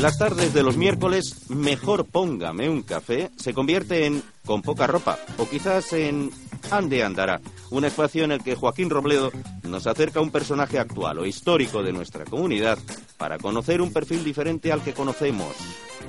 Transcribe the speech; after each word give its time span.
Las 0.00 0.18
tardes 0.18 0.54
de 0.54 0.62
los 0.62 0.76
miércoles, 0.76 1.48
mejor 1.48 2.04
póngame 2.04 2.68
un 2.68 2.82
café, 2.82 3.30
se 3.36 3.52
convierte 3.52 4.06
en 4.06 4.22
con 4.44 4.62
poca 4.62 4.86
ropa 4.86 5.18
o 5.38 5.48
quizás 5.48 5.92
en 5.94 6.30
Ande 6.70 7.02
Andará, 7.02 7.40
un 7.70 7.84
espacio 7.84 8.22
en 8.22 8.32
el 8.32 8.42
que 8.42 8.54
Joaquín 8.54 8.88
Robledo 8.88 9.32
nos 9.64 9.86
acerca 9.86 10.20
a 10.20 10.22
un 10.22 10.30
personaje 10.30 10.78
actual 10.78 11.18
o 11.18 11.26
histórico 11.26 11.82
de 11.82 11.92
nuestra 11.92 12.24
comunidad 12.24 12.78
para 13.16 13.38
conocer 13.38 13.80
un 13.80 13.92
perfil 13.92 14.22
diferente 14.22 14.70
al 14.70 14.82
que 14.82 14.94
conocemos 14.94 15.56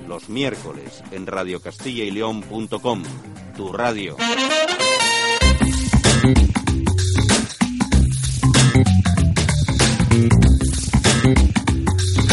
los 0.08 0.30
miércoles 0.30 1.04
en 1.12 1.26
radiocastillailleón.com, 1.26 3.04
tu 3.55 3.74
radio. 3.74 4.16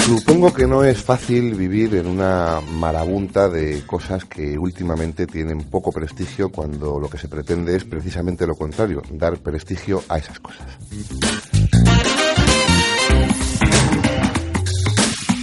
Supongo 0.04 0.52
que 0.52 0.66
no 0.66 0.84
es 0.84 1.02
fácil 1.02 1.54
vivir 1.54 1.94
en 1.94 2.06
una 2.06 2.60
marabunta 2.60 3.48
de 3.48 3.82
cosas 3.86 4.24
que 4.24 4.58
últimamente 4.58 5.26
tienen 5.26 5.64
poco 5.64 5.92
prestigio 5.92 6.50
cuando 6.50 6.98
lo 7.00 7.08
que 7.08 7.18
se 7.18 7.28
pretende 7.28 7.74
es 7.74 7.84
precisamente 7.84 8.46
lo 8.46 8.54
contrario, 8.54 9.02
dar 9.10 9.38
prestigio 9.38 10.02
a 10.08 10.18
esas 10.18 10.40
cosas. 10.40 10.66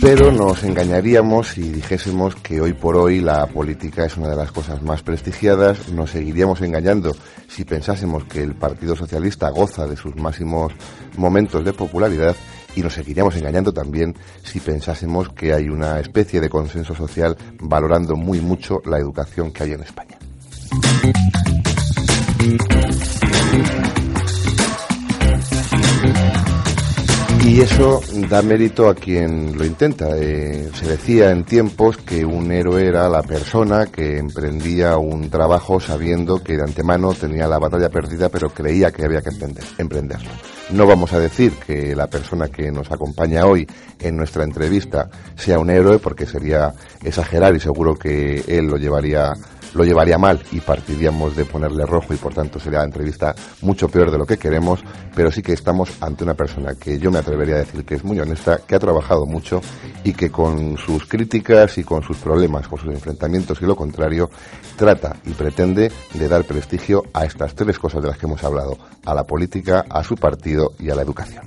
Pero 0.02 0.32
nos 0.32 0.64
engañaríamos 0.64 1.50
si 1.50 1.62
dijésemos 1.62 2.36
que 2.36 2.60
hoy 2.60 2.74
por 2.74 2.98
hoy 2.98 3.20
la 3.22 3.46
política 3.46 4.04
es 4.04 4.18
una 4.18 4.30
de 4.30 4.36
las 4.36 4.52
cosas 4.52 4.82
más 4.82 5.04
prestigiadas, 5.04 5.90
nos 5.90 6.10
seguiríamos 6.10 6.60
engañando 6.62 7.16
si 7.48 7.66
pensásemos 7.66 8.24
que 8.24 8.42
el 8.42 8.56
Partido 8.56 8.96
Socialista 8.96 9.52
goza 9.52 9.86
de 9.86 9.96
sus 9.96 10.16
máximos 10.16 10.74
momentos 11.18 11.64
de 11.64 11.74
popularidad 11.74 12.36
y 12.76 12.82
nos 12.82 12.96
seguiríamos 12.96 13.36
engañando 13.36 13.72
también 13.74 14.16
si 14.44 14.60
pensásemos 14.60 15.30
que 15.30 15.54
hay 15.54 15.70
una 15.70 16.00
especie 16.00 16.42
de 16.42 16.50
consenso 16.50 16.96
social 16.96 17.38
valorando 17.60 18.16
muy 18.16 18.40
mucho 18.40 18.82
la 18.86 18.98
educación 18.98 19.52
que 19.52 19.64
hay 19.64 19.74
en 19.74 19.84
España. 19.84 20.18
Y 27.44 27.60
eso 27.60 28.02
da 28.30 28.44
mérito 28.44 28.88
a 28.88 28.94
quien 28.94 29.58
lo 29.58 29.66
intenta. 29.66 30.16
Eh, 30.16 30.70
se 30.76 30.86
decía 30.86 31.32
en 31.32 31.44
tiempos 31.44 31.98
que 31.98 32.24
un 32.24 32.52
héroe 32.52 32.86
era 32.86 33.10
la 33.10 33.24
persona 33.24 33.88
que 33.88 34.20
emprendía 34.20 34.98
un 34.98 35.30
trabajo 35.30 35.80
sabiendo 35.80 36.44
que 36.44 36.56
de 36.56 36.64
antemano 36.64 37.14
tenía 37.14 37.48
la 37.48 37.58
batalla 37.58 37.90
perdida, 37.90 38.30
pero 38.30 38.52
creía 38.52 38.92
que 38.92 39.06
había 39.06 39.22
que 39.22 39.32
emprenderlo. 39.80 40.30
No 40.70 40.86
vamos 40.86 41.14
a 41.14 41.20
decir 41.20 41.54
que 41.66 41.96
la 41.96 42.08
persona 42.08 42.48
que 42.48 42.72
nos 42.72 42.92
acompaña 42.92 43.48
hoy 43.48 43.68
en 44.00 44.16
nuestra 44.16 44.44
entrevista 44.44 45.10
sea 45.36 45.58
un 45.58 45.72
héroe, 45.72 45.98
porque 45.98 46.28
sería 46.28 46.74
exagerar 47.04 47.56
y 47.56 47.60
seguro 47.60 47.96
que 47.96 48.44
él 48.48 48.68
lo 48.68 48.78
llevaría 48.78 49.34
lo 49.74 49.84
llevaría 49.84 50.18
mal 50.18 50.42
y 50.52 50.60
partiríamos 50.60 51.36
de 51.36 51.46
ponerle 51.46 51.86
rojo 51.86 52.14
y 52.14 52.18
por 52.18 52.34
tanto 52.34 52.60
sería 52.60 52.80
la 52.80 52.86
entrevista 52.86 53.36
mucho 53.62 53.88
peor 53.88 54.12
de 54.12 54.18
lo 54.18 54.26
que 54.26 54.38
queremos, 54.38 54.82
pero 55.16 55.32
sí 55.32 55.42
que 55.42 55.54
estamos 55.54 55.92
ante 56.02 56.24
una 56.24 56.34
persona 56.34 56.76
que 56.76 57.00
yo 57.00 57.12
me 57.12 57.20
atrevería 57.20 57.56
a 57.56 57.60
decir 57.60 57.86
que 57.86 57.96
es 57.96 58.04
muy 58.04 58.20
honesta, 58.20 58.60
que 58.66 58.76
ha 58.76 58.80
trabajado 58.80 59.26
mucho 59.26 59.62
y 60.04 60.14
que 60.14 60.30
con 60.30 60.78
sus 60.78 61.06
críticas 61.06 61.78
y 61.78 61.84
con 61.84 62.04
sus 62.04 62.18
problemas, 62.18 62.68
con 62.68 62.80
sus 62.80 62.94
enfrentamientos 62.94 63.62
y 63.62 63.66
lo 63.66 63.76
contrario, 63.76 64.30
trata 64.76 65.16
y 65.26 65.32
pretende 65.32 65.92
de 66.14 66.28
dar 66.28 66.44
prestigio 66.44 67.04
a 67.14 67.26
estas 67.26 67.56
tres 67.56 67.78
cosas 67.80 68.02
de 68.02 68.10
las 68.10 68.18
que 68.18 68.26
hemos 68.26 68.44
hablado, 68.44 68.78
a 69.06 69.14
la 69.14 69.24
política, 69.24 69.86
a 69.90 70.04
su 70.04 70.16
partido 70.16 70.74
y 70.80 70.90
a 70.90 70.96
la 70.96 71.02
educación. 71.02 71.46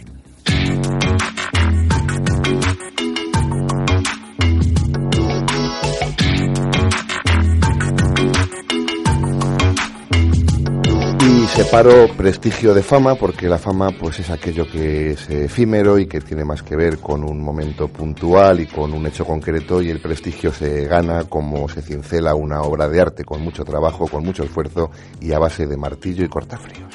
Separo 11.55 12.09
prestigio 12.17 12.75
de 12.75 12.83
fama 12.83 13.15
porque 13.15 13.49
la 13.49 13.59
fama 13.59 13.91
pues 13.93 14.19
es 14.19 14.29
aquello 14.31 14.67
que 14.69 15.11
es 15.11 15.31
efímero 15.31 16.01
y 16.01 16.07
que 16.07 16.21
tiene 16.21 16.45
más 16.45 16.65
que 16.65 16.75
ver 16.75 16.99
con 16.99 17.23
un 17.23 17.41
momento 17.41 17.87
puntual 17.87 18.59
y 18.59 18.67
con 18.67 18.93
un 18.93 19.07
hecho 19.07 19.25
concreto 19.25 19.81
y 19.81 19.89
el 19.89 20.01
prestigio 20.01 20.53
se 20.53 20.87
gana 20.87 21.25
como 21.29 21.69
se 21.69 21.81
cincela 21.81 22.35
una 22.35 22.63
obra 22.63 22.89
de 22.89 23.01
arte 23.01 23.25
con 23.25 23.41
mucho 23.41 23.65
trabajo, 23.65 24.09
con 24.09 24.25
mucho 24.25 24.43
esfuerzo 24.43 24.91
y 25.21 25.31
a 25.33 25.39
base 25.39 25.69
de 25.69 25.77
martillo 25.77 26.25
y 26.25 26.29
cortafríos. 26.29 26.93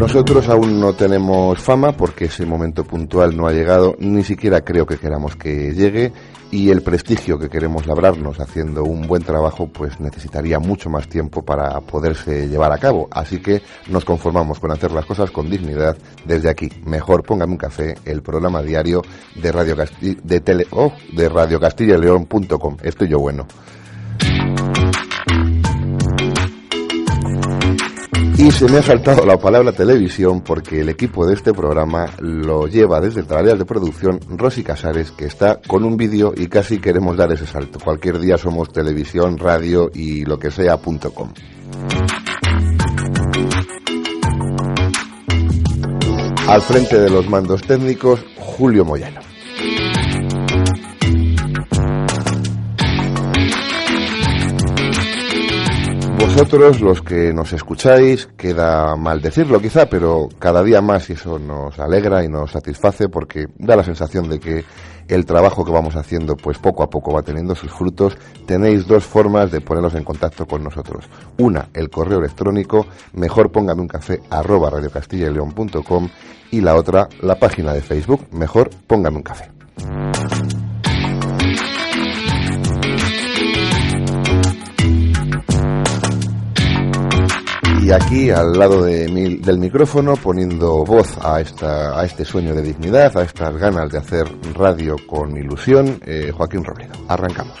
Nosotros 0.00 0.48
aún 0.48 0.80
no 0.80 0.94
tenemos 0.94 1.58
fama 1.60 1.92
porque 1.92 2.24
ese 2.24 2.46
momento 2.46 2.84
puntual 2.84 3.36
no 3.36 3.46
ha 3.46 3.52
llegado, 3.52 3.96
ni 3.98 4.24
siquiera 4.24 4.62
creo 4.62 4.86
que 4.86 4.96
queramos 4.96 5.36
que 5.36 5.74
llegue 5.74 6.10
y 6.50 6.70
el 6.70 6.80
prestigio 6.80 7.38
que 7.38 7.50
queremos 7.50 7.86
labrarnos 7.86 8.40
haciendo 8.40 8.82
un 8.82 9.06
buen 9.06 9.22
trabajo 9.22 9.66
pues 9.66 10.00
necesitaría 10.00 10.58
mucho 10.58 10.88
más 10.88 11.06
tiempo 11.06 11.42
para 11.42 11.78
poderse 11.82 12.48
llevar 12.48 12.72
a 12.72 12.78
cabo. 12.78 13.08
Así 13.10 13.42
que 13.42 13.60
nos 13.88 14.06
conformamos 14.06 14.58
con 14.58 14.72
hacer 14.72 14.90
las 14.90 15.04
cosas 15.04 15.30
con 15.30 15.50
dignidad 15.50 15.98
desde 16.24 16.48
aquí. 16.48 16.70
Mejor 16.86 17.22
póngame 17.22 17.52
un 17.52 17.58
café, 17.58 17.94
el 18.06 18.22
programa 18.22 18.62
diario 18.62 19.02
de 19.34 19.52
Radio, 19.52 19.76
de 20.00 20.40
tele 20.40 20.66
oh, 20.70 20.94
de 21.12 21.28
Radio 21.28 21.60
Castilla 21.60 21.96
y 21.96 22.00
León.com. 22.00 22.78
Estoy 22.82 23.08
yo 23.08 23.18
bueno. 23.18 23.46
Y 28.40 28.50
se 28.52 28.66
me 28.70 28.78
ha 28.78 28.82
saltado 28.82 29.26
la 29.26 29.36
palabra 29.36 29.70
televisión 29.70 30.40
porque 30.40 30.80
el 30.80 30.88
equipo 30.88 31.26
de 31.26 31.34
este 31.34 31.52
programa 31.52 32.06
lo 32.20 32.66
lleva 32.66 32.98
desde 32.98 33.20
el 33.20 33.58
de 33.58 33.66
producción 33.66 34.18
Rosy 34.30 34.62
Casares, 34.62 35.10
que 35.10 35.26
está 35.26 35.60
con 35.60 35.84
un 35.84 35.98
vídeo 35.98 36.32
y 36.34 36.46
casi 36.46 36.78
queremos 36.78 37.18
dar 37.18 37.30
ese 37.32 37.44
salto. 37.44 37.78
Cualquier 37.78 38.18
día 38.18 38.38
somos 38.38 38.72
televisión, 38.72 39.36
radio 39.36 39.90
y 39.92 40.24
lo 40.24 40.38
que 40.38 40.50
sea.com. 40.50 41.34
Al 46.48 46.62
frente 46.62 46.98
de 46.98 47.10
los 47.10 47.28
mandos 47.28 47.60
técnicos, 47.60 48.24
Julio 48.38 48.86
Moyano. 48.86 49.29
Vosotros, 56.32 56.80
los 56.80 57.02
que 57.02 57.32
nos 57.32 57.52
escucháis, 57.52 58.28
queda 58.36 58.94
mal 58.94 59.20
decirlo 59.20 59.60
quizá, 59.60 59.86
pero 59.86 60.28
cada 60.38 60.62
día 60.62 60.80
más 60.80 61.10
y 61.10 61.14
eso 61.14 61.40
nos 61.40 61.76
alegra 61.80 62.24
y 62.24 62.28
nos 62.28 62.52
satisface 62.52 63.08
porque 63.08 63.48
da 63.58 63.74
la 63.74 63.82
sensación 63.82 64.28
de 64.28 64.38
que 64.38 64.64
el 65.08 65.26
trabajo 65.26 65.64
que 65.64 65.72
vamos 65.72 65.96
haciendo 65.96 66.36
pues 66.36 66.58
poco 66.58 66.84
a 66.84 66.88
poco 66.88 67.12
va 67.12 67.22
teniendo 67.22 67.56
sus 67.56 67.72
frutos. 67.72 68.16
Tenéis 68.46 68.86
dos 68.86 69.04
formas 69.04 69.50
de 69.50 69.60
poneros 69.60 69.96
en 69.96 70.04
contacto 70.04 70.46
con 70.46 70.62
nosotros. 70.62 71.04
Una, 71.38 71.68
el 71.74 71.90
correo 71.90 72.20
electrónico, 72.20 72.86
mejor 73.12 73.50
póngame 73.50 73.82
un 73.82 73.88
café 73.88 74.20
arroba 74.30 74.70
radiocastillaleón.com 74.70 76.08
y 76.52 76.60
la 76.60 76.76
otra, 76.76 77.08
la 77.22 77.40
página 77.40 77.72
de 77.72 77.82
Facebook, 77.82 78.28
mejor 78.30 78.70
póngame 78.86 79.16
un 79.16 79.22
café. 79.24 79.50
Y 87.90 87.92
aquí 87.92 88.30
al 88.30 88.52
lado 88.52 88.84
del 88.84 89.58
micrófono 89.58 90.14
poniendo 90.14 90.84
voz 90.84 91.18
a, 91.20 91.40
esta, 91.40 91.98
a 91.98 92.04
este 92.04 92.24
sueño 92.24 92.54
de 92.54 92.62
dignidad, 92.62 93.18
a 93.18 93.24
estas 93.24 93.56
ganas 93.56 93.90
de 93.90 93.98
hacer 93.98 94.28
radio 94.54 94.94
con 95.08 95.36
ilusión, 95.36 95.98
eh, 96.06 96.30
Joaquín 96.32 96.62
Robledo. 96.62 96.92
Arrancamos. 97.08 97.58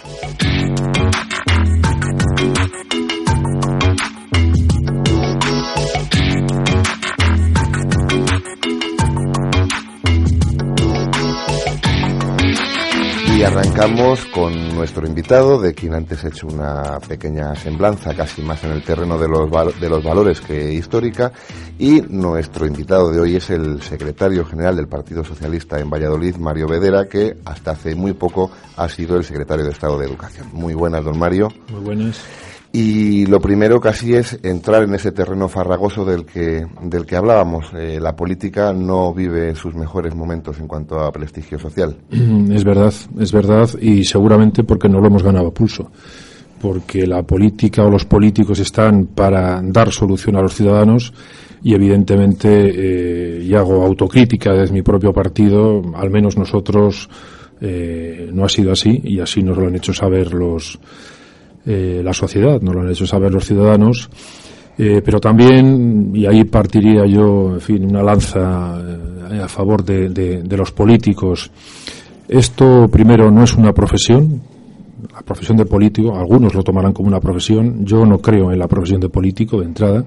Y 13.40 13.42
arrancamos 13.42 14.26
con 14.26 14.74
nuestro 14.74 15.06
invitado, 15.06 15.58
de 15.58 15.72
quien 15.72 15.94
antes 15.94 16.22
he 16.22 16.28
hecho 16.28 16.46
una 16.46 17.00
pequeña 17.08 17.54
semblanza, 17.54 18.14
casi 18.14 18.42
más 18.42 18.62
en 18.64 18.72
el 18.72 18.84
terreno 18.84 19.16
de 19.16 19.28
los, 19.28 19.80
de 19.80 19.88
los 19.88 20.04
valores 20.04 20.42
que 20.42 20.74
histórica, 20.74 21.32
y 21.78 22.02
nuestro 22.02 22.66
invitado 22.66 23.10
de 23.10 23.18
hoy 23.18 23.36
es 23.36 23.48
el 23.48 23.80
secretario 23.80 24.44
general 24.44 24.76
del 24.76 24.88
Partido 24.88 25.24
Socialista 25.24 25.80
en 25.80 25.88
Valladolid, 25.88 26.36
Mario 26.36 26.68
Vedera, 26.68 27.08
que 27.08 27.38
hasta 27.46 27.70
hace 27.70 27.94
muy 27.94 28.12
poco 28.12 28.50
ha 28.76 28.86
sido 28.90 29.16
el 29.16 29.24
secretario 29.24 29.64
de 29.64 29.70
Estado 29.70 29.98
de 29.98 30.04
Educación. 30.04 30.50
Muy 30.52 30.74
buenas, 30.74 31.02
don 31.02 31.18
Mario. 31.18 31.48
Muy 31.70 31.80
buenas. 31.80 32.22
Y 32.72 33.26
lo 33.26 33.40
primero 33.40 33.80
casi 33.80 34.14
es 34.14 34.38
entrar 34.44 34.84
en 34.84 34.94
ese 34.94 35.10
terreno 35.10 35.48
farragoso 35.48 36.04
del 36.04 36.24
que, 36.24 36.64
del 36.82 37.04
que 37.04 37.16
hablábamos. 37.16 37.72
Eh, 37.74 37.98
la 38.00 38.14
política 38.14 38.72
no 38.72 39.12
vive 39.12 39.56
sus 39.56 39.74
mejores 39.74 40.14
momentos 40.14 40.60
en 40.60 40.68
cuanto 40.68 41.00
a 41.00 41.10
prestigio 41.10 41.58
social. 41.58 41.96
Es 42.50 42.62
verdad, 42.62 42.92
es 43.18 43.32
verdad, 43.32 43.68
y 43.80 44.04
seguramente 44.04 44.62
porque 44.62 44.88
no 44.88 45.00
lo 45.00 45.08
hemos 45.08 45.22
ganado 45.24 45.48
a 45.48 45.54
pulso. 45.54 45.90
Porque 46.60 47.06
la 47.06 47.22
política 47.24 47.82
o 47.82 47.90
los 47.90 48.04
políticos 48.04 48.60
están 48.60 49.06
para 49.06 49.60
dar 49.62 49.90
solución 49.90 50.36
a 50.36 50.42
los 50.42 50.54
ciudadanos 50.54 51.12
y 51.62 51.74
evidentemente, 51.74 52.48
eh, 52.50 53.42
y 53.42 53.54
hago 53.54 53.84
autocrítica 53.84 54.52
desde 54.52 54.74
mi 54.74 54.82
propio 54.82 55.12
partido, 55.12 55.82
al 55.94 56.10
menos 56.10 56.36
nosotros 56.36 57.08
eh, 57.60 58.30
no 58.32 58.44
ha 58.44 58.48
sido 58.48 58.72
así 58.72 59.00
y 59.02 59.20
así 59.20 59.42
nos 59.42 59.58
lo 59.58 59.66
han 59.66 59.76
hecho 59.76 59.92
saber 59.92 60.32
los 60.32 60.78
eh, 61.66 62.00
la 62.02 62.12
sociedad, 62.12 62.60
nos 62.60 62.74
lo 62.74 62.82
han 62.82 62.90
hecho 62.90 63.06
saber 63.06 63.32
los 63.32 63.44
ciudadanos. 63.44 64.08
Eh, 64.78 65.02
pero 65.04 65.20
también, 65.20 66.10
y 66.14 66.24
ahí 66.24 66.44
partiría 66.44 67.04
yo, 67.04 67.52
en 67.52 67.60
fin, 67.60 67.84
una 67.84 68.02
lanza 68.02 68.80
eh, 69.30 69.40
a 69.42 69.48
favor 69.48 69.84
de, 69.84 70.08
de, 70.08 70.56
los 70.56 70.72
políticos. 70.72 71.50
Esto, 72.26 72.88
primero, 72.88 73.30
no 73.30 73.44
es 73.44 73.54
una 73.56 73.74
profesión, 73.74 74.40
la 75.12 75.20
profesión 75.20 75.58
de 75.58 75.66
político, 75.66 76.16
algunos 76.16 76.54
lo 76.54 76.62
tomarán 76.62 76.94
como 76.94 77.08
una 77.08 77.20
profesión, 77.20 77.84
yo 77.84 78.06
no 78.06 78.18
creo 78.18 78.52
en 78.52 78.58
la 78.58 78.68
profesión 78.68 79.00
de 79.02 79.10
político 79.10 79.60
de 79.60 79.66
entrada, 79.66 80.04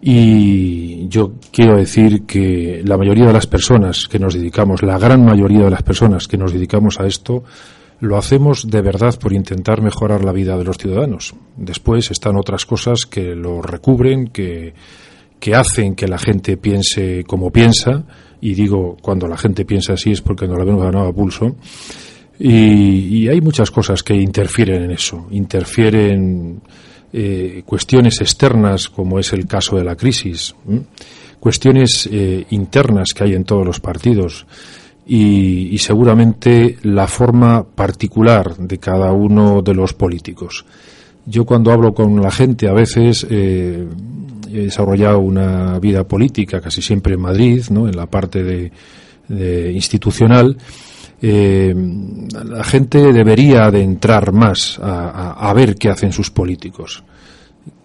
y 0.00 1.08
yo 1.08 1.32
quiero 1.52 1.76
decir 1.76 2.22
que 2.22 2.82
la 2.82 2.96
mayoría 2.96 3.26
de 3.26 3.32
las 3.32 3.46
personas 3.46 4.08
que 4.08 4.18
nos 4.18 4.34
dedicamos, 4.34 4.82
la 4.82 4.98
gran 4.98 5.24
mayoría 5.24 5.64
de 5.64 5.70
las 5.70 5.82
personas 5.82 6.28
que 6.28 6.38
nos 6.38 6.52
dedicamos 6.52 6.98
a 7.00 7.06
esto, 7.06 7.44
lo 8.00 8.16
hacemos 8.16 8.68
de 8.68 8.82
verdad 8.82 9.18
por 9.18 9.32
intentar 9.32 9.80
mejorar 9.82 10.24
la 10.24 10.32
vida 10.32 10.56
de 10.56 10.64
los 10.64 10.76
ciudadanos. 10.76 11.34
Después 11.56 12.10
están 12.10 12.36
otras 12.36 12.66
cosas 12.66 13.06
que 13.06 13.34
lo 13.34 13.62
recubren, 13.62 14.28
que, 14.28 14.74
que 15.40 15.54
hacen 15.54 15.94
que 15.94 16.08
la 16.08 16.18
gente 16.18 16.56
piense 16.56 17.24
como 17.24 17.50
piensa, 17.50 18.04
y 18.40 18.54
digo, 18.54 18.96
cuando 19.00 19.26
la 19.26 19.38
gente 19.38 19.64
piensa 19.64 19.94
así 19.94 20.12
es 20.12 20.20
porque 20.20 20.46
no 20.46 20.56
la 20.56 20.64
vemos 20.64 20.82
ganado 20.82 21.08
a 21.08 21.12
pulso, 21.12 21.56
y, 22.38 23.28
hay 23.28 23.40
muchas 23.40 23.70
cosas 23.70 24.02
que 24.02 24.14
interfieren 24.14 24.82
en 24.82 24.90
eso. 24.90 25.26
Interfieren 25.30 26.60
eh, 27.12 27.62
cuestiones 27.64 28.20
externas, 28.20 28.90
como 28.90 29.18
es 29.18 29.32
el 29.32 29.46
caso 29.46 29.76
de 29.76 29.84
la 29.84 29.96
crisis, 29.96 30.54
cuestiones 31.40 32.08
eh, 32.12 32.44
internas 32.50 33.14
que 33.14 33.24
hay 33.24 33.34
en 33.34 33.44
todos 33.44 33.64
los 33.64 33.80
partidos 33.80 34.46
y, 35.06 35.78
seguramente 35.78 36.78
la 36.82 37.06
forma 37.06 37.64
particular 37.64 38.56
de 38.56 38.78
cada 38.78 39.12
uno 39.12 39.62
de 39.62 39.74
los 39.74 39.92
políticos. 39.92 40.64
Yo 41.24 41.44
cuando 41.44 41.70
hablo 41.72 41.94
con 41.94 42.20
la 42.20 42.30
gente 42.30 42.68
a 42.68 42.72
veces 42.72 43.26
eh, 43.30 43.86
he 44.52 44.62
desarrollado 44.62 45.20
una 45.20 45.78
vida 45.78 46.04
política 46.04 46.60
casi 46.60 46.82
siempre 46.82 47.14
en 47.14 47.20
Madrid, 47.20 47.64
¿no? 47.70 47.88
en 47.88 47.96
la 47.96 48.06
parte 48.06 48.42
de, 48.42 48.72
institucional. 49.72 50.56
Eh, 51.20 51.74
la 52.44 52.62
gente 52.62 53.12
debería 53.12 53.70
de 53.70 53.82
entrar 53.82 54.32
más 54.32 54.78
a 54.80 55.52
ver 55.54 55.76
qué 55.76 55.88
hacen 55.88 56.12
sus 56.12 56.30
políticos 56.30 57.02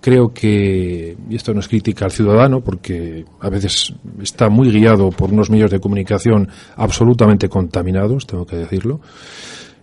creo 0.01 0.33
que, 0.33 1.15
y 1.29 1.35
esto 1.35 1.53
no 1.53 1.59
es 1.59 1.67
crítica 1.67 2.05
al 2.05 2.11
ciudadano, 2.11 2.61
porque 2.61 3.23
a 3.39 3.49
veces 3.49 3.93
está 4.21 4.49
muy 4.49 4.71
guiado 4.71 5.11
por 5.11 5.31
unos 5.31 5.49
medios 5.49 5.71
de 5.71 5.79
comunicación 5.79 6.49
absolutamente 6.75 7.47
contaminados, 7.47 8.25
tengo 8.25 8.45
que 8.45 8.57
decirlo, 8.57 8.99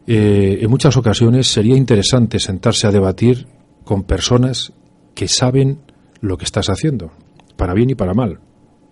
eh, 0.07 0.59
en 0.61 0.71
muchas 0.71 0.97
ocasiones 0.97 1.47
sería 1.47 1.77
interesante 1.77 2.41
sentarse 2.41 2.87
a 2.87 2.91
debatir 2.91 3.47
con 3.85 4.03
personas 4.03 4.73
que 5.15 5.29
saben 5.29 5.79
lo 6.21 6.37
que 6.37 6.45
estás 6.45 6.69
haciendo, 6.69 7.13
para 7.57 7.75
bien 7.75 7.91
y 7.91 7.95
para 7.95 8.13
mal. 8.13 8.41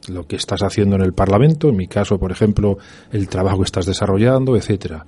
Lo 0.08 0.26
que 0.26 0.36
estás 0.36 0.62
haciendo 0.62 0.94
en 0.94 1.02
el 1.02 1.12
Parlamento, 1.12 1.68
en 1.68 1.76
mi 1.76 1.88
caso, 1.88 2.18
por 2.18 2.30
ejemplo, 2.30 2.78
el 3.10 3.28
trabajo 3.28 3.58
que 3.58 3.64
estás 3.64 3.86
desarrollando, 3.86 4.56
etcétera. 4.56 5.06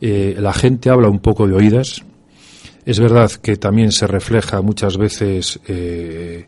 Eh, 0.00 0.36
la 0.38 0.54
gente 0.54 0.88
habla 0.88 1.08
un 1.08 1.18
poco 1.18 1.46
de 1.46 1.54
oídas, 1.54 2.02
es 2.88 3.00
verdad 3.00 3.30
que 3.30 3.56
también 3.56 3.92
se 3.92 4.06
refleja 4.06 4.62
muchas 4.62 4.96
veces, 4.96 5.60
eh, 5.68 6.46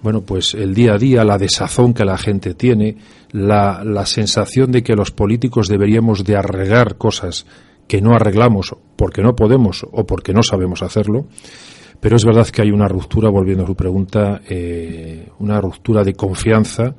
bueno, 0.00 0.22
pues 0.22 0.54
el 0.54 0.72
día 0.72 0.94
a 0.94 0.98
día, 0.98 1.22
la 1.22 1.36
desazón 1.36 1.92
que 1.92 2.06
la 2.06 2.16
gente 2.16 2.54
tiene, 2.54 2.96
la, 3.30 3.84
la 3.84 4.06
sensación 4.06 4.72
de 4.72 4.82
que 4.82 4.96
los 4.96 5.10
políticos 5.10 5.68
deberíamos 5.68 6.24
de 6.24 6.34
arreglar 6.34 6.96
cosas 6.96 7.44
que 7.86 8.00
no 8.00 8.14
arreglamos 8.14 8.74
porque 8.96 9.20
no 9.20 9.36
podemos 9.36 9.84
o 9.92 10.06
porque 10.06 10.32
no 10.32 10.42
sabemos 10.42 10.82
hacerlo. 10.82 11.26
Pero 12.00 12.16
es 12.16 12.24
verdad 12.24 12.46
que 12.46 12.62
hay 12.62 12.70
una 12.70 12.88
ruptura, 12.88 13.28
volviendo 13.28 13.64
a 13.64 13.66
su 13.66 13.74
pregunta, 13.74 14.40
eh, 14.48 15.28
una 15.40 15.60
ruptura 15.60 16.02
de 16.02 16.14
confianza 16.14 16.94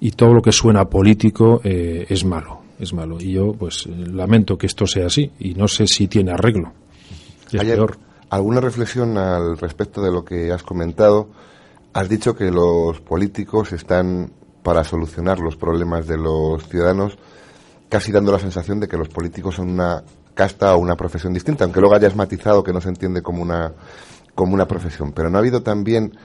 y 0.00 0.10
todo 0.10 0.34
lo 0.34 0.42
que 0.42 0.50
suena 0.50 0.86
político 0.86 1.60
eh, 1.62 2.04
es 2.08 2.24
malo, 2.24 2.62
es 2.80 2.92
malo. 2.92 3.20
Y 3.20 3.30
yo, 3.30 3.52
pues, 3.52 3.86
lamento 3.86 4.58
que 4.58 4.66
esto 4.66 4.88
sea 4.88 5.06
así 5.06 5.30
y 5.38 5.54
no 5.54 5.68
sé 5.68 5.86
si 5.86 6.08
tiene 6.08 6.32
arreglo. 6.32 6.72
Es 7.52 7.62
peor. 7.62 7.96
¿Alguna 8.34 8.60
reflexión 8.60 9.16
al 9.16 9.56
respecto 9.58 10.02
de 10.02 10.10
lo 10.10 10.24
que 10.24 10.50
has 10.50 10.64
comentado? 10.64 11.28
Has 11.92 12.08
dicho 12.08 12.34
que 12.34 12.50
los 12.50 13.00
políticos 13.00 13.72
están 13.72 14.32
para 14.64 14.82
solucionar 14.82 15.38
los 15.38 15.54
problemas 15.54 16.08
de 16.08 16.18
los 16.18 16.66
ciudadanos, 16.68 17.16
casi 17.88 18.10
dando 18.10 18.32
la 18.32 18.40
sensación 18.40 18.80
de 18.80 18.88
que 18.88 18.96
los 18.96 19.08
políticos 19.08 19.54
son 19.54 19.70
una 19.70 20.02
casta 20.34 20.74
o 20.74 20.78
una 20.78 20.96
profesión 20.96 21.32
distinta, 21.32 21.62
aunque 21.62 21.78
luego 21.78 21.94
hayas 21.94 22.16
matizado 22.16 22.64
que 22.64 22.72
no 22.72 22.80
se 22.80 22.88
entiende 22.88 23.22
como 23.22 23.40
una, 23.40 23.72
como 24.34 24.54
una 24.54 24.66
profesión. 24.66 25.12
Pero 25.12 25.30
¿no 25.30 25.38
ha 25.38 25.40
habido 25.40 25.62
también 25.62 26.18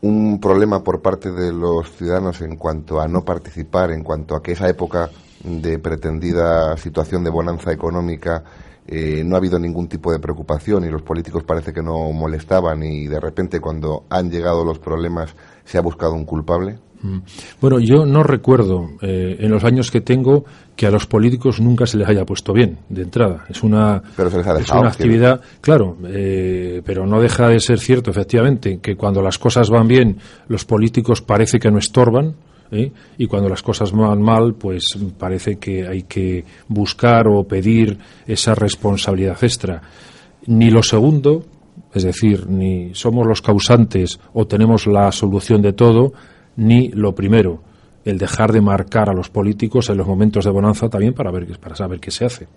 un 0.00 0.38
problema 0.38 0.84
por 0.84 1.02
parte 1.02 1.32
de 1.32 1.52
los 1.52 1.90
ciudadanos 1.90 2.40
en 2.42 2.54
cuanto 2.54 3.00
a 3.00 3.08
no 3.08 3.24
participar, 3.24 3.90
en 3.90 4.04
cuanto 4.04 4.36
a 4.36 4.42
que 4.44 4.52
esa 4.52 4.68
época 4.68 5.10
de 5.42 5.80
pretendida 5.80 6.76
situación 6.76 7.24
de 7.24 7.30
bonanza 7.30 7.72
económica 7.72 8.44
eh, 8.86 9.22
no 9.24 9.36
ha 9.36 9.38
habido 9.38 9.58
ningún 9.58 9.88
tipo 9.88 10.12
de 10.12 10.18
preocupación 10.18 10.84
y 10.84 10.90
los 10.90 11.02
políticos 11.02 11.44
parece 11.44 11.72
que 11.72 11.82
no 11.82 12.12
molestaban 12.12 12.82
y 12.82 13.06
de 13.06 13.20
repente 13.20 13.60
cuando 13.60 14.04
han 14.10 14.30
llegado 14.30 14.64
los 14.64 14.78
problemas 14.78 15.34
se 15.64 15.78
ha 15.78 15.80
buscado 15.80 16.14
un 16.14 16.24
culpable? 16.24 16.78
Mm. 17.02 17.18
Bueno, 17.60 17.78
yo 17.80 18.06
no 18.06 18.22
recuerdo 18.22 18.90
eh, 19.00 19.36
en 19.40 19.50
los 19.50 19.64
años 19.64 19.90
que 19.90 20.00
tengo 20.00 20.44
que 20.76 20.86
a 20.86 20.90
los 20.90 21.06
políticos 21.06 21.60
nunca 21.60 21.86
se 21.86 21.96
les 21.96 22.08
haya 22.08 22.24
puesto 22.24 22.52
bien 22.52 22.78
de 22.88 23.02
entrada. 23.02 23.44
Es 23.48 23.62
una, 23.62 24.02
es 24.18 24.70
una 24.70 24.88
actividad, 24.88 25.40
claro, 25.60 25.96
eh, 26.06 26.80
pero 26.84 27.06
no 27.06 27.20
deja 27.20 27.48
de 27.48 27.60
ser 27.60 27.78
cierto, 27.78 28.10
efectivamente, 28.10 28.78
que 28.80 28.96
cuando 28.96 29.20
las 29.22 29.38
cosas 29.38 29.68
van 29.68 29.88
bien, 29.88 30.18
los 30.48 30.64
políticos 30.64 31.22
parece 31.22 31.58
que 31.58 31.70
no 31.70 31.78
estorban 31.78 32.34
¿eh? 32.72 32.90
y 33.18 33.26
cuando 33.26 33.48
las 33.48 33.62
cosas 33.62 33.92
van 33.92 34.20
mal, 34.20 34.54
pues 34.54 34.98
parece 35.18 35.56
que 35.56 35.86
hay 35.86 36.02
que 36.02 36.44
buscar 36.66 37.28
o 37.28 37.44
pedir 37.44 37.98
esa 38.26 38.54
responsabilidad 38.54 39.36
extra. 39.42 39.82
Ni 40.46 40.70
lo 40.70 40.82
segundo, 40.82 41.44
es 41.94 42.02
decir, 42.02 42.48
ni 42.48 42.94
somos 42.94 43.26
los 43.26 43.42
causantes 43.42 44.18
o 44.32 44.46
tenemos 44.46 44.86
la 44.86 45.12
solución 45.12 45.62
de 45.62 45.74
todo, 45.74 46.12
ni 46.56 46.88
lo 46.88 47.14
primero, 47.14 47.62
el 48.04 48.18
dejar 48.18 48.52
de 48.52 48.60
marcar 48.60 49.08
a 49.08 49.14
los 49.14 49.28
políticos 49.28 49.88
en 49.90 49.98
los 49.98 50.06
momentos 50.06 50.44
de 50.44 50.50
bonanza 50.50 50.88
también 50.88 51.14
para 51.14 51.30
ver 51.30 51.58
para 51.60 51.76
saber 51.76 52.00
qué 52.00 52.10
se 52.10 52.24
hace. 52.24 52.44
¿eh? 52.44 52.48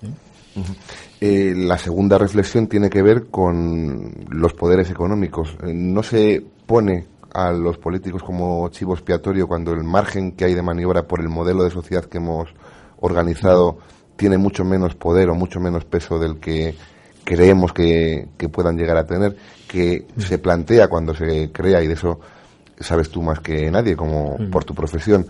Eh, 1.20 1.54
la 1.56 1.78
segunda 1.78 2.18
reflexión 2.18 2.68
tiene 2.68 2.90
que 2.90 3.02
ver 3.02 3.26
con 3.26 4.12
los 4.30 4.54
poderes 4.54 4.90
económicos. 4.90 5.56
no 5.64 6.02
se 6.02 6.44
pone 6.66 7.06
a 7.36 7.52
los 7.52 7.78
políticos 7.78 8.24
como 8.24 8.70
chivo 8.70 8.94
expiatorio 8.94 9.46
cuando 9.46 9.74
el 9.74 9.84
margen 9.84 10.32
que 10.32 10.46
hay 10.46 10.54
de 10.54 10.62
maniobra 10.62 11.06
por 11.06 11.20
el 11.20 11.28
modelo 11.28 11.66
de 11.66 11.70
sociedad 11.70 12.06
que 12.06 12.18
hemos 12.18 12.48
organizado 13.02 13.78
tiene 14.16 14.38
mucho 14.38 14.64
menos 14.64 14.96
poder 14.96 15.30
o 15.30 15.36
mucho 15.36 15.60
menos 15.60 15.84
peso 15.84 16.18
del 16.18 16.40
que 16.40 16.76
creemos 17.26 17.74
que, 17.74 18.30
puedan 18.50 18.78
llegar 18.78 18.96
a 18.96 19.06
tener, 19.06 19.36
que 19.68 20.06
se 20.18 20.38
plantea 20.38 20.88
cuando 20.88 21.14
se 21.14 21.52
crea, 21.52 21.84
y 21.84 21.88
de 21.88 21.96
eso 21.96 22.22
sabes 22.80 23.10
tú 23.10 23.22
más 23.22 23.42
que 23.42 23.70
nadie, 23.70 23.98
como 23.98 24.38
por 24.50 24.64
tu 24.64 24.74
profesión, 24.74 25.28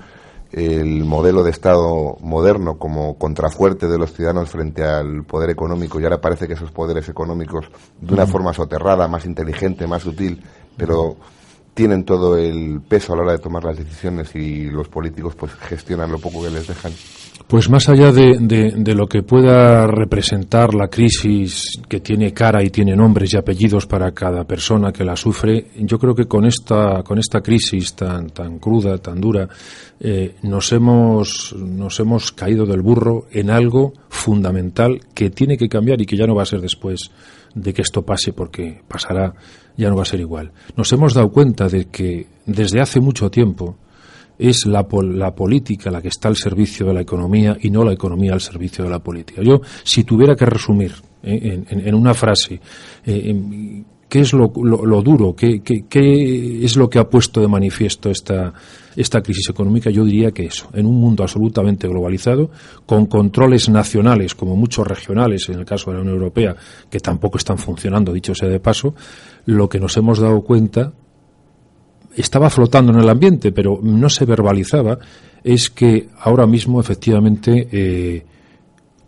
el 0.52 1.04
modelo 1.06 1.44
de 1.44 1.50
Estado 1.50 2.18
moderno 2.20 2.78
como 2.78 3.18
contrafuerte 3.18 3.88
de 3.88 3.98
los 3.98 4.14
ciudadanos 4.14 4.50
frente 4.50 4.84
al 4.84 5.24
poder 5.24 5.50
económico, 5.50 6.00
y 6.00 6.04
ahora 6.04 6.22
parece 6.22 6.48
que 6.48 6.54
esos 6.54 6.72
poderes 6.72 7.10
económicos, 7.10 7.66
de 8.00 8.14
una 8.14 8.28
forma 8.28 8.54
soterrada, 8.54 9.08
más 9.08 9.26
inteligente, 9.26 9.88
más 9.88 10.04
sutil, 10.04 10.44
pero 10.78 11.16
tienen 11.76 12.06
todo 12.06 12.38
el 12.38 12.82
peso 12.82 13.14
a 13.14 13.18
la 13.18 13.24
hora 13.24 13.32
de 13.34 13.40
tomar 13.40 13.64
las 13.64 13.78
decisiones 13.78 14.34
y 14.34 14.70
los 14.72 14.88
políticos 14.88 15.36
pues 15.36 15.52
gestionan 15.54 16.10
lo 16.10 16.18
poco 16.18 16.42
que 16.42 16.50
les 16.50 16.68
dejan. 16.68 16.94
Pues 17.48 17.70
más 17.70 17.90
allá 17.90 18.12
de, 18.12 18.40
de, 18.40 18.96
lo 18.96 19.08
que 19.08 19.22
pueda 19.22 19.86
representar 19.86 20.74
la 20.74 20.88
crisis 20.88 21.80
que 21.88 22.00
tiene 22.00 22.34
cara 22.34 22.64
y 22.64 22.72
tiene 22.72 22.96
nombres 22.96 23.34
y 23.34 23.38
apellidos 23.38 23.86
para 23.86 24.12
cada 24.14 24.46
persona 24.46 24.92
que 24.92 25.04
la 25.04 25.16
sufre, 25.16 25.68
yo 25.76 26.00
creo 26.00 26.16
que 26.16 26.26
con 26.26 26.46
esta, 26.46 27.04
con 27.04 27.20
esta 27.20 27.42
crisis 27.42 27.94
tan, 27.94 28.32
tan 28.32 28.58
cruda, 28.58 28.98
tan 28.98 29.22
dura, 29.22 29.48
eh, 30.00 30.38
nos, 30.42 30.72
hemos, 30.72 31.54
nos 31.56 32.00
hemos 32.00 32.32
caído 32.32 32.66
del 32.66 32.82
burro 32.82 33.28
en 33.30 33.52
algo 33.52 33.94
fundamental 34.10 35.02
que 35.14 35.30
tiene 35.30 35.56
que 35.56 35.70
cambiar 35.70 36.02
y 36.02 36.08
que 36.08 36.18
ya 36.18 36.26
no 36.26 36.34
va 36.34 36.44
a 36.44 36.48
ser 36.48 36.62
después 36.62 37.12
de 37.54 37.74
que 37.74 37.84
esto 37.84 38.02
pase, 38.02 38.34
porque 38.34 38.82
pasará, 38.88 39.36
ya 39.78 39.90
no 39.90 39.96
va 39.96 40.04
a 40.04 40.06
ser 40.06 40.20
igual. 40.20 40.52
Nos 40.76 40.92
hemos 40.94 41.14
dado 41.14 41.30
cuenta 41.32 41.68
de 41.68 41.86
que 41.86 42.28
desde 42.46 42.82
hace 42.82 43.00
mucho 43.00 43.30
tiempo, 43.30 43.78
es 44.38 44.66
la, 44.66 44.86
la, 45.04 45.34
política 45.34 45.90
la 45.90 46.02
que 46.02 46.10
está 46.10 46.28
al 46.28 46.36
servicio 46.36 46.86
de 46.86 46.94
la 46.94 47.02
economía 47.02 47.58
y 47.62 47.70
no 47.70 47.84
la 47.84 47.94
economía 47.94 48.34
al 48.34 48.42
servicio 48.42 48.84
de 48.84 48.90
la 48.90 49.00
política. 49.00 49.42
Yo, 49.42 49.62
si 49.84 50.04
tuviera 50.04 50.36
que 50.36 50.46
resumir 50.46 50.94
eh, 51.24 51.64
en, 51.70 51.96
una 51.96 52.14
frase 52.14 52.60
eh, 53.06 53.84
qué 54.10 54.20
es 54.20 54.34
lo, 54.34 54.48
duro, 54.50 55.36
qué, 55.36 55.62
es 56.64 56.76
lo 56.76 56.90
que 56.90 57.00
ha 57.00 57.10
puesto 57.10 57.42
de 57.42 57.48
manifiesto 57.48 58.10
esta, 58.10 58.54
esta 58.96 59.22
crisis 59.22 59.50
económica, 59.50 59.90
yo 59.90 60.06
diría 60.06 60.32
que 60.32 60.46
eso, 60.46 60.70
en 60.74 60.86
un 60.86 61.00
mundo 61.00 61.24
absolutamente 61.24 61.88
globalizado, 61.88 62.52
con 62.86 63.08
controles 63.08 63.68
nacionales, 63.70 64.36
como 64.36 64.56
muchos 64.56 64.88
regionales, 64.88 65.50
en 65.50 65.60
el 65.60 65.66
caso 65.66 65.90
de 65.90 65.98
la 65.98 66.02
Unión 66.02 66.18
Europea, 66.18 66.56
que 66.90 67.00
tampoco 67.00 67.38
están 67.38 67.58
funcionando, 67.58 68.14
dicho 68.14 68.36
sea 68.36 68.50
de 68.50 68.60
paso, 68.60 68.94
lo 69.46 69.68
que 69.68 69.80
nos 69.80 69.98
hemos 69.98 70.20
dado 70.20 70.42
cuenta 70.42 70.94
estaba 72.16 72.50
flotando 72.50 72.94
en 72.94 73.00
el 73.00 73.10
ambiente, 73.10 73.52
pero 73.52 73.80
no 73.82 74.10
se 74.10 74.26
verbalizaba, 74.26 75.00
es 75.44 75.70
que 75.70 76.08
ahora 76.22 76.46
mismo 76.46 76.80
efectivamente 76.80 77.68
eh, 77.72 78.26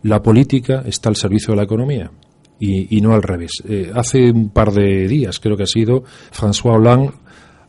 la 0.03 0.21
política 0.21 0.83
está 0.85 1.09
al 1.09 1.15
servicio 1.15 1.53
de 1.53 1.57
la 1.57 1.63
economía 1.63 2.11
y, 2.59 3.01
no 3.01 3.13
al 3.13 3.23
revés. 3.23 3.51
Eh, 3.67 3.91
hace 3.93 4.31
un 4.31 4.49
par 4.49 4.71
de 4.71 5.07
días, 5.07 5.39
creo 5.39 5.55
que 5.55 5.63
ha 5.63 5.67
sido, 5.67 6.03
François 6.31 6.77
Hollande 6.77 7.11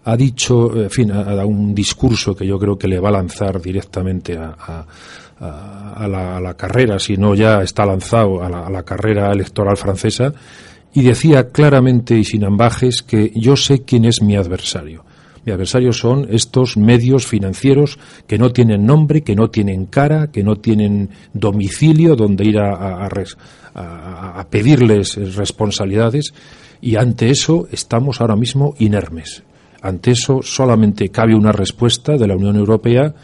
ha 0.05 0.17
dicho, 0.17 0.75
en 0.75 0.91
fin, 0.91 1.13
ha, 1.13 1.23
dado 1.23 1.49
un 1.49 1.75
discurso 1.75 2.35
que 2.35 2.47
yo 2.47 2.59
creo 2.59 2.79
que 2.79 2.89
le 2.89 2.99
va 2.99 3.11
a 3.11 3.13
lanzar 3.13 3.61
directamente 3.61 4.39
a, 4.39 4.87
la, 5.41 6.55
carrera, 6.57 6.99
si 6.99 7.17
no 7.17 7.35
ya 7.35 7.63
está 7.63 7.85
lanzado 7.85 8.43
a 8.43 8.71
la 8.71 8.83
carrera 8.83 9.31
electoral 9.31 9.77
francesa, 9.77 10.33
y 10.95 11.03
decía 11.03 11.51
claramente 11.51 12.17
y 12.17 12.25
sin 12.25 12.45
ambajes 12.45 13.03
que 13.03 13.31
yo 13.35 13.57
sé 13.57 13.83
quién 13.83 14.07
es 14.07 14.23
mi 14.23 14.37
adversario 14.37 15.05
mi 15.45 15.53
adversario 15.53 15.93
son 15.93 16.27
estos 16.31 16.77
medios 16.77 17.27
financieros 17.27 17.99
que 18.27 18.39
no 18.39 18.51
tienen 18.51 18.85
nombre, 18.85 19.23
que 19.23 19.35
no 19.35 19.49
tienen 19.51 19.87
cara, 19.87 20.31
que 20.31 20.43
no 20.43 20.57
tienen 20.57 21.11
domicilio 21.33 22.17
donde 22.17 22.45
ir 22.45 22.59
a, 22.59 23.09
pedirles 24.51 25.37
responsabilidades 25.37 26.33
y 26.81 26.97
ante 26.97 27.31
eso 27.31 27.69
estamos 27.71 28.21
ahora 28.21 28.35
mismo 28.35 28.75
inermes. 28.79 29.43
Ante 29.83 30.11
eso 30.13 30.41
solamente 30.43 31.11
cabe 31.11 31.35
una 31.37 31.53
respuesta 31.53 32.17
de 32.17 32.27
la 32.27 32.35
Unión 32.35 32.57
Europea 32.57 33.15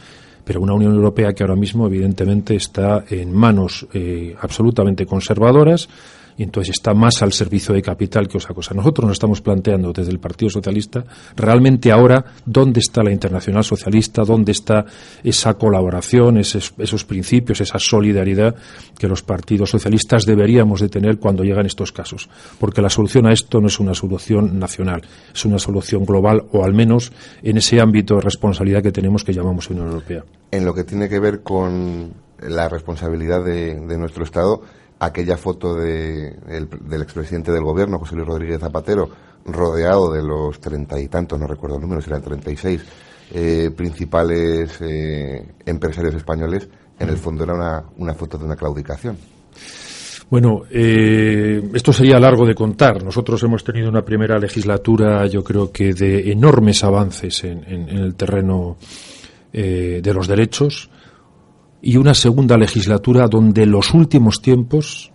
pero 0.44 0.60
una 0.60 0.74
Unión 0.74 0.94
Europea 0.94 1.32
que 1.32 1.42
ahora 1.42 1.56
mismo 1.56 1.86
evidentemente 1.86 2.54
está 2.54 3.04
en 3.08 3.32
manos 3.32 3.86
eh, 3.94 4.34
absolutamente 4.40 5.06
conservadoras, 5.06 5.88
y 6.36 6.42
entonces 6.42 6.74
está 6.76 6.94
más 6.94 7.22
al 7.22 7.32
servicio 7.32 7.74
de 7.74 7.82
capital 7.82 8.28
que 8.28 8.38
otra 8.38 8.54
cosa. 8.54 8.74
Nosotros 8.74 9.06
nos 9.06 9.16
estamos 9.16 9.40
planteando 9.40 9.92
desde 9.92 10.10
el 10.10 10.18
Partido 10.18 10.50
Socialista 10.50 11.04
realmente 11.36 11.92
ahora 11.92 12.24
dónde 12.44 12.80
está 12.80 13.02
la 13.02 13.12
Internacional 13.12 13.64
Socialista, 13.64 14.24
dónde 14.24 14.52
está 14.52 14.84
esa 15.22 15.54
colaboración, 15.54 16.38
esos, 16.38 16.74
esos 16.78 17.04
principios, 17.04 17.60
esa 17.60 17.78
solidaridad 17.78 18.54
que 18.98 19.08
los 19.08 19.22
partidos 19.22 19.70
socialistas 19.70 20.24
deberíamos 20.26 20.80
de 20.80 20.88
tener 20.88 21.18
cuando 21.18 21.44
llegan 21.44 21.66
estos 21.66 21.92
casos. 21.92 22.28
Porque 22.58 22.82
la 22.82 22.90
solución 22.90 23.26
a 23.26 23.32
esto 23.32 23.60
no 23.60 23.68
es 23.68 23.78
una 23.78 23.94
solución 23.94 24.58
nacional, 24.58 25.02
es 25.32 25.44
una 25.44 25.58
solución 25.58 26.04
global 26.04 26.44
o 26.52 26.64
al 26.64 26.74
menos 26.74 27.12
en 27.42 27.58
ese 27.58 27.80
ámbito 27.80 28.16
de 28.16 28.22
responsabilidad 28.22 28.82
que 28.82 28.92
tenemos 28.92 29.24
que 29.24 29.32
llamamos 29.32 29.70
Unión 29.70 29.88
Europea. 29.88 30.24
En 30.50 30.64
lo 30.64 30.74
que 30.74 30.84
tiene 30.84 31.08
que 31.08 31.20
ver 31.20 31.42
con 31.42 32.12
la 32.40 32.68
responsabilidad 32.68 33.44
de, 33.44 33.74
de 33.74 33.98
nuestro 33.98 34.24
Estado, 34.24 34.62
aquella 34.98 35.36
foto 35.36 35.74
de, 35.74 36.36
del 36.40 37.02
expresidente 37.02 37.52
del 37.52 37.62
gobierno, 37.62 37.98
José 37.98 38.14
Luis 38.14 38.28
Rodríguez 38.28 38.60
Zapatero, 38.60 39.08
rodeado 39.46 40.12
de 40.12 40.22
los 40.22 40.58
treinta 40.60 40.98
y 40.98 41.08
tantos, 41.08 41.38
no 41.38 41.46
recuerdo 41.46 41.76
el 41.76 41.82
número, 41.82 42.00
si 42.00 42.08
eran 42.08 42.22
treinta 42.22 42.50
y 42.50 42.56
seis, 42.56 42.82
eh, 43.32 43.70
principales 43.76 44.78
eh, 44.80 45.46
empresarios 45.66 46.14
españoles, 46.14 46.68
en 46.98 47.08
el 47.08 47.16
fondo 47.16 47.44
era 47.44 47.54
una, 47.54 47.84
una 47.98 48.14
foto 48.14 48.38
de 48.38 48.44
una 48.44 48.56
claudicación. 48.56 49.18
Bueno, 50.30 50.62
eh, 50.70 51.62
esto 51.74 51.92
sería 51.92 52.18
largo 52.18 52.46
de 52.46 52.54
contar. 52.54 53.02
Nosotros 53.04 53.42
hemos 53.42 53.62
tenido 53.62 53.90
una 53.90 54.02
primera 54.02 54.38
legislatura, 54.38 55.26
yo 55.26 55.44
creo 55.44 55.70
que 55.70 55.92
de 55.92 56.32
enormes 56.32 56.82
avances 56.82 57.44
en, 57.44 57.62
en 57.64 57.88
el 57.90 58.14
terreno 58.14 58.78
de 59.52 60.12
los 60.12 60.26
derechos 60.26 60.90
y 61.86 61.98
una 61.98 62.14
segunda 62.14 62.56
legislatura 62.56 63.28
donde 63.28 63.66
los 63.66 63.92
últimos 63.92 64.40
tiempos, 64.40 65.12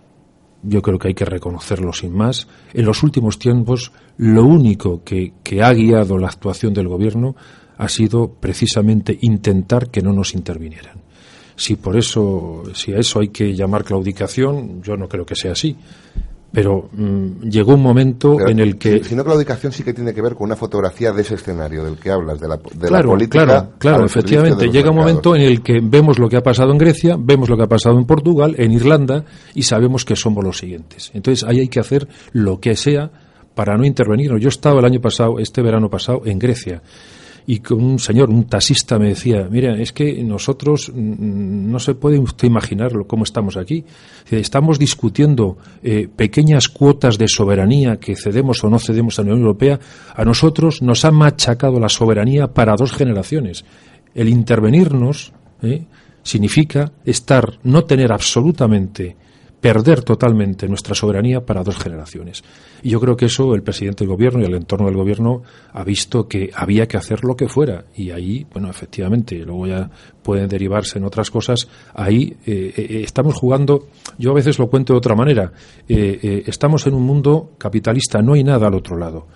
yo 0.62 0.80
creo 0.82 1.00
que 1.00 1.08
hay 1.08 1.14
que 1.14 1.24
reconocerlo 1.24 1.92
sin 1.92 2.12
más, 2.12 2.46
en 2.72 2.86
los 2.86 3.02
últimos 3.02 3.40
tiempos 3.40 3.90
lo 4.18 4.44
único 4.44 5.02
que, 5.02 5.32
que 5.42 5.64
ha 5.64 5.72
guiado 5.72 6.16
la 6.16 6.28
actuación 6.28 6.72
del 6.72 6.86
gobierno 6.86 7.34
ha 7.76 7.88
sido 7.88 8.34
precisamente 8.34 9.18
intentar 9.20 9.90
que 9.90 10.00
no 10.00 10.12
nos 10.12 10.32
intervinieran. 10.32 11.00
Si 11.56 11.74
por 11.74 11.96
eso, 11.96 12.62
si 12.72 12.92
a 12.92 12.98
eso 12.98 13.18
hay 13.18 13.30
que 13.30 13.52
llamar 13.52 13.82
claudicación, 13.82 14.80
yo 14.80 14.96
no 14.96 15.08
creo 15.08 15.26
que 15.26 15.34
sea 15.34 15.52
así 15.52 15.76
pero 16.52 16.88
mm, 16.92 17.48
llegó 17.48 17.74
un 17.74 17.82
momento 17.82 18.36
en 18.46 18.58
el 18.58 18.76
que... 18.76 19.04
Si, 19.04 19.14
no, 19.14 19.24
claudicación 19.24 19.72
sí 19.72 19.82
que 19.82 19.94
tiene 19.94 20.12
que 20.12 20.20
ver 20.20 20.34
con 20.34 20.46
una 20.46 20.56
fotografía 20.56 21.12
de 21.12 21.22
ese 21.22 21.34
escenario 21.36 21.84
del 21.84 21.96
que 21.96 22.10
hablas, 22.10 22.40
de 22.40 22.48
la, 22.48 22.56
de 22.56 22.88
claro, 22.88 23.08
la 23.08 23.14
política. 23.14 23.44
Claro, 23.44 23.72
claro, 23.78 24.04
efectivamente. 24.04 24.68
Llega 24.68 24.90
un 24.90 24.96
momento 24.96 25.36
en 25.36 25.42
el 25.42 25.62
que 25.62 25.80
vemos 25.82 26.18
lo 26.18 26.28
que 26.28 26.36
ha 26.36 26.42
pasado 26.42 26.72
en 26.72 26.78
Grecia, 26.78 27.16
vemos 27.18 27.48
lo 27.48 27.56
que 27.56 27.64
ha 27.64 27.68
pasado 27.68 27.98
en 27.98 28.04
Portugal, 28.04 28.54
en 28.58 28.72
Irlanda, 28.72 29.24
y 29.54 29.62
sabemos 29.62 30.04
que 30.04 30.16
somos 30.16 30.44
los 30.44 30.58
siguientes. 30.58 31.10
Entonces 31.14 31.48
ahí 31.48 31.60
hay 31.60 31.68
que 31.68 31.80
hacer 31.80 32.08
lo 32.32 32.58
que 32.58 32.74
sea 32.74 33.10
para 33.54 33.76
no 33.76 33.84
intervenir. 33.84 34.30
Yo 34.38 34.48
he 34.48 34.48
estado 34.48 34.78
el 34.78 34.84
año 34.84 35.00
pasado, 35.00 35.38
este 35.38 35.62
verano 35.62 35.88
pasado, 35.88 36.22
en 36.24 36.38
Grecia 36.38 36.82
y 37.50 37.58
con 37.58 37.82
un 37.82 37.98
señor, 37.98 38.30
un 38.30 38.44
taxista, 38.44 38.96
me 38.96 39.08
decía, 39.08 39.48
mira, 39.50 39.76
es 39.76 39.92
que 39.92 40.22
nosotros 40.22 40.88
mm, 40.94 41.68
no 41.68 41.80
se 41.80 41.96
puede 41.96 42.16
usted 42.16 42.46
imaginarlo 42.46 43.08
cómo 43.08 43.24
estamos 43.24 43.56
aquí. 43.56 43.84
Estamos 44.30 44.78
discutiendo 44.78 45.58
eh, 45.82 46.06
pequeñas 46.14 46.68
cuotas 46.68 47.18
de 47.18 47.26
soberanía 47.26 47.96
que 47.96 48.14
cedemos 48.14 48.62
o 48.62 48.70
no 48.70 48.78
cedemos 48.78 49.18
a 49.18 49.22
la 49.22 49.32
Unión 49.32 49.40
Europea. 49.40 49.80
A 50.14 50.24
nosotros 50.24 50.80
nos 50.80 51.04
ha 51.04 51.10
machacado 51.10 51.80
la 51.80 51.88
soberanía 51.88 52.46
para 52.46 52.76
dos 52.76 52.92
generaciones. 52.92 53.64
El 54.14 54.28
intervenirnos 54.28 55.32
eh, 55.60 55.86
significa 56.22 56.92
estar, 57.04 57.58
no 57.64 57.82
tener 57.82 58.12
absolutamente 58.12 59.16
perder 59.60 60.02
totalmente 60.02 60.66
nuestra 60.68 60.94
soberanía 60.94 61.44
para 61.44 61.62
dos 61.62 61.76
generaciones. 61.76 62.42
Y 62.82 62.90
yo 62.90 63.00
creo 63.00 63.16
que 63.16 63.26
eso 63.26 63.54
el 63.54 63.62
presidente 63.62 64.04
del 64.04 64.08
gobierno 64.08 64.40
y 64.40 64.46
el 64.46 64.54
entorno 64.54 64.86
del 64.86 64.96
gobierno 64.96 65.42
ha 65.72 65.84
visto 65.84 66.26
que 66.26 66.50
había 66.54 66.88
que 66.88 66.96
hacer 66.96 67.24
lo 67.24 67.36
que 67.36 67.48
fuera. 67.48 67.84
Y 67.94 68.10
ahí, 68.10 68.46
bueno, 68.52 68.70
efectivamente, 68.70 69.36
luego 69.44 69.66
ya 69.66 69.90
pueden 70.22 70.48
derivarse 70.48 70.98
en 70.98 71.04
otras 71.04 71.30
cosas. 71.30 71.68
Ahí 71.94 72.36
eh, 72.46 72.72
eh, 72.76 73.02
estamos 73.04 73.34
jugando, 73.34 73.88
yo 74.18 74.30
a 74.30 74.34
veces 74.34 74.58
lo 74.58 74.68
cuento 74.68 74.94
de 74.94 74.98
otra 74.98 75.14
manera, 75.14 75.52
eh, 75.88 76.42
estamos 76.46 76.86
en 76.86 76.94
un 76.94 77.02
mundo 77.02 77.52
capitalista, 77.58 78.22
no 78.22 78.32
hay 78.32 78.44
nada 78.44 78.68
al 78.68 78.74
otro 78.74 78.96
lado. 78.96 79.26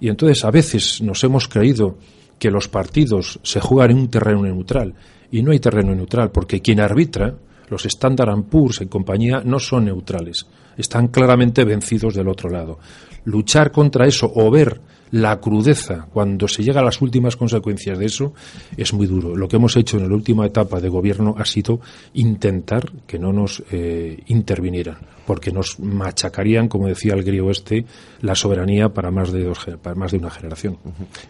Y 0.00 0.08
entonces 0.08 0.44
a 0.44 0.50
veces 0.50 1.02
nos 1.02 1.22
hemos 1.24 1.48
creído 1.48 1.98
que 2.38 2.50
los 2.50 2.68
partidos 2.68 3.40
se 3.42 3.60
juegan 3.60 3.92
en 3.92 3.98
un 3.98 4.08
terreno 4.08 4.42
neutral. 4.42 4.94
Y 5.30 5.42
no 5.42 5.50
hay 5.50 5.58
terreno 5.58 5.94
neutral, 5.94 6.30
porque 6.30 6.60
quien 6.60 6.78
arbitra, 6.78 7.34
los 7.68 7.86
Standard 7.86 8.42
Poor's 8.44 8.80
en 8.80 8.88
compañía 8.88 9.42
no 9.44 9.58
son 9.58 9.86
neutrales, 9.86 10.46
están 10.76 11.08
claramente 11.08 11.64
vencidos 11.64 12.14
del 12.14 12.28
otro 12.28 12.50
lado. 12.50 12.78
Luchar 13.24 13.72
contra 13.72 14.06
eso 14.06 14.30
o 14.34 14.50
ver 14.50 14.80
la 15.14 15.38
crudeza 15.40 16.08
cuando 16.12 16.48
se 16.48 16.64
llega 16.64 16.80
a 16.80 16.84
las 16.84 17.00
últimas 17.00 17.36
consecuencias 17.36 17.98
de 17.98 18.06
eso 18.06 18.32
es 18.76 18.92
muy 18.92 19.06
duro. 19.06 19.36
Lo 19.36 19.46
que 19.46 19.56
hemos 19.56 19.76
hecho 19.76 19.96
en 19.96 20.08
la 20.08 20.14
última 20.14 20.44
etapa 20.44 20.80
de 20.80 20.88
gobierno 20.88 21.36
ha 21.38 21.44
sido 21.44 21.78
intentar 22.14 22.90
que 23.06 23.18
no 23.18 23.32
nos 23.32 23.62
eh, 23.70 24.20
intervinieran, 24.26 24.96
porque 25.24 25.52
nos 25.52 25.78
machacarían, 25.78 26.66
como 26.66 26.88
decía 26.88 27.14
el 27.14 27.22
griego 27.22 27.52
este, 27.52 27.84
la 28.22 28.34
soberanía 28.34 28.88
para 28.88 29.12
más 29.12 29.30
de, 29.30 29.44
dos, 29.44 29.64
para 29.80 29.94
más 29.94 30.10
de 30.10 30.18
una 30.18 30.30
generación. 30.30 30.78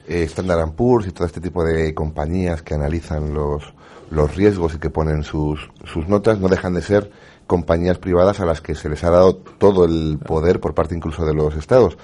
Eh, 0.09 0.23
Standard 0.23 0.73
Poor's 0.73 1.09
y 1.09 1.11
todo 1.11 1.27
este 1.27 1.43
tipo 1.43 1.63
de 1.63 1.93
compañías 1.93 2.63
que 2.63 2.73
analizan 2.73 3.35
los 3.35 3.65
los 4.15 4.37
riesgos 4.37 4.75
y 4.75 4.79
que 4.79 4.91
ponen 4.91 5.23
sus, 5.23 5.71
sus 5.85 6.09
notas 6.09 6.39
no 6.39 6.49
dejan 6.49 6.75
de 6.75 6.83
ser 6.83 7.11
compañías 7.47 7.99
privadas 7.99 8.41
a 8.41 8.47
las 8.47 8.61
que 8.61 8.75
se 8.75 8.89
les 8.89 9.05
ha 9.05 9.11
dado 9.11 9.37
todo 9.37 9.85
el 9.85 10.19
poder 10.19 10.61
por 10.61 10.75
parte 10.75 10.95
incluso 10.95 11.25
de 11.25 11.35
los 11.35 11.55
estados. 11.57 11.99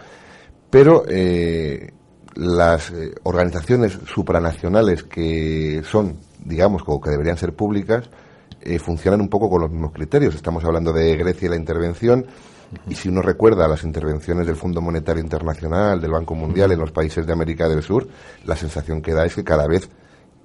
Pero 0.71 1.05
eh, 1.09 1.93
las 2.35 2.91
eh, 2.91 3.15
organizaciones 3.23 3.99
supranacionales 4.07 5.03
que 5.03 5.83
son, 5.85 6.19
digamos, 6.45 6.85
como 6.85 7.01
que 7.01 7.11
deberían 7.11 7.37
ser 7.37 7.55
públicas, 7.55 8.09
eh, 8.61 8.79
funcionan 8.79 9.21
un 9.21 9.29
poco 9.29 9.49
con 9.49 9.63
los 9.63 9.71
mismos 9.71 9.93
criterios. 9.93 10.35
Estamos 10.35 10.65
hablando 10.65 10.93
de 10.93 11.17
Grecia 11.17 11.47
y 11.47 11.51
la 11.51 11.57
intervención, 11.57 12.27
y 12.89 12.95
si 12.95 13.09
uno 13.09 13.23
recuerda 13.23 13.67
las 13.67 13.83
intervenciones 13.83 14.47
del 14.47 14.57
Fondo 14.57 14.81
Monetario 14.81 15.23
Internacional, 15.23 16.01
del 16.01 16.13
Banco 16.13 16.35
Mundial 16.35 16.71
en 16.71 16.79
los 16.79 16.93
países 16.93 17.27
de 17.27 17.33
América 17.33 17.69
del 17.69 17.83
Sur, 17.83 18.07
la 18.45 18.55
sensación 18.55 19.03
que 19.03 19.13
da 19.13 19.25
es 19.25 19.35
que 19.35 19.43
cada 19.43 19.67
vez 19.67 19.89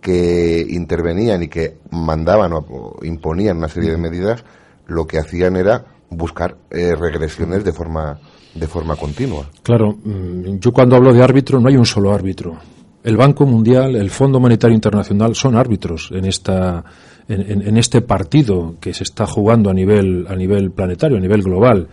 que 0.06 0.64
intervenían 0.70 1.42
y 1.42 1.48
que 1.48 1.80
mandaban 1.90 2.54
o, 2.54 2.98
imponían 3.02 3.58
una 3.58 3.68
serie 3.68 3.90
de 3.90 3.98
medidas, 3.98 4.46
lo 4.86 5.08
que 5.08 5.18
hacían 5.18 5.56
era 5.56 5.84
buscar 6.12 6.58
eh, 6.70 6.94
regresiones 6.96 7.64
de 7.64 7.74
forma 7.74 8.20
de 8.54 8.68
forma 8.68 8.96
continua. 8.96 9.50
Claro, 9.64 9.98
mm, 10.04 10.60
yo 10.60 10.72
cuando 10.72 10.96
hablo 10.96 11.12
de 11.12 11.24
árbitro 11.24 11.60
no 11.60 11.70
hay 11.70 11.76
un 11.76 11.88
solo 11.88 12.14
árbitro. 12.14 12.56
El 13.04 13.18
Banco 13.18 13.48
Mundial, 13.48 13.96
el 13.96 14.12
Fondo 14.12 14.40
Monetario 14.40 14.76
Internacional 14.76 15.34
son 15.34 15.56
árbitros 15.56 16.12
en 16.12 16.26
esta 16.26 16.86
en, 17.28 17.76
este 17.78 18.02
partido 18.02 18.76
que 18.80 18.94
se 18.94 19.04
está 19.04 19.26
jugando 19.26 19.72
a 19.72 19.74
nivel 19.74 20.28
a 20.30 20.36
nivel 20.36 20.70
planetario, 20.70 21.18
a 21.18 21.20
nivel 21.20 21.42
global. 21.42 21.88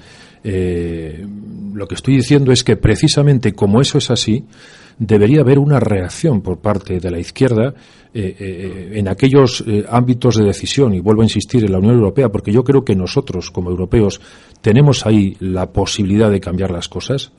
Eh, 0.45 1.27
lo 1.73 1.89
que 1.89 1.95
estoy 1.95 2.17
diciendo 2.17 2.53
es 2.53 2.63
que 2.63 2.77
precisamente 2.77 3.55
como 3.55 3.81
eso 3.81 3.97
es 3.97 4.11
así, 4.11 4.45
debería 4.99 5.41
haber 5.41 5.59
una 5.59 5.81
reacción 5.81 6.41
por 6.41 6.59
parte 6.59 6.99
de 6.99 7.11
la 7.11 7.19
izquierda 7.19 7.75
eh, 8.15 8.37
eh, 8.39 8.91
en 8.95 9.09
aquellos 9.09 9.65
ámbitos 9.89 10.37
de 10.37 10.45
decisión, 10.45 10.95
y 10.95 11.01
vuelvo 11.01 11.23
a 11.23 11.25
insistir 11.25 11.65
en 11.65 11.73
la 11.73 11.79
Unión 11.79 11.95
Europea, 11.95 12.29
porque 12.29 12.53
yo 12.53 12.63
creo 12.63 12.85
que 12.85 12.95
nosotros, 12.95 13.51
como 13.51 13.71
europeos, 13.71 14.21
tenemos 14.61 15.07
ahí 15.07 15.37
la 15.41 15.73
posibilidad 15.73 16.31
de 16.31 16.41
cambiar 16.41 16.71
las 16.71 16.89
cosas. 16.89 17.33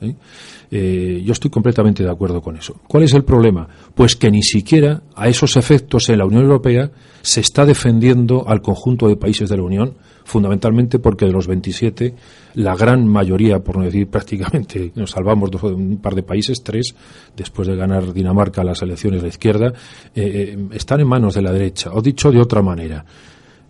yo 0.70 1.32
estoy 1.32 1.50
completamente 1.50 2.02
de 2.02 2.10
acuerdo 2.10 2.40
con 2.42 2.56
eso. 2.56 2.80
¿Cuál 2.88 3.04
es 3.04 3.14
el 3.14 3.24
problema? 3.24 3.68
Pues 3.94 4.16
que 4.16 4.30
ni 4.30 4.42
siquiera 4.42 5.02
a 5.14 5.28
esos 5.28 5.56
efectos 5.56 6.08
en 6.08 6.18
la 6.18 6.26
Unión 6.26 6.42
Europea 6.42 6.90
se 7.22 7.40
está 7.40 7.64
defendiendo 7.64 8.48
al 8.48 8.60
conjunto 8.60 9.08
de 9.08 9.16
países 9.16 9.48
de 9.48 9.56
la 9.56 9.62
Unión, 9.62 9.94
fundamentalmente 10.24 10.98
porque 10.98 11.26
de 11.26 11.32
los 11.32 11.46
27, 11.46 12.14
la 12.54 12.74
gran 12.74 13.06
mayoría, 13.06 13.60
por 13.60 13.76
no 13.76 13.84
decir 13.84 14.08
prácticamente, 14.08 14.90
nos 14.96 15.10
salvamos 15.10 15.50
de 15.50 15.58
un 15.68 15.98
par 15.98 16.14
de 16.14 16.22
países, 16.22 16.62
tres, 16.62 16.94
después 17.36 17.68
de 17.68 17.76
ganar 17.76 18.12
Dinamarca 18.12 18.64
las 18.64 18.82
elecciones 18.82 19.20
de 19.20 19.28
la 19.28 19.28
izquierda, 19.28 19.68
eh, 20.14 20.54
eh, 20.56 20.58
están 20.72 21.00
en 21.00 21.08
manos 21.08 21.34
de 21.34 21.42
la 21.42 21.52
derecha. 21.52 21.90
O 21.92 22.00
dicho 22.00 22.30
de 22.32 22.40
otra 22.40 22.62
manera, 22.62 23.04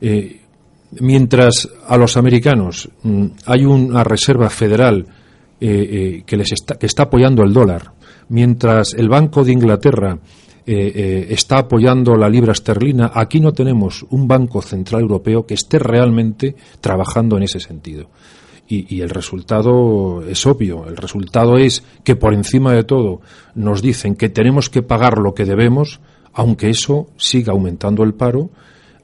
eh, 0.00 0.40
mientras 1.00 1.68
a 1.86 1.96
los 1.96 2.16
americanos 2.16 2.88
mm, 3.02 3.26
hay 3.46 3.64
una 3.64 4.04
reserva 4.04 4.48
federal 4.48 5.06
que 5.60 6.36
les 6.36 6.52
está, 6.52 6.74
que 6.74 6.84
está 6.84 7.04
apoyando 7.04 7.42
el 7.42 7.54
dólar, 7.54 7.92
mientras 8.28 8.92
el 8.92 9.08
Banco 9.08 9.42
de 9.44 9.52
Inglaterra 9.52 10.18
eh, 10.66 10.92
eh, 10.94 11.26
está 11.28 11.58
apoyando 11.58 12.16
la 12.16 12.28
libra 12.28 12.52
esterlina. 12.52 13.10
Aquí 13.14 13.38
no 13.38 13.52
tenemos 13.52 14.06
un 14.08 14.26
Banco 14.26 14.62
Central 14.62 15.02
Europeo 15.02 15.44
que 15.44 15.54
esté 15.54 15.78
realmente 15.78 16.56
trabajando 16.80 17.36
en 17.36 17.42
ese 17.42 17.60
sentido. 17.60 18.08
Y, 18.66 19.02
el 19.02 19.10
resultado 19.10 20.22
es 20.26 20.46
obvio. 20.46 20.86
El 20.88 20.96
resultado 20.96 21.58
es 21.58 21.84
que 22.02 22.16
por 22.16 22.32
encima 22.32 22.72
de 22.72 22.82
todo 22.82 23.20
nos 23.54 23.82
dicen 23.82 24.16
que 24.16 24.30
tenemos 24.30 24.70
que 24.70 24.80
pagar 24.80 25.18
lo 25.18 25.34
que 25.34 25.44
debemos, 25.44 26.00
aunque 26.32 26.70
eso 26.70 27.08
siga 27.18 27.52
aumentando 27.52 28.02
el 28.02 28.14
paro, 28.14 28.48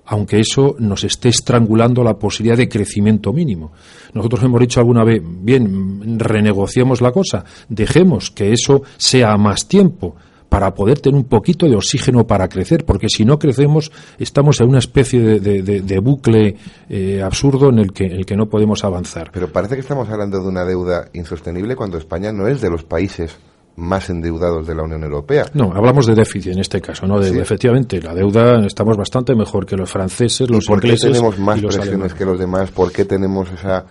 aunque 0.07 0.41
eso 0.41 0.77
nos 0.79 1.05
esté 1.05 1.29
estrangulando 1.29 2.03
la 2.03 2.19
posibilidad 2.19 2.57
de 2.57 2.71
crecimiento 2.71 3.35
mínimo. 3.35 3.73
Nosotros 4.15 4.43
hemos 4.43 4.61
dicho 4.61 4.81
alguna 4.81 5.05
vez, 5.05 5.23
bien, 5.23 6.19
renegociemos 6.19 7.03
la 7.03 7.13
cosa, 7.13 7.45
dejemos 7.69 8.31
que 8.31 8.53
eso 8.53 8.83
sea 8.97 9.37
más 9.37 9.69
tiempo, 9.69 10.17
para 10.51 10.75
poder 10.75 10.99
tener 11.01 11.17
un 11.17 11.25
poquito 11.25 11.67
de 11.67 11.77
oxígeno 11.77 12.27
para 12.27 12.49
crecer, 12.49 12.85
porque 12.85 13.09
si 13.09 13.25
no 13.25 13.39
crecemos 13.39 13.91
estamos 14.19 14.61
en 14.61 14.69
una 14.69 14.81
especie 14.81 15.41
de, 15.41 15.99
bucle 16.01 16.57
eh, 16.89 17.23
absurdo 17.23 17.71
en 17.71 17.79
el, 17.79 17.93
que, 17.93 18.05
el 18.05 18.27
que 18.27 18.37
no 18.37 18.47
podemos 18.47 18.85
avanzar. 18.85 19.31
Pero 19.33 19.49
parece 19.49 19.77
que 19.77 19.81
estamos 19.81 20.11
hablando 20.11 20.43
de 20.43 20.49
una 20.49 20.65
deuda 20.65 21.09
insostenible 21.13 21.77
cuando 21.77 21.97
España 21.97 22.33
no 22.33 22.49
es 22.49 22.61
de 22.61 22.69
los 22.69 22.83
países 22.83 23.39
más 23.77 24.11
endeudados 24.11 24.67
de 24.67 24.75
la 24.75 24.83
Unión 24.83 25.05
Europea. 25.05 25.47
No, 25.55 25.73
hablamos 25.73 26.07
de 26.07 26.17
déficit 26.17 26.53
en 26.53 26.59
este 26.59 26.81
caso, 26.81 27.07
¿no? 27.07 27.21
De, 27.21 27.41
Efectivamente, 27.41 28.03
la 28.03 28.13
deuda 28.13 28.67
estamos 28.67 28.97
bastante 28.97 29.37
mejor 29.37 29.65
que 29.65 29.77
los 29.77 29.89
franceses, 29.89 30.51
los 30.51 30.67
¿Por 30.67 30.81
qué 30.81 30.97
tenemos 30.97 31.39
más 31.39 31.61
presiones 31.61 32.13
que 32.13 32.25
los 32.25 32.39
demás? 32.39 32.73
¿Por 32.73 32.91
qué 32.93 33.05
tenemos 33.05 33.51
esa 33.53 33.87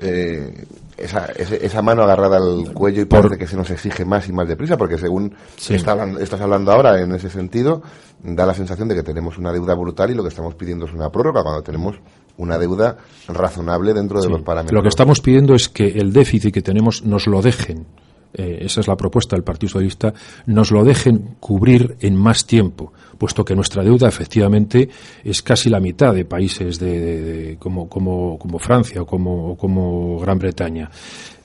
eh, 0.00 0.64
esa, 0.96 1.26
esa, 1.26 1.82
mano 1.82 2.02
agarrada 2.02 2.36
al 2.36 2.72
cuello 2.72 3.02
y 3.02 3.04
parece 3.04 3.36
que 3.36 3.46
se 3.46 3.56
nos 3.56 3.70
exige 3.70 4.04
más 4.04 4.28
y 4.28 4.32
más 4.32 4.48
deprisa, 4.48 4.76
porque 4.76 4.98
según 4.98 5.34
estás 5.56 6.40
hablando 6.40 6.72
ahora 6.72 7.00
en 7.00 7.12
ese 7.12 7.30
sentido, 7.30 7.82
da 8.22 8.46
la 8.46 8.54
sensación 8.54 8.88
de 8.88 8.94
que 8.94 9.02
tenemos 9.02 9.38
una 9.38 9.52
deuda 9.52 9.74
brutal 9.74 10.10
y 10.10 10.14
lo 10.14 10.22
que 10.22 10.28
estamos 10.28 10.54
pidiendo 10.54 10.86
es 10.86 10.92
una 10.92 11.10
prórroga, 11.10 11.42
cuando 11.42 11.62
tenemos 11.62 11.96
una 12.36 12.58
deuda 12.58 12.96
razonable 13.28 13.92
dentro 13.92 14.20
de 14.20 14.28
los 14.28 14.42
parámetros. 14.42 14.76
Lo 14.76 14.82
que 14.82 14.88
estamos 14.88 15.20
pidiendo 15.20 15.54
es 15.54 15.68
que 15.68 15.86
el 15.86 16.12
déficit 16.12 16.52
que 16.52 16.62
tenemos 16.62 17.04
nos 17.04 17.26
lo 17.26 17.42
dejen 17.42 17.86
eh, 18.34 18.58
esa 18.62 18.80
es 18.80 18.88
la 18.88 18.96
propuesta 18.96 19.36
del 19.36 19.44
Partido 19.44 19.70
Socialista, 19.70 20.12
nos 20.46 20.70
lo 20.70 20.84
dejen 20.84 21.36
cubrir 21.40 21.96
en 22.00 22.16
más 22.16 22.46
tiempo, 22.46 22.92
puesto 23.16 23.44
que 23.44 23.54
nuestra 23.54 23.82
deuda 23.82 24.08
efectivamente 24.08 24.88
es 25.22 25.42
casi 25.42 25.70
la 25.70 25.80
mitad 25.80 26.12
de 26.12 26.24
países 26.24 26.78
de, 26.78 27.56
como, 27.58 27.88
como, 27.88 28.38
como, 28.38 28.58
Francia 28.58 29.02
o 29.02 29.06
como, 29.06 29.56
como 29.56 30.18
Gran 30.18 30.38
Bretaña. 30.38 30.90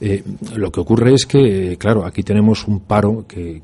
Eh, 0.02 0.24
lo 0.56 0.72
que 0.72 0.80
ocurre 0.80 1.12
es 1.12 1.26
que, 1.26 1.76
claro, 1.78 2.06
aquí 2.06 2.22
tenemos 2.22 2.66
un 2.66 2.80
paro 2.80 3.26
que, 3.28 3.60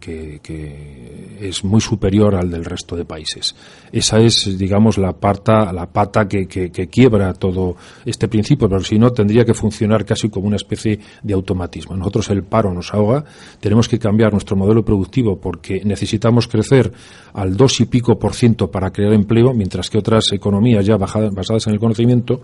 es 1.41 1.65
muy 1.65 1.81
superior 1.81 2.35
al 2.35 2.51
del 2.51 2.65
resto 2.65 2.95
de 2.95 3.05
países. 3.05 3.55
Esa 3.91 4.19
es, 4.21 4.59
digamos, 4.59 4.99
la 4.99 5.13
pata, 5.15 5.73
la 5.73 5.87
pata 5.87 6.29
que, 6.29 6.47
quiebra 6.91 7.33
todo 7.35 7.77
este 8.05 8.29
principio, 8.29 8.69
pero 8.69 8.83
si 8.83 8.99
no 8.99 9.13
tendría 9.13 9.45
que 9.45 9.55
funcionar 9.55 10.05
casi 10.05 10.29
como 10.29 10.47
una 10.47 10.57
especie 10.57 10.99
de 11.23 11.35
automatismo. 11.35 11.97
Nosotros 11.97 12.29
el 12.31 12.43
paro 12.43 12.73
nos 12.73 12.93
ahoga, 12.93 13.16
tenemos 13.61 13.89
que 13.89 13.99
cambiar 13.99 14.33
nuestro 14.33 14.57
modelo 14.57 14.85
productivo 14.85 15.41
porque 15.41 15.83
necesitamos 15.85 16.49
crecer 16.49 16.93
al 17.35 17.57
dos 17.57 17.81
y 17.81 17.87
pico 17.87 18.19
por 18.19 18.35
ciento 18.35 18.71
para 18.71 18.91
crear 18.91 19.13
empleo, 19.13 19.53
mientras 19.55 19.91
que 19.91 19.99
otras 19.99 20.33
economías 20.33 20.85
ya 20.85 20.97
basadas 20.97 21.67
en 21.67 21.73
el 21.73 21.79
conocimiento, 21.79 22.41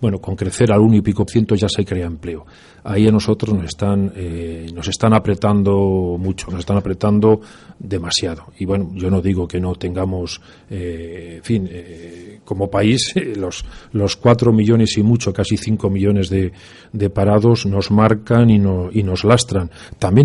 bueno, 0.00 0.18
con 0.18 0.36
crecer 0.36 0.72
al 0.72 0.80
uno 0.80 0.96
y 0.96 1.00
pico 1.00 1.24
por 1.24 1.32
ciento 1.32 1.54
ya 1.54 1.68
se 1.68 1.84
crea 1.84 2.06
empleo 2.06 2.44
ahí 2.84 3.06
a 3.06 3.12
nosotros 3.12 3.54
nos 3.54 3.66
están, 3.66 4.12
eh, 4.16 4.66
nos 4.74 4.88
están 4.88 5.14
apretando 5.14 6.16
mucho, 6.18 6.50
nos 6.50 6.60
están 6.60 6.76
apretando 6.76 7.40
demasiado. 7.78 8.46
Y 8.58 8.64
bueno, 8.64 8.90
yo 8.94 9.10
no 9.10 9.20
digo 9.20 9.46
que 9.46 9.60
no 9.60 9.74
tengamos, 9.74 10.40
eh, 10.70 11.34
en 11.38 11.44
fin, 11.44 11.68
eh, 11.70 12.40
como 12.44 12.70
país, 12.70 13.14
los, 13.36 13.64
los 13.92 14.16
cuatro 14.16 14.52
millones 14.52 14.96
y 14.98 15.02
mucho, 15.02 15.32
casi 15.32 15.56
cinco 15.56 15.90
millones 15.90 16.28
de, 16.28 16.52
de 16.92 17.10
parados 17.10 17.66
nos 17.66 17.90
marcan 17.90 18.50
y, 18.50 18.58
no, 18.58 18.90
y 18.92 19.02
nos 19.02 19.24
lastran. 19.24 19.70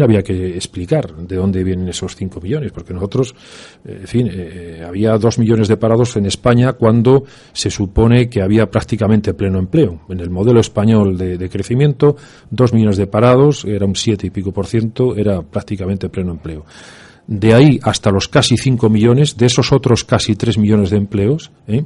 Había 0.02 0.22
que 0.22 0.56
explicar 0.56 1.16
de 1.16 1.36
dónde 1.36 1.64
vienen 1.64 1.88
esos 1.90 2.16
cinco 2.16 2.40
millones, 2.42 2.72
porque 2.72 2.94
nosotros, 2.94 3.34
en 3.86 4.08
fin, 4.08 4.30
había 4.86 5.18
dos 5.18 5.40
millones 5.40 5.68
de 5.68 5.78
parados 5.78 6.16
en 6.18 6.26
España 6.26 6.74
cuando 6.74 7.24
se 7.54 7.70
supone 7.70 8.30
que 8.30 8.42
había 8.42 8.70
prácticamente 8.70 9.34
pleno 9.34 9.60
empleo. 9.60 10.02
En 10.10 10.20
el 10.20 10.30
modelo 10.30 10.60
español 10.60 11.18
de, 11.18 11.38
de 11.38 11.50
crecimiento, 11.50 12.16
dos 12.50 12.74
millones 12.74 12.98
de 12.98 13.08
parados, 13.08 13.66
era 13.66 13.86
un 13.86 13.96
siete 13.96 14.28
y 14.28 14.30
pico 14.30 14.52
por 14.52 14.68
ciento, 14.68 15.16
era 15.16 15.42
prácticamente 15.42 16.10
pleno 16.10 16.32
empleo. 16.32 16.66
De 17.28 17.54
ahí 17.54 17.80
hasta 17.84 18.10
los 18.10 18.28
casi 18.28 18.56
cinco 18.56 18.90
millones, 18.90 19.36
de 19.36 19.48
esos 19.48 19.72
otros 19.72 20.04
casi 20.04 20.36
tres 20.36 20.58
millones 20.58 20.92
de 20.92 20.98
empleos, 20.98 21.52
¿eh? 21.68 21.84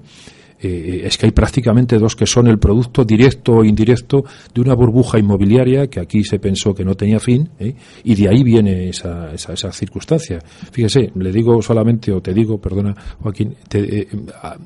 Eh, 0.63 1.01
es 1.05 1.17
que 1.17 1.25
hay 1.25 1.31
prácticamente 1.31 1.97
dos 1.97 2.15
que 2.15 2.27
son 2.27 2.45
el 2.47 2.59
producto 2.59 3.03
directo 3.03 3.53
o 3.53 3.63
indirecto 3.63 4.23
de 4.53 4.61
una 4.61 4.75
burbuja 4.75 5.17
inmobiliaria 5.17 5.87
que 5.87 5.99
aquí 5.99 6.23
se 6.23 6.37
pensó 6.37 6.75
que 6.75 6.85
no 6.85 6.93
tenía 6.93 7.19
fin 7.19 7.49
¿eh? 7.59 7.73
y 8.03 8.13
de 8.13 8.29
ahí 8.29 8.43
viene 8.43 8.89
esa, 8.89 9.33
esa, 9.33 9.71
circunstancia. 9.71 10.39
Fíjese, 10.71 11.11
le 11.15 11.31
digo 11.31 11.63
solamente, 11.63 12.11
o 12.11 12.21
te 12.21 12.31
digo, 12.31 12.59
perdona 12.59 12.95
Joaquín, 13.21 13.55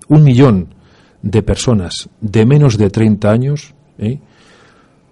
un 0.10 0.24
millón 0.24 0.68
de 1.22 1.42
personas 1.44 2.10
de 2.20 2.46
menos 2.46 2.78
de 2.78 2.90
30 2.90 3.32
años 3.32 3.74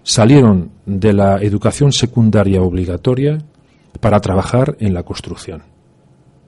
salieron 0.02 0.70
de 0.84 1.14
la 1.14 1.38
educación 1.38 1.92
secundaria 1.92 2.60
obligatoria 2.60 3.38
para 4.00 4.20
trabajar 4.20 4.76
en 4.80 4.92
la 4.92 5.02
construcción, 5.02 5.62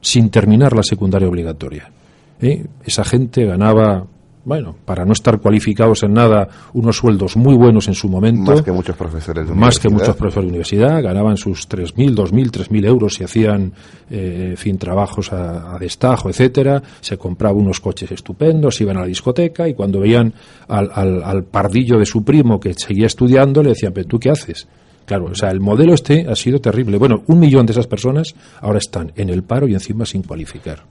sin 0.02 0.28
terminar 0.28 0.74
la 0.74 0.82
secundaria 0.82 1.26
obligatoria. 1.26 1.90
¿Eh? 2.38 2.66
Esa 2.84 3.02
gente 3.02 3.46
ganaba 3.46 4.06
bueno, 4.46 4.76
para 4.84 5.04
no 5.04 5.12
estar 5.12 5.40
cualificados 5.40 6.04
en 6.04 6.12
nada, 6.12 6.48
unos 6.72 6.98
sueldos 6.98 7.36
muy 7.36 7.56
buenos 7.56 7.88
en 7.88 7.94
su 7.94 8.08
momento. 8.08 8.52
Más 8.52 8.62
que 8.62 8.70
muchos 8.70 8.94
profesores 8.94 9.48
de 9.48 9.52
Más 9.52 9.80
que 9.80 9.88
muchos 9.88 10.14
profesores 10.14 10.44
de 10.44 10.50
universidad, 10.50 11.02
ganaban 11.02 11.36
sus 11.36 11.68
3.000, 11.68 12.14
2.000, 12.14 12.68
3.000 12.68 12.86
euros 12.86 13.20
y 13.20 13.24
hacían, 13.24 13.72
eh, 14.08 14.54
fin, 14.56 14.78
trabajos 14.78 15.32
a, 15.32 15.76
destajo, 15.80 16.30
etcétera. 16.30 16.80
Se 17.00 17.18
compraban 17.18 17.58
unos 17.58 17.80
coches 17.80 18.12
estupendos, 18.12 18.80
iban 18.80 18.98
a 18.98 19.00
la 19.00 19.06
discoteca 19.06 19.68
y 19.68 19.74
cuando 19.74 19.98
veían 19.98 20.32
al, 20.68 20.92
al, 20.94 21.42
pardillo 21.42 21.98
de 21.98 22.06
su 22.06 22.22
primo 22.22 22.60
que 22.60 22.72
seguía 22.74 23.06
estudiando, 23.06 23.64
le 23.64 23.70
decían, 23.70 23.92
pero 23.92 24.06
¿tú 24.06 24.20
qué 24.20 24.30
haces? 24.30 24.68
Claro, 25.06 25.24
o 25.24 25.34
sea, 25.34 25.50
el 25.50 25.58
modelo 25.58 25.92
este 25.92 26.24
ha 26.28 26.36
sido 26.36 26.60
terrible. 26.60 26.98
Bueno, 26.98 27.24
un 27.26 27.40
millón 27.40 27.66
de 27.66 27.72
esas 27.72 27.88
personas 27.88 28.36
ahora 28.60 28.78
están 28.78 29.10
en 29.16 29.28
el 29.28 29.42
paro 29.42 29.66
y 29.66 29.74
encima 29.74 30.06
sin 30.06 30.22
cualificar. 30.22 30.84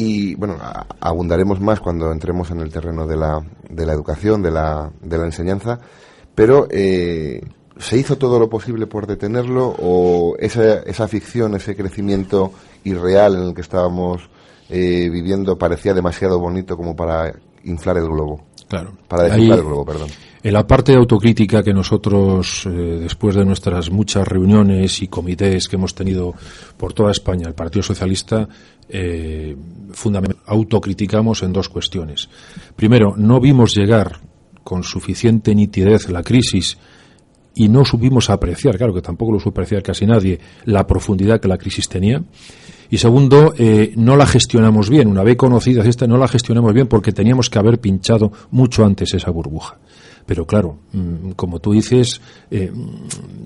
Y 0.00 0.36
bueno, 0.36 0.56
abundaremos 1.00 1.60
más 1.60 1.80
cuando 1.80 2.12
entremos 2.12 2.52
en 2.52 2.60
el 2.60 2.72
terreno 2.72 3.04
de 3.04 3.16
la, 3.16 3.44
de 3.68 3.84
la 3.84 3.92
educación, 3.92 4.40
de 4.40 4.52
la, 4.52 4.92
de 5.02 5.18
la 5.18 5.24
enseñanza, 5.24 5.80
pero 6.36 6.68
eh, 6.70 7.42
¿se 7.78 7.98
hizo 7.98 8.16
todo 8.16 8.38
lo 8.38 8.48
posible 8.48 8.86
por 8.86 9.08
detenerlo 9.08 9.74
o 9.76 10.36
esa, 10.38 10.82
esa 10.82 11.08
ficción, 11.08 11.56
ese 11.56 11.74
crecimiento 11.74 12.52
irreal 12.84 13.34
en 13.34 13.42
el 13.48 13.54
que 13.54 13.60
estábamos 13.60 14.30
eh, 14.68 15.10
viviendo 15.10 15.58
parecía 15.58 15.94
demasiado 15.94 16.38
bonito 16.38 16.76
como 16.76 16.94
para 16.94 17.34
inflar 17.64 17.96
el 17.96 18.04
globo? 18.04 18.44
Claro. 18.68 18.92
Para 19.08 19.24
desinflar 19.24 19.58
el 19.58 19.64
globo, 19.64 19.84
perdón. 19.84 20.10
En 20.42 20.52
la 20.52 20.66
parte 20.66 20.92
de 20.92 20.98
autocrítica 20.98 21.62
que 21.62 21.74
nosotros, 21.74 22.64
eh, 22.66 22.70
después 22.70 23.34
de 23.34 23.44
nuestras 23.44 23.90
muchas 23.90 24.26
reuniones 24.26 25.02
y 25.02 25.08
comités 25.08 25.68
que 25.68 25.76
hemos 25.76 25.94
tenido 25.94 26.34
por 26.76 26.92
toda 26.92 27.10
España, 27.10 27.48
el 27.48 27.54
Partido 27.54 27.82
Socialista, 27.82 28.48
eh, 28.88 29.56
autocriticamos 30.46 31.42
en 31.42 31.52
dos 31.52 31.68
cuestiones. 31.68 32.28
Primero, 32.76 33.14
no 33.16 33.40
vimos 33.40 33.74
llegar 33.74 34.20
con 34.62 34.84
suficiente 34.84 35.54
nitidez 35.54 36.08
la 36.08 36.22
crisis 36.22 36.78
y 37.54 37.68
no 37.68 37.84
supimos 37.84 38.30
apreciar, 38.30 38.76
claro 38.76 38.94
que 38.94 39.02
tampoco 39.02 39.32
lo 39.32 39.40
supo 39.40 39.50
apreciar 39.60 39.82
casi 39.82 40.06
nadie, 40.06 40.38
la 40.64 40.86
profundidad 40.86 41.40
que 41.40 41.48
la 41.48 41.58
crisis 41.58 41.88
tenía. 41.88 42.22
Y 42.90 42.98
segundo, 42.98 43.52
eh, 43.58 43.92
no 43.96 44.16
la 44.16 44.26
gestionamos 44.26 44.88
bien. 44.88 45.08
Una 45.08 45.22
vez 45.22 45.36
conocida 45.36 45.84
esta, 45.84 46.06
no 46.06 46.16
la 46.16 46.28
gestionamos 46.28 46.72
bien 46.72 46.86
porque 46.86 47.12
teníamos 47.12 47.50
que 47.50 47.58
haber 47.58 47.80
pinchado 47.80 48.32
mucho 48.50 48.84
antes 48.84 49.12
esa 49.12 49.30
burbuja. 49.30 49.78
Pero 50.28 50.44
claro, 50.44 50.76
mm, 50.92 51.30
como 51.36 51.58
tú 51.58 51.72
dices, 51.72 52.20
eh, 52.50 52.70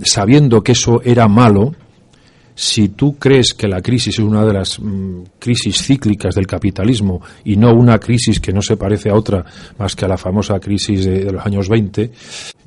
sabiendo 0.05 0.65
que 0.65 0.73
eso 0.73 1.01
era 1.05 1.29
malo, 1.29 1.77
si 2.63 2.91
tú 2.91 3.19
crees 3.19 3.55
que 3.55 3.67
la 3.67 3.83
crisis 3.83 4.21
es 4.21 4.25
una 4.25 4.45
de 4.45 4.53
las 4.53 4.79
mm, 4.79 5.23
crisis 5.41 5.83
cíclicas 5.83 6.37
del 6.37 6.47
capitalismo 6.47 7.21
y 7.45 7.57
no 7.57 7.75
una 7.75 7.99
crisis 7.99 8.39
que 8.39 8.53
no 8.53 8.63
se 8.63 8.77
parece 8.77 9.11
a 9.11 9.17
otra 9.17 9.45
más 9.79 9.97
que 9.97 10.05
a 10.05 10.09
la 10.09 10.17
famosa 10.17 10.61
crisis 10.61 11.05
de, 11.05 11.25
los 11.33 11.45
años 11.45 11.69
20, 11.69 12.13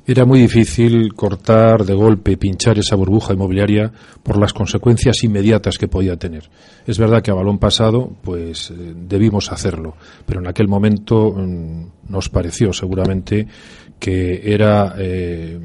era 0.06 0.26
muy 0.26 0.38
difícil 0.38 1.14
cortar 1.14 1.86
de 1.86 1.94
golpe, 1.94 2.36
pinchar 2.36 2.78
esa 2.78 2.94
burbuja 2.94 3.32
inmobiliaria 3.32 3.90
por 4.22 4.38
las 4.38 4.52
consecuencias 4.52 5.24
inmediatas 5.24 5.78
que 5.78 5.88
podía 5.88 6.18
tener. 6.18 6.44
Es 6.86 6.98
verdad 6.98 7.22
que 7.22 7.30
a 7.30 7.34
balón 7.34 7.58
pasado, 7.58 8.12
pues 8.22 8.70
eh, 8.72 8.92
debimos 8.94 9.50
hacerlo, 9.50 9.96
pero 10.26 10.40
en 10.40 10.46
aquel 10.46 10.68
momento 10.68 11.32
mm, 11.32 12.10
nos 12.10 12.28
pareció 12.28 12.74
seguramente 12.74 13.46
que 13.98 14.42
era 14.44 14.94
eh, 14.98 15.58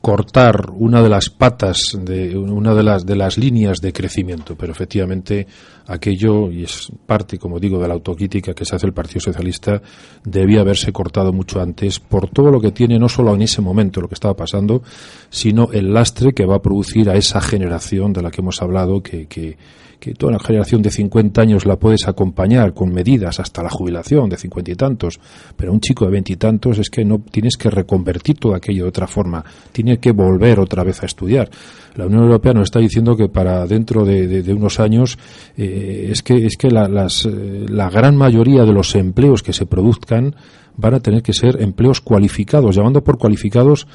cortar 0.00 0.70
una 0.74 1.02
de 1.02 1.10
las 1.10 1.28
patas 1.28 1.98
de 2.00 2.36
una 2.36 2.74
de 2.74 2.82
las 2.82 3.04
de 3.04 3.16
las 3.16 3.36
líneas 3.36 3.80
de 3.80 3.92
crecimiento 3.92 4.56
pero 4.56 4.72
efectivamente 4.72 5.46
aquello 5.86 6.50
y 6.50 6.64
es 6.64 6.90
parte 7.04 7.38
como 7.38 7.58
digo 7.58 7.78
de 7.78 7.88
la 7.88 7.94
autocrítica 7.94 8.54
que 8.54 8.64
se 8.64 8.76
hace 8.76 8.86
el 8.86 8.94
Partido 8.94 9.20
Socialista 9.20 9.82
debía 10.24 10.62
haberse 10.62 10.90
cortado 10.90 11.34
mucho 11.34 11.60
antes 11.60 12.00
por 12.00 12.30
todo 12.30 12.50
lo 12.50 12.60
que 12.60 12.72
tiene 12.72 12.98
no 12.98 13.10
solo 13.10 13.34
en 13.34 13.42
ese 13.42 13.60
momento 13.60 14.00
lo 14.00 14.08
que 14.08 14.14
estaba 14.14 14.34
pasando 14.34 14.82
sino 15.28 15.68
el 15.72 15.92
lastre 15.92 16.32
que 16.32 16.46
va 16.46 16.56
a 16.56 16.62
producir 16.62 17.10
a 17.10 17.16
esa 17.16 17.42
generación 17.42 18.14
de 18.14 18.22
la 18.22 18.30
que 18.30 18.40
hemos 18.40 18.62
hablado 18.62 19.02
que, 19.02 19.26
que 19.26 19.58
que 20.00 20.14
toda 20.14 20.32
una 20.32 20.40
generación 20.40 20.82
de 20.82 20.90
50 20.90 21.40
años 21.40 21.66
la 21.66 21.76
puedes 21.76 22.08
acompañar 22.08 22.72
con 22.72 22.92
medidas 22.92 23.38
hasta 23.38 23.62
la 23.62 23.68
jubilación 23.68 24.28
de 24.30 24.36
cincuenta 24.36 24.70
y 24.70 24.74
tantos, 24.74 25.20
pero 25.56 25.72
un 25.72 25.80
chico 25.80 26.06
de 26.06 26.12
veintitantos 26.12 26.78
es 26.78 26.90
que 26.90 27.04
no 27.04 27.20
tienes 27.30 27.56
que 27.56 27.70
reconvertir 27.70 28.38
todo 28.38 28.54
aquello 28.54 28.84
de 28.84 28.88
otra 28.88 29.06
forma, 29.06 29.44
tiene 29.72 29.98
que 29.98 30.12
volver 30.12 30.58
otra 30.58 30.82
vez 30.82 31.02
a 31.02 31.06
estudiar. 31.06 31.50
La 31.94 32.06
Unión 32.06 32.22
Europea 32.22 32.54
nos 32.54 32.64
está 32.64 32.80
diciendo 32.80 33.16
que 33.16 33.28
para 33.28 33.66
dentro 33.66 34.04
de, 34.04 34.42
unos 34.52 34.80
años 34.80 35.18
eh, 35.56 36.08
es 36.10 36.22
que 36.22 36.46
es 36.46 36.56
que 36.56 36.68
eh, 36.68 37.66
la 37.68 37.90
gran 37.90 38.16
mayoría 38.16 38.64
de 38.64 38.72
los 38.72 38.94
empleos 38.94 39.42
que 39.42 39.52
se 39.52 39.66
produzcan 39.66 40.34
van 40.76 40.94
a 40.94 41.00
tener 41.00 41.22
que 41.22 41.32
ser 41.32 41.60
empleos 41.60 42.00
cualificados, 42.00 42.74
llamando 42.74 43.04
por 43.04 43.18
cualificados 43.18 43.86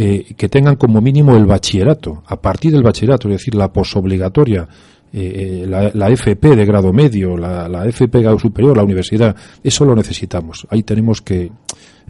eh, 0.00 0.34
que 0.36 0.48
tengan 0.48 0.76
como 0.76 1.00
mínimo 1.00 1.36
el 1.36 1.44
bachillerato. 1.44 2.22
A 2.26 2.40
partir 2.40 2.70
del 2.70 2.84
bachillerato, 2.84 3.28
es 3.28 3.38
decir, 3.38 3.56
la 3.56 3.72
posobligatoria 3.72 4.68
eh, 5.12 5.62
eh, 5.62 5.66
la, 5.66 5.90
la, 5.94 6.10
FP 6.10 6.54
de 6.54 6.64
grado 6.66 6.92
medio, 6.92 7.36
la, 7.36 7.68
la, 7.68 7.86
FP 7.86 8.18
de 8.18 8.24
grado 8.24 8.38
superior, 8.38 8.76
la 8.76 8.84
universidad, 8.84 9.34
eso 9.62 9.84
lo 9.84 9.94
necesitamos. 9.94 10.66
Ahí 10.70 10.82
tenemos 10.82 11.22
que, 11.22 11.50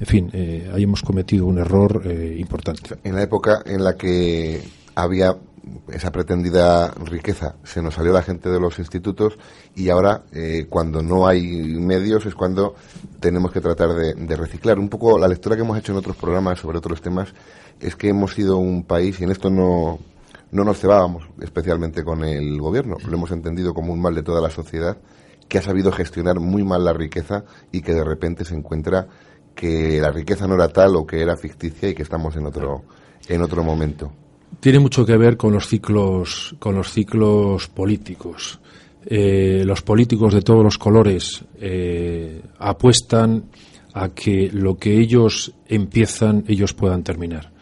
en 0.01 0.07
fin, 0.07 0.31
eh, 0.33 0.71
ahí 0.73 0.83
hemos 0.83 1.03
cometido 1.03 1.47
un 1.47 1.59
error 1.59 2.03
eh, 2.05 2.37
importante. 2.39 2.97
En 3.05 3.15
la 3.15 3.23
época 3.23 3.63
en 3.67 3.85
la 3.85 3.97
que 3.97 4.61
había 4.95 5.37
esa 5.93 6.11
pretendida 6.11 6.91
riqueza, 7.05 7.57
se 7.63 7.83
nos 7.83 7.95
salió 7.95 8.13
la 8.13 8.23
gente 8.23 8.49
de 8.49 8.59
los 8.59 8.79
institutos 8.79 9.39
y 9.75 9.91
ahora, 9.91 10.23
eh, 10.33 10.67
cuando 10.69 11.03
no 11.03 11.27
hay 11.27 11.43
medios, 11.43 12.27
es 12.27 12.35
cuando 12.35 12.75
tenemos 13.21 13.53
que 13.53 13.61
tratar 13.61 13.91
de, 13.95 14.15
de 14.15 14.37
reciclar. 14.37 14.79
Un 14.79 14.89
poco 14.89 15.19
la 15.19 15.29
lectura 15.29 15.57
que 15.57 15.63
hemos 15.63 15.79
hecho 15.79 15.93
en 15.93 15.99
otros 15.99 16.17
programas 16.17 16.59
sobre 16.59 16.79
otros 16.79 17.03
temas 17.03 17.35
es 17.81 17.97
que 17.97 18.09
hemos 18.09 18.35
sido 18.35 18.57
un 18.57 18.85
país, 18.85 19.21
y 19.21 19.25
en 19.25 19.31
esto 19.31 19.51
no, 19.51 19.99
no 20.51 20.65
nos 20.65 20.79
cebábamos 20.79 21.25
especialmente 21.41 22.05
con 22.05 22.25
el 22.25 22.61
gobierno. 22.61 22.97
Lo 23.07 23.17
hemos 23.17 23.31
entendido 23.31 23.75
como 23.75 23.93
un 23.93 24.01
mal 24.01 24.15
de 24.15 24.23
toda 24.23 24.41
la 24.41 24.51
sociedad 24.51 24.99
que 25.49 25.59
ha 25.59 25.63
sabido 25.63 25.93
gestionar 25.93 26.41
muy 26.41 26.63
mal 26.63 26.85
la 26.85 26.93
riqueza 26.93 27.45
y 27.73 27.81
que 27.81 27.95
de 27.95 28.05
repente 28.05 28.45
se 28.45 28.55
encuentra 28.55 29.09
que 29.55 30.01
la 30.01 30.13
riqueza 30.13 30.47
no 30.47 30.55
era 30.55 30.69
tal 30.69 30.97
o 30.97 31.07
que 31.07 31.21
era 31.21 31.37
ficticia 31.37 31.89
y 31.89 31.95
que 31.95 32.03
estamos 32.03 32.37
en 32.37 32.47
otro 32.47 32.85
en 33.29 33.43
otro 33.43 33.63
momento. 33.65 34.13
Tiene 34.61 34.79
mucho 34.79 35.05
que 35.05 35.17
ver 35.17 35.37
con 35.37 35.53
los 35.53 35.67
ciclos 35.67 36.55
con 36.59 36.75
los 36.75 36.93
ciclos 36.93 37.69
políticos. 37.69 38.61
Eh, 39.05 39.63
los 39.65 39.83
políticos 39.83 40.35
de 40.35 40.43
todos 40.43 40.63
los 40.63 40.77
colores 40.77 41.45
eh, 41.57 42.43
apuestan 42.59 43.45
a 43.95 44.11
que 44.11 44.51
lo 44.53 44.77
que 44.77 44.99
ellos 44.99 45.55
empiezan 45.67 46.45
ellos 46.47 46.75
puedan 46.75 47.03
terminar 47.03 47.53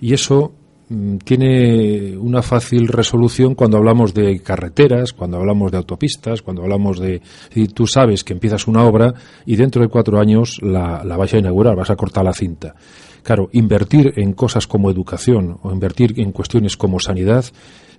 y 0.00 0.14
eso 0.14 0.54
tiene 1.24 2.16
una 2.16 2.42
fácil 2.42 2.88
resolución 2.88 3.54
cuando 3.54 3.76
hablamos 3.76 4.14
de 4.14 4.40
carreteras, 4.40 5.12
cuando 5.12 5.38
hablamos 5.38 5.72
de 5.72 5.78
autopistas, 5.78 6.42
cuando 6.42 6.62
hablamos 6.62 6.98
de... 6.98 7.20
Si 7.50 7.68
tú 7.68 7.86
sabes 7.86 8.24
que 8.24 8.32
empiezas 8.32 8.66
una 8.66 8.84
obra 8.84 9.14
y 9.46 9.56
dentro 9.56 9.82
de 9.82 9.88
cuatro 9.88 10.18
años 10.18 10.58
la, 10.62 11.04
la 11.04 11.16
vas 11.16 11.34
a 11.34 11.38
inaugurar, 11.38 11.76
vas 11.76 11.90
a 11.90 11.96
cortar 11.96 12.24
la 12.24 12.32
cinta. 12.32 12.74
Claro, 13.22 13.48
invertir 13.52 14.12
en 14.16 14.34
cosas 14.34 14.66
como 14.66 14.90
educación 14.90 15.58
o 15.62 15.72
invertir 15.72 16.20
en 16.20 16.30
cuestiones 16.30 16.76
como 16.76 17.00
sanidad, 17.00 17.46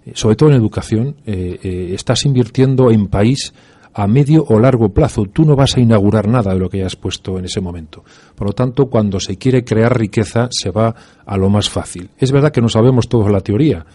eh, 0.05 0.11
sobre 0.13 0.35
todo 0.35 0.49
en 0.49 0.55
educación, 0.55 1.15
eh, 1.25 1.59
eh, 1.63 1.91
estás 1.95 2.25
invirtiendo 2.25 2.91
en 2.91 3.07
país 3.07 3.51
a 3.95 4.07
medio 4.07 4.43
o 4.43 4.59
largo 4.59 4.89
plazo. 4.89 5.25
Tú 5.31 5.45
no 5.45 5.55
vas 5.55 5.77
a 5.77 5.79
inaugurar 5.79 6.27
nada 6.27 6.53
de 6.53 6.59
lo 6.59 6.69
que 6.69 6.79
hayas 6.79 6.97
puesto 6.97 7.39
en 7.39 7.45
ese 7.45 7.61
momento. 7.61 8.03
Por 8.35 8.47
lo 8.47 8.53
tanto, 8.53 8.87
cuando 8.87 9.19
se 9.21 9.37
quiere 9.37 9.63
crear 9.63 9.97
riqueza, 9.97 10.49
se 10.51 10.69
va 10.69 10.93
a 11.25 11.37
lo 11.37 11.49
más 11.49 11.69
fácil. 11.69 12.09
Es 12.17 12.31
verdad 12.31 12.51
que 12.51 12.61
no 12.61 12.67
sabemos 12.67 13.07
todos 13.07 13.31
la 13.31 13.39
teoría 13.39 13.85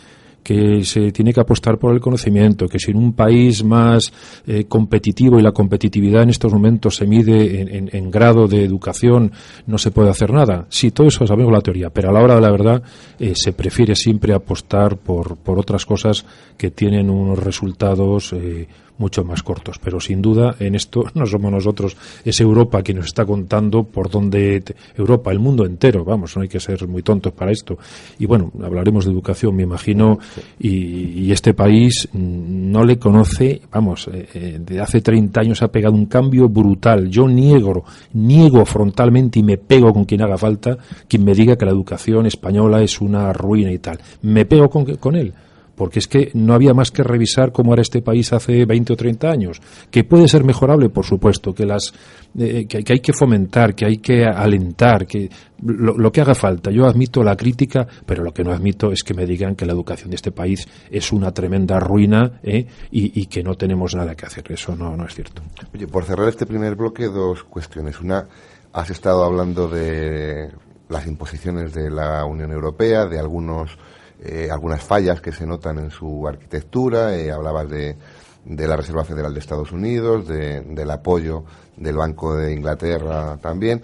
que 0.43 0.85
se 0.85 1.13
tiene 1.13 1.33
que 1.35 1.41
apostar 1.41 1.79
por 1.79 1.93
el 1.93 2.01
conocimiento, 2.01 2.67
que 2.67 2.79
si 2.79 2.93
en 2.93 2.97
un 2.97 3.13
país 3.13 3.63
más 3.63 4.11
eh, 4.47 4.65
competitivo 4.65 5.39
y 5.39 5.43
la 5.43 5.53
competitividad 5.53 6.23
en 6.23 6.31
estos 6.31 6.53
momentos 6.53 6.97
se 6.97 7.07
mide 7.07 7.61
en, 7.93 8.11
grado 8.11 8.47
de 8.47 8.65
educación, 8.65 9.33
no 9.67 9.77
se 9.77 9.91
puede 9.91 10.09
hacer 10.09 10.33
nada. 10.33 10.67
Sí, 10.71 10.93
todo 10.93 11.09
eso 11.09 11.27
sabemos 11.27 11.53
la 11.53 11.61
teoría, 11.61 11.91
pero 11.91 12.09
a 12.09 12.13
la 12.13 12.23
hora 12.23 12.37
de 12.37 12.41
la 12.41 12.51
verdad 12.51 12.83
eh, 13.19 13.33
se 13.35 13.53
prefiere 13.53 13.95
siempre 13.95 14.33
apostar 14.33 14.97
por, 14.97 15.37
por 15.37 15.59
otras 15.59 15.85
cosas 15.85 16.25
que 16.57 16.71
tienen 16.71 17.11
unos 17.11 17.39
resultados 17.39 18.33
eh, 18.33 18.67
mucho 19.01 19.25
más 19.25 19.43
cortos. 19.43 19.79
Pero 19.83 19.99
sin 19.99 20.23
duda, 20.23 20.55
en 20.61 20.75
esto 20.75 21.05
no 21.15 21.27
somos 21.27 21.51
nosotros, 21.51 21.97
es 22.25 22.41
Europa 22.41 22.83
quien 22.83 22.99
nos 22.99 23.07
está 23.07 23.25
contando 23.25 23.83
por 23.83 24.11
dónde 24.11 24.63
Europa, 24.97 25.33
el 25.33 25.39
mundo 25.39 25.65
entero, 25.65 26.05
vamos, 26.05 26.37
no 26.37 26.43
hay 26.43 26.49
que 26.49 26.61
ser 26.61 26.87
muy 26.87 27.03
tontos 27.03 27.33
para 27.33 27.51
esto. 27.51 27.79
Y 28.19 28.27
bueno, 28.27 28.53
hablaremos 28.63 29.05
de 29.05 29.11
educación, 29.11 29.57
me 29.57 29.63
imagino, 29.65 30.19
y, 30.59 31.31
este 31.31 31.55
país 31.55 32.09
no 32.13 32.83
le 32.85 32.99
conoce, 32.99 33.63
vamos, 33.71 34.09
eh, 34.09 34.29
eh, 34.35 34.59
de 34.61 34.81
hace 34.81 35.01
30 35.01 35.41
años 35.41 35.63
ha 35.63 35.69
pegado 35.69 35.95
un 35.95 36.07
cambio 36.07 36.49
brutal. 36.49 37.09
Yo 37.09 37.29
niego, 37.29 37.85
niego 38.15 38.65
frontalmente 38.65 39.39
y 39.39 39.45
me 39.45 39.57
pego 39.57 39.93
con 39.93 40.05
quien 40.05 40.23
haga 40.23 40.37
falta, 40.37 40.77
quien 41.07 41.25
me 41.25 41.33
diga 41.33 41.57
que 41.57 41.65
la 41.65 41.71
educación 41.71 42.27
española 42.27 42.83
es 42.83 43.01
una 43.01 43.33
ruina 43.33 43.71
y 43.71 43.79
tal. 43.79 44.01
Me 44.23 44.45
pego 44.45 44.69
con, 44.69 44.85
con 44.97 45.15
él 45.15 45.33
porque 45.81 45.99
es 45.99 46.09
que 46.09 46.31
no 46.35 46.53
había 46.53 46.75
más 46.75 46.91
que 46.91 47.03
revisar 47.03 47.53
cómo 47.53 47.73
era 47.73 47.81
este 47.81 48.03
país 48.03 48.35
hace 48.35 48.67
20 48.67 48.93
o 48.93 48.97
30 48.97 49.31
años, 49.31 49.63
que 49.91 50.05
puede 50.05 50.29
ser 50.29 50.45
mejorable, 50.45 50.91
por 50.91 51.07
supuesto, 51.07 51.55
que 51.55 51.65
las 51.65 51.95
eh, 52.39 52.67
que, 52.67 52.85
hay 52.87 53.01
que 53.01 53.15
fomentar, 53.15 53.75
que 53.75 53.87
hay 53.87 53.97
que 53.97 54.27
alentar, 54.27 55.07
que 55.07 55.31
lo, 55.63 56.13
que 56.13 56.21
haga 56.21 56.35
falta. 56.35 56.71
Yo 56.71 56.85
admito 56.85 57.23
la 57.23 57.35
crítica, 57.35 57.87
pero 58.05 58.23
lo 58.23 58.35
que 58.35 58.45
no 58.45 58.53
admito 58.53 58.93
es 58.93 59.03
que 59.03 59.15
me 59.15 59.25
digan 59.25 59.57
que 59.57 59.65
la 59.65 59.73
educación 59.73 60.11
de 60.11 60.17
este 60.17 60.33
país 60.33 60.69
es 60.91 61.13
una 61.13 61.33
tremenda 61.33 61.81
ruina 61.81 62.41
¿eh? 62.43 62.67
y, 62.91 63.25
que 63.25 63.43
no 63.43 63.55
tenemos 63.55 63.95
nada 63.95 64.15
que 64.15 64.27
hacer. 64.27 64.45
Eso 64.53 64.77
no, 64.77 64.95
no 64.95 65.07
es 65.07 65.15
cierto. 65.15 65.41
Oye, 65.73 65.87
por 65.87 66.05
cerrar 66.05 66.29
este 66.29 66.45
primer 66.45 66.75
bloque, 66.75 67.07
dos 67.07 67.45
cuestiones. 67.45 67.99
Una, 68.03 68.29
has 68.75 68.91
estado 68.91 69.25
hablando 69.25 69.67
de 69.67 70.51
las 70.91 71.07
imposiciones 71.07 71.73
de 71.73 71.89
la 71.89 72.23
Unión 72.27 72.53
Europea, 72.53 73.07
de 73.07 73.19
algunos 73.19 73.79
eh, 74.23 74.49
algunas 74.51 74.83
fallas 74.83 75.23
que 75.23 75.33
se 75.33 75.47
notan 75.47 75.79
en 75.79 75.91
su 75.91 76.29
arquitectura, 76.29 77.17
eh, 77.17 77.33
hablabas 77.33 77.71
de, 77.71 77.97
de 78.45 78.69
la 78.69 78.77
Reserva 78.77 79.03
Federal 79.03 79.33
de 79.33 79.41
Estados 79.41 79.73
Unidos, 79.73 80.29
del 80.29 80.91
apoyo 80.91 81.45
del 81.77 81.97
Banco 81.97 82.37
de 82.37 82.53
Inglaterra 82.53 83.39
también. 83.41 83.81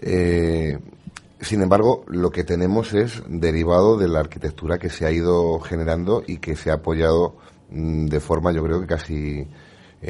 Eh, 0.00 0.78
sin 1.38 1.60
embargo, 1.60 2.04
lo 2.08 2.30
que 2.30 2.44
tenemos 2.44 2.94
es 2.94 3.22
derivado 3.28 3.98
de 3.98 4.08
la 4.08 4.20
arquitectura 4.20 4.78
que 4.78 4.88
se 4.88 5.04
ha 5.04 5.10
ido 5.10 5.60
generando 5.60 6.22
y 6.26 6.38
que 6.38 6.56
se 6.56 6.70
ha 6.70 6.74
apoyado 6.74 7.36
mm, 7.70 8.06
de 8.06 8.20
forma, 8.20 8.52
yo 8.52 8.64
creo 8.64 8.80
que 8.80 8.86
casi, 8.86 9.46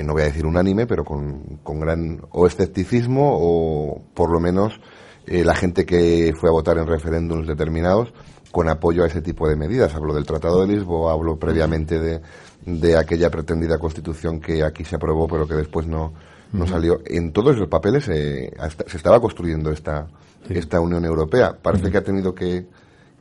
no 0.05 0.13
voy 0.13 0.23
a 0.23 0.27
decir 0.27 0.47
unánime, 0.47 0.87
pero 0.87 1.05
con, 1.05 1.59
con 1.65 1.81
gran 1.81 2.21
o 2.31 2.47
escepticismo 2.47 3.39
o 3.41 4.03
por 4.15 4.31
lo 4.31 4.39
menos 4.39 4.81
la 5.27 5.55
gente 5.55 5.87
que 5.87 6.35
fue 6.39 6.51
a 6.51 6.53
votar 6.53 6.77
en 6.77 6.87
referéndums 6.87 7.49
determinados 7.49 8.13
con 8.55 8.69
apoyo 8.69 9.03
a 9.03 9.09
ese 9.09 9.21
tipo 9.21 9.49
de 9.49 9.57
medidas. 9.57 9.97
Hablo 9.97 10.15
del 10.15 10.25
Tratado 10.25 10.61
de 10.61 10.69
Lisboa, 10.69 11.13
hablo 11.13 11.37
previamente 11.37 11.99
de, 11.99 12.21
de 12.65 12.97
aquella 12.97 13.29
pretendida 13.29 13.79
constitución 13.79 14.39
que 14.39 14.63
aquí 14.63 14.85
se 14.85 14.95
aprobó 14.95 15.27
pero 15.27 15.49
que 15.49 15.55
después 15.55 15.89
no, 15.89 16.13
no 16.53 16.65
salió. 16.65 17.01
En 17.05 17.33
todos 17.33 17.59
los 17.59 17.67
papeles 17.67 18.09
eh, 18.09 18.53
se 18.87 18.97
estaba 18.97 19.21
construyendo 19.21 19.73
esta, 19.73 20.07
esta 20.49 20.79
Unión 20.79 21.05
Europea. 21.05 21.57
Parece 21.61 21.91
que 21.91 21.99
ha 21.99 22.05
tenido 22.05 22.33
que, 22.33 22.67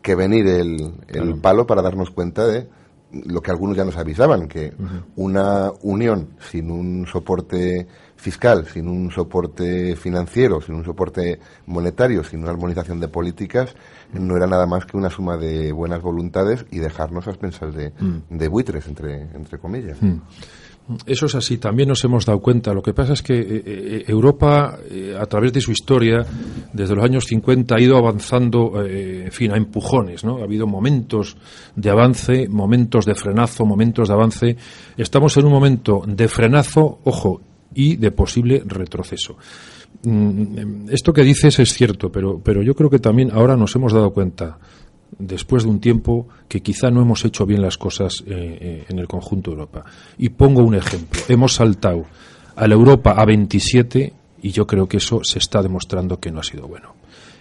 que 0.04 0.14
venir 0.14 0.46
el, 0.46 0.94
el 1.08 1.36
palo 1.40 1.66
para 1.66 1.82
darnos 1.82 2.12
cuenta 2.12 2.46
de 2.46 2.68
lo 3.12 3.42
que 3.42 3.50
algunos 3.50 3.76
ya 3.76 3.86
nos 3.86 3.98
avisaban, 3.98 4.48
que 4.48 4.72
una 5.16 5.72
unión 5.82 6.30
sin 6.52 6.70
un 6.70 7.08
soporte 7.08 7.88
fiscal, 8.24 8.66
sin 8.66 8.88
un 8.88 9.12
soporte 9.12 9.98
financiero, 9.98 10.62
sin 10.62 10.76
un 10.76 10.86
soporte 10.86 11.40
monetario, 11.66 12.24
sin 12.24 12.40
una 12.40 12.52
armonización 12.52 13.02
de 13.02 13.10
políticas, 13.10 13.76
no 14.14 14.38
era 14.38 14.48
nada 14.48 14.66
más 14.66 14.86
que 14.86 14.96
una 14.96 15.10
suma 15.10 15.36
de 15.36 15.74
buenas 15.74 16.02
voluntades 16.02 16.66
y 16.72 16.80
dejarnos 16.80 17.28
a 17.28 17.32
expensas 17.32 17.76
de, 17.76 17.90
mm. 17.90 18.38
de 18.38 18.48
buitres, 18.48 18.88
entre, 18.88 19.24
entre 19.34 19.60
comillas. 19.60 20.02
Mm. 20.02 20.22
Eso 21.06 21.28
es 21.28 21.36
así, 21.36 21.58
también 21.58 21.88
nos 21.90 22.04
hemos 22.04 22.26
dado 22.26 22.40
cuenta. 22.40 22.74
Lo 22.74 22.82
que 22.82 22.94
pasa 22.94 23.14
es 23.14 23.22
que 23.22 23.40
eh, 23.40 23.64
eh, 23.66 24.04
Europa, 24.08 24.78
eh, 24.90 25.16
a 25.18 25.26
través 25.26 25.54
de 25.54 25.62
su 25.62 25.72
historia, 25.72 26.26
desde 26.74 26.96
los 26.96 27.04
años 27.04 27.26
50 27.26 27.76
ha 27.76 27.82
ido 27.82 27.98
avanzando, 27.98 28.84
en 28.86 29.32
fin, 29.32 29.52
a 29.52 29.58
empujones, 29.58 30.26
¿no? 30.26 30.40
Ha 30.40 30.44
habido 30.44 30.68
momentos 30.68 31.38
de 31.76 31.90
avance, 31.90 32.48
momentos 32.50 33.06
de 33.06 33.16
frenazo, 33.16 33.66
momentos 33.66 34.10
de 34.10 34.14
avance. 34.14 34.58
Estamos 34.98 35.36
en 35.38 35.46
un 35.46 35.52
momento 35.54 36.04
de 36.06 36.28
frenazo, 36.28 37.00
ojo, 37.06 37.42
y 37.76 37.96
de 37.96 38.12
posible 38.12 38.64
retroceso. 38.66 39.38
Mm, 40.04 40.90
esto 40.90 41.14
que 41.14 41.24
dices 41.24 41.60
es 41.60 41.74
cierto, 41.74 42.12
pero, 42.12 42.40
pero 42.44 42.62
yo 42.62 42.76
creo 42.76 42.90
que 42.90 43.00
también 43.00 43.32
ahora 43.32 43.56
nos 43.56 43.76
hemos 43.76 43.94
dado 43.94 44.12
cuenta 44.12 44.58
después 45.18 45.64
de 45.64 45.70
un 45.70 45.80
tiempo 45.80 46.28
que 46.48 46.62
quizá 46.62 46.90
no 46.90 47.02
hemos 47.02 47.24
hecho 47.26 47.46
bien 47.46 47.62
las 47.62 47.78
cosas 47.78 48.24
eh, 48.26 48.58
eh, 48.62 48.86
en 48.90 49.00
el 49.00 49.08
conjunto 49.08 49.52
de 49.52 49.58
Europa. 49.58 49.86
Y 50.18 50.30
pongo 50.30 50.64
un 50.64 50.76
ejemplo. 50.76 51.22
Hemos 51.28 51.54
saltado 51.54 52.06
a 52.56 52.68
la 52.68 52.74
Europa 52.74 53.12
a 53.12 53.26
27 53.26 54.14
y 54.42 54.52
yo 54.52 54.68
creo 54.68 54.88
que 54.88 54.98
eso 54.98 55.22
se 55.24 55.40
está 55.40 55.62
demostrando 55.62 56.20
que 56.20 56.32
no 56.32 56.40
ha 56.40 56.44
sido 56.44 56.68
bueno. 56.68 56.96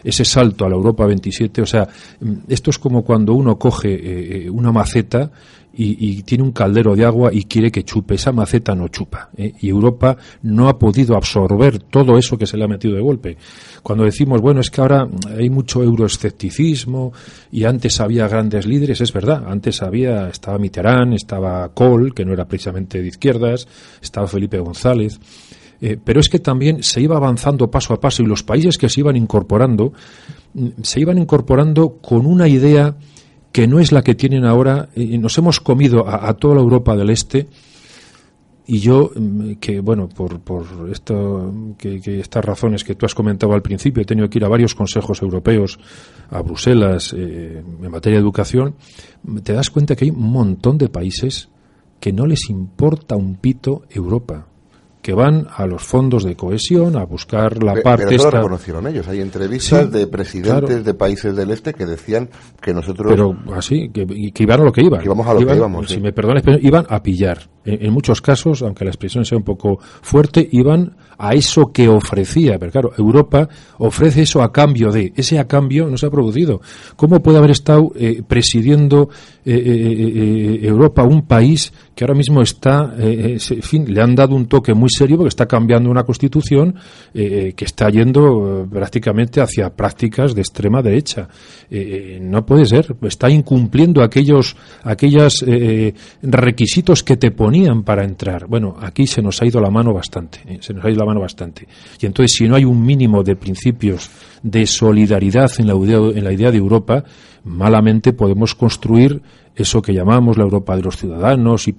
Ese 0.05 0.25
salto 0.25 0.65
a 0.65 0.69
la 0.69 0.75
Europa 0.75 1.07
27, 1.07 1.63
o 1.63 1.67
sea, 1.67 1.89
mm, 2.21 2.33
esto 2.49 2.71
es 2.71 2.79
como 2.79 3.03
cuando 3.05 3.35
uno 3.35 3.59
coge 3.59 4.45
eh, 4.45 4.51
una 4.51 4.73
maceta 4.73 5.31
y, 5.75 6.23
tiene 6.23 6.45
un 6.45 6.53
caldero 6.53 6.95
de 6.95 7.05
agua 7.05 7.31
y 7.33 7.45
quiere 7.45 7.71
que 7.71 7.85
chupe. 7.85 8.15
Esa 8.15 8.33
maceta 8.33 8.75
no 8.75 8.89
chupa. 8.89 9.31
¿eh? 9.37 9.53
Y 9.61 9.69
Europa 9.69 10.17
no 10.43 10.69
ha 10.69 10.79
podido 10.79 11.17
absorber 11.17 11.79
todo 11.79 12.19
eso 12.19 12.37
que 12.37 12.47
se 12.47 12.57
le 12.57 12.65
ha 12.65 12.69
metido 12.69 12.95
de 12.95 13.01
golpe. 13.01 13.37
Cuando 13.83 14.05
decimos, 14.05 14.41
bueno, 14.41 14.61
es 14.61 14.71
que 14.71 14.81
ahora 14.81 15.09
hay 15.37 15.51
mucho 15.51 15.83
euroescepticismo 15.83 17.13
y 17.51 17.65
antes 17.65 18.01
había 18.01 18.29
grandes 18.29 18.67
líderes, 18.67 19.01
es 19.01 19.13
verdad. 19.13 19.45
Antes 19.47 19.83
había, 19.83 20.29
estaba 20.29 20.59
Mitterrand, 20.59 21.15
estaba 21.15 21.69
Kohl, 21.71 22.15
que 22.15 22.25
no 22.25 22.33
era 22.33 22.47
precisamente 22.47 23.01
de 23.01 23.09
izquierdas, 23.09 23.67
estaba 24.01 24.27
Felipe 24.27 24.59
González. 24.59 25.19
Eh, 25.81 25.99
pero 26.03 26.21
es 26.21 26.29
que 26.29 26.39
también 26.39 26.85
se 26.85 27.01
iba 27.01 27.17
avanzando 27.17 27.69
paso 27.69 27.93
a 27.93 28.01
paso 28.01 28.23
y 28.23 28.27
los 28.27 28.45
países 28.45 28.79
que 28.79 28.89
se 28.89 29.01
iban 29.01 29.17
incorporando 29.17 29.93
mm, 30.55 30.69
se 30.83 31.01
iban 31.01 31.19
incorporando 31.19 31.99
con 32.01 32.25
una 32.25 32.47
idea 32.47 32.95
que 33.53 33.67
no 33.67 33.79
es 33.79 33.93
la 33.93 34.03
que 34.03 34.15
tienen 34.15 34.45
ahora, 34.45 34.89
y 34.97 35.19
nos 35.19 35.37
hemos 35.39 35.61
comido 35.61 36.09
a, 36.09 36.33
toda 36.35 36.55
la 36.57 36.63
Europa 36.63 36.97
del 36.97 37.11
Este, 37.11 37.49
y 38.67 38.79
yo, 38.79 39.11
mm, 39.15 39.55
que 39.55 39.81
bueno, 39.81 40.09
por, 40.09 40.41
por 40.41 40.65
esto, 40.91 41.53
que, 41.77 42.01
estas 42.21 42.45
razones 42.45 42.85
que 42.85 42.95
tú 42.95 43.05
has 43.05 43.15
comentado 43.15 43.53
al 43.53 43.63
principio, 43.63 44.03
he 44.03 44.07
tenido 44.07 44.31
que 44.31 44.39
ir 44.39 44.45
a 44.45 44.49
varios 44.49 44.75
consejos 44.75 45.21
europeos, 45.21 45.79
a 46.31 46.41
Bruselas, 46.41 47.15
eh, 47.17 47.63
en 47.83 47.91
materia 47.91 48.19
de 48.19 48.23
educación, 48.23 48.75
te 49.43 49.53
das 49.53 49.71
cuenta 49.71 49.95
que 49.95 50.07
hay 50.07 50.11
un 50.11 50.31
montón 50.31 50.79
de 50.79 50.89
países 50.89 51.49
que 52.01 52.13
no 52.13 52.27
les 52.27 52.49
importa 52.49 53.17
un 53.17 53.37
pito 53.37 53.83
Europa 53.91 54.47
que 55.03 55.15
van 55.15 55.49
a 55.55 55.67
los 55.67 55.83
fondos 55.83 56.23
de 56.23 56.37
cohesión 56.37 56.97
a 56.97 57.05
buscar 57.05 57.63
la 57.63 57.75
parte. 57.83 58.05
Pero 58.05 58.17
eso 58.17 58.31
lo 58.31 58.39
reconocieron 58.39 58.87
ellos. 58.87 59.09
Hay 59.09 59.21
entrevistas 59.21 59.91
de 59.91 60.07
presidentes 60.07 60.85
de 60.85 60.95
países 60.95 61.35
del 61.35 61.51
este 61.51 61.75
que 61.75 61.85
decían 61.85 62.31
que 62.61 62.73
nosotros. 62.73 63.11
Pero 63.11 63.37
así, 63.53 63.91
que, 63.91 64.07
iban 64.39 64.61
a 64.61 64.65
lo 64.65 64.73
que 64.73 64.83
iban. 64.83 65.01
Que 65.01 65.07
íbamos 65.07 65.27
a 65.27 65.35
lo 65.35 65.45
que 65.45 65.57
íbamos. 65.57 65.91
Si 65.91 66.01
me 66.01 66.13
perdones, 66.13 66.45
iban 66.63 66.87
a 66.89 67.03
pillar. 67.03 67.51
En, 67.65 67.93
muchos 67.93 68.21
casos, 68.21 68.63
aunque 68.63 68.85
la 68.85 68.91
expresión 68.91 69.25
sea 69.25 69.39
un 69.39 69.45
poco 69.45 69.79
fuerte, 70.03 70.49
iban 70.53 70.97
a 71.19 71.35
eso 71.35 71.73
que 71.73 71.89
ofrecía. 71.89 72.59
Pero 72.59 72.73
claro, 72.73 72.93
Europa 72.97 73.49
ofrece 73.79 74.23
eso 74.23 74.41
a 74.41 74.53
cambio 74.53 74.93
de. 74.93 75.13
Ese 75.17 75.39
a 75.41 75.49
cambio 75.49 75.89
no 75.89 75.97
se 75.97 76.07
ha 76.07 76.11
producido. 76.11 76.61
¿Cómo 76.95 77.21
puede 77.23 77.39
haber 77.39 77.51
estado 77.51 77.91
eh, 77.97 78.23
presidiendo 78.27 79.09
eh, 79.45 79.55
eh, 79.55 80.61
Europa 80.63 81.03
un 81.03 81.23
país 81.23 81.73
que 81.95 82.05
ahora 82.05 82.15
mismo 82.15 82.41
está, 82.41 82.95
en 82.97 83.39
fin, 83.39 83.85
le 83.93 84.01
han 84.01 84.15
dado 84.15 84.35
un 84.35 84.47
toque 84.47 84.73
muy 84.73 84.89
serio 84.89 85.17
porque 85.17 85.29
está 85.29 85.47
cambiando 85.47 85.91
una 85.91 86.05
constitución 86.05 86.75
que 87.13 87.55
está 87.59 87.91
yendo 87.91 88.67
prácticamente 88.71 89.43
hacia 89.43 89.69
prácticas 89.69 90.35
de 90.35 90.41
extrema 90.41 90.81
derecha. 90.81 91.29
no 92.23 92.47
puede 92.47 92.65
ser. 92.65 92.97
Está 93.03 93.29
incumpliendo 93.29 94.03
aquellos, 94.03 94.57
aquellos 94.85 95.45
requisitos 96.23 97.03
que 97.03 97.19
te 97.19 97.31
ponían 97.31 97.83
para 97.83 98.05
entrar. 98.05 98.47
Bueno, 98.47 98.75
aquí 98.81 99.07
se 99.07 99.21
nos 99.21 99.43
ha 99.43 99.47
ido 99.47 99.61
la 99.61 99.71
mano 99.71 99.93
bastante. 99.93 100.39
se 100.61 100.73
nos 100.73 100.83
ha 100.87 100.91
ido 100.91 101.01
la 101.01 101.07
mano 101.07 101.21
bastante. 101.21 101.69
Y 102.01 102.07
entonces, 102.07 102.35
si 102.39 102.49
no 102.49 102.57
hay 102.57 102.65
un 102.65 102.83
mínimo 102.83 103.23
de 103.23 103.37
principios 103.37 104.11
de 104.43 104.67
solidaridad 104.67 105.51
en 105.59 105.67
la 105.67 105.75
en 105.75 106.25
la 106.25 106.33
idea 106.33 106.51
de 106.51 106.59
Europa, 106.59 107.05
malamente 107.45 108.13
podemos 108.13 108.55
construir 108.55 109.23
eso 109.55 109.83
que 109.83 109.93
llamamos 109.93 110.39
la 110.39 110.45
Europa 110.45 110.75
de 110.77 110.83
los 110.83 110.97
ciudadanos 110.97 111.69
y, 111.69 111.75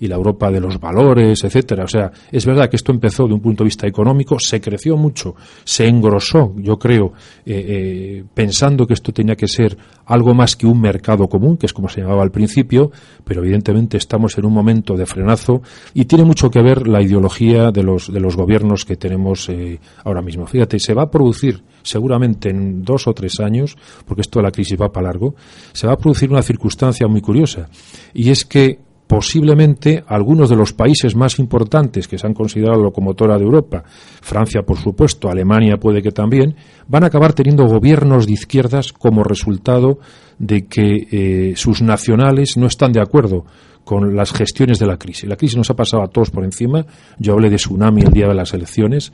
la 0.00 0.14
Europa 0.14 0.50
de 0.50 0.60
los 0.60 0.78
valores, 0.78 1.42
etcétera. 1.42 1.84
O 1.84 1.88
sea, 1.88 2.12
es 2.30 2.44
verdad 2.44 2.68
que 2.68 2.76
esto 2.76 2.92
empezó 2.92 3.26
de 3.26 3.34
un 3.34 3.40
punto 3.40 3.64
de 3.64 3.68
vista 3.68 3.86
económico, 3.86 4.38
se 4.38 4.60
creció 4.60 4.96
mucho, 4.96 5.34
se 5.64 5.86
engrosó, 5.86 6.54
yo 6.56 6.78
creo, 6.78 7.12
eh, 7.46 7.64
eh, 7.68 8.24
pensando 8.34 8.86
que 8.86 8.94
esto 8.94 9.12
tenía 9.12 9.36
que 9.36 9.48
ser 9.48 9.76
algo 10.08 10.34
más 10.34 10.56
que 10.56 10.66
un 10.66 10.80
mercado 10.80 11.28
común, 11.28 11.56
que 11.58 11.66
es 11.66 11.72
como 11.72 11.88
se 11.88 12.00
llamaba 12.00 12.22
al 12.22 12.30
principio, 12.30 12.90
pero 13.24 13.42
evidentemente 13.42 13.98
estamos 13.98 14.36
en 14.38 14.46
un 14.46 14.52
momento 14.54 14.96
de 14.96 15.04
frenazo 15.04 15.62
y 15.92 16.06
tiene 16.06 16.24
mucho 16.24 16.50
que 16.50 16.62
ver 16.62 16.88
la 16.88 17.02
ideología 17.02 17.70
de 17.70 17.82
los, 17.82 18.10
de 18.12 18.18
los 18.18 18.34
gobiernos 18.34 18.86
que 18.86 18.96
tenemos 18.96 19.48
eh, 19.50 19.78
ahora 20.04 20.22
mismo. 20.22 20.46
Fíjate, 20.46 20.78
se 20.78 20.94
va 20.94 21.02
a 21.02 21.10
producir 21.10 21.62
seguramente 21.82 22.48
en 22.48 22.82
dos 22.82 23.06
o 23.06 23.12
tres 23.12 23.38
años, 23.38 23.76
porque 24.06 24.22
esto 24.22 24.38
de 24.38 24.44
la 24.44 24.50
crisis 24.50 24.80
va 24.80 24.90
para 24.90 25.08
largo, 25.08 25.34
se 25.72 25.86
va 25.86 25.92
a 25.92 25.98
producir 25.98 26.30
una 26.30 26.42
circunstancia 26.42 27.06
muy 27.06 27.20
curiosa. 27.20 27.68
Y 28.14 28.30
es 28.30 28.46
que 28.46 28.87
posiblemente 29.08 30.04
algunos 30.06 30.50
de 30.50 30.56
los 30.56 30.74
países 30.74 31.16
más 31.16 31.38
importantes 31.38 32.06
que 32.06 32.18
se 32.18 32.26
han 32.26 32.34
considerado 32.34 32.82
locomotora 32.82 33.38
de 33.38 33.44
Europa, 33.44 33.82
Francia 34.20 34.62
por 34.62 34.76
supuesto, 34.76 35.30
Alemania 35.30 35.78
puede 35.78 36.02
que 36.02 36.12
también, 36.12 36.54
van 36.86 37.04
a 37.04 37.06
acabar 37.06 37.32
teniendo 37.32 37.66
gobiernos 37.66 38.26
de 38.26 38.34
izquierdas 38.34 38.92
como 38.92 39.24
resultado 39.24 39.98
de 40.38 40.66
que 40.66 41.08
eh, 41.10 41.52
sus 41.56 41.80
nacionales 41.80 42.56
no 42.58 42.66
están 42.66 42.92
de 42.92 43.00
acuerdo 43.00 43.46
con 43.82 44.14
las 44.14 44.32
gestiones 44.32 44.78
de 44.78 44.86
la 44.86 44.98
crisis. 44.98 45.26
La 45.26 45.36
crisis 45.36 45.56
nos 45.56 45.70
ha 45.70 45.74
pasado 45.74 46.02
a 46.02 46.08
todos 46.08 46.30
por 46.30 46.44
encima. 46.44 46.84
Yo 47.18 47.32
hablé 47.32 47.48
de 47.48 47.56
tsunami 47.56 48.02
el 48.02 48.12
día 48.12 48.28
de 48.28 48.34
las 48.34 48.52
elecciones 48.52 49.10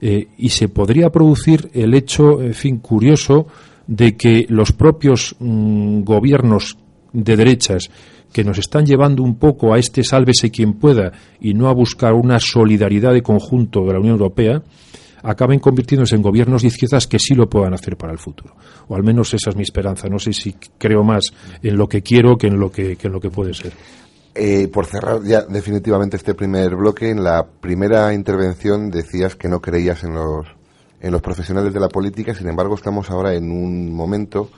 eh, 0.00 0.28
y 0.38 0.48
se 0.48 0.68
podría 0.68 1.10
producir 1.10 1.68
el 1.74 1.92
hecho, 1.92 2.40
en 2.40 2.54
fin, 2.54 2.78
curioso 2.78 3.46
de 3.86 4.16
que 4.16 4.46
los 4.48 4.72
propios 4.72 5.36
mm, 5.38 6.00
gobiernos 6.02 6.78
de 7.12 7.36
derechas 7.36 7.90
que 8.34 8.42
nos 8.42 8.58
están 8.58 8.84
llevando 8.84 9.22
un 9.22 9.38
poco 9.38 9.72
a 9.72 9.78
este 9.78 10.02
sálvese 10.02 10.50
quien 10.50 10.72
pueda 10.74 11.12
y 11.40 11.54
no 11.54 11.68
a 11.68 11.72
buscar 11.72 12.14
una 12.14 12.40
solidaridad 12.40 13.12
de 13.12 13.22
conjunto 13.22 13.86
de 13.86 13.92
la 13.92 14.00
Unión 14.00 14.14
Europea, 14.14 14.60
acaben 15.22 15.60
convirtiéndose 15.60 16.16
en 16.16 16.22
gobiernos 16.22 16.62
de 16.62 16.68
izquierdas 16.68 17.06
que 17.06 17.20
sí 17.20 17.36
lo 17.36 17.48
puedan 17.48 17.74
hacer 17.74 17.96
para 17.96 18.12
el 18.12 18.18
futuro. 18.18 18.56
O 18.88 18.96
al 18.96 19.04
menos 19.04 19.32
esa 19.34 19.50
es 19.50 19.56
mi 19.56 19.62
esperanza. 19.62 20.08
No 20.08 20.18
sé 20.18 20.32
si 20.32 20.56
creo 20.76 21.04
más 21.04 21.32
en 21.62 21.76
lo 21.76 21.86
que 21.86 22.02
quiero 22.02 22.36
que 22.36 22.48
en 22.48 22.58
lo 22.58 22.72
que, 22.72 22.98
en 23.00 23.12
lo 23.12 23.20
que 23.20 23.30
puede 23.30 23.54
ser. 23.54 23.72
Eh, 24.34 24.66
por 24.66 24.86
cerrar 24.86 25.22
ya 25.22 25.42
definitivamente 25.42 26.16
este 26.16 26.34
primer 26.34 26.74
bloque, 26.74 27.10
en 27.10 27.22
la 27.22 27.46
primera 27.46 28.12
intervención 28.12 28.90
decías 28.90 29.36
que 29.36 29.48
no 29.48 29.60
creías 29.60 30.02
en 30.02 30.12
los, 30.14 30.48
en 31.00 31.12
los 31.12 31.22
profesionales 31.22 31.72
de 31.72 31.78
la 31.78 31.88
política, 31.88 32.34
sin 32.34 32.48
embargo 32.48 32.74
estamos 32.74 33.10
ahora 33.10 33.32
en 33.32 33.52
un 33.52 33.94
momento 33.94 34.50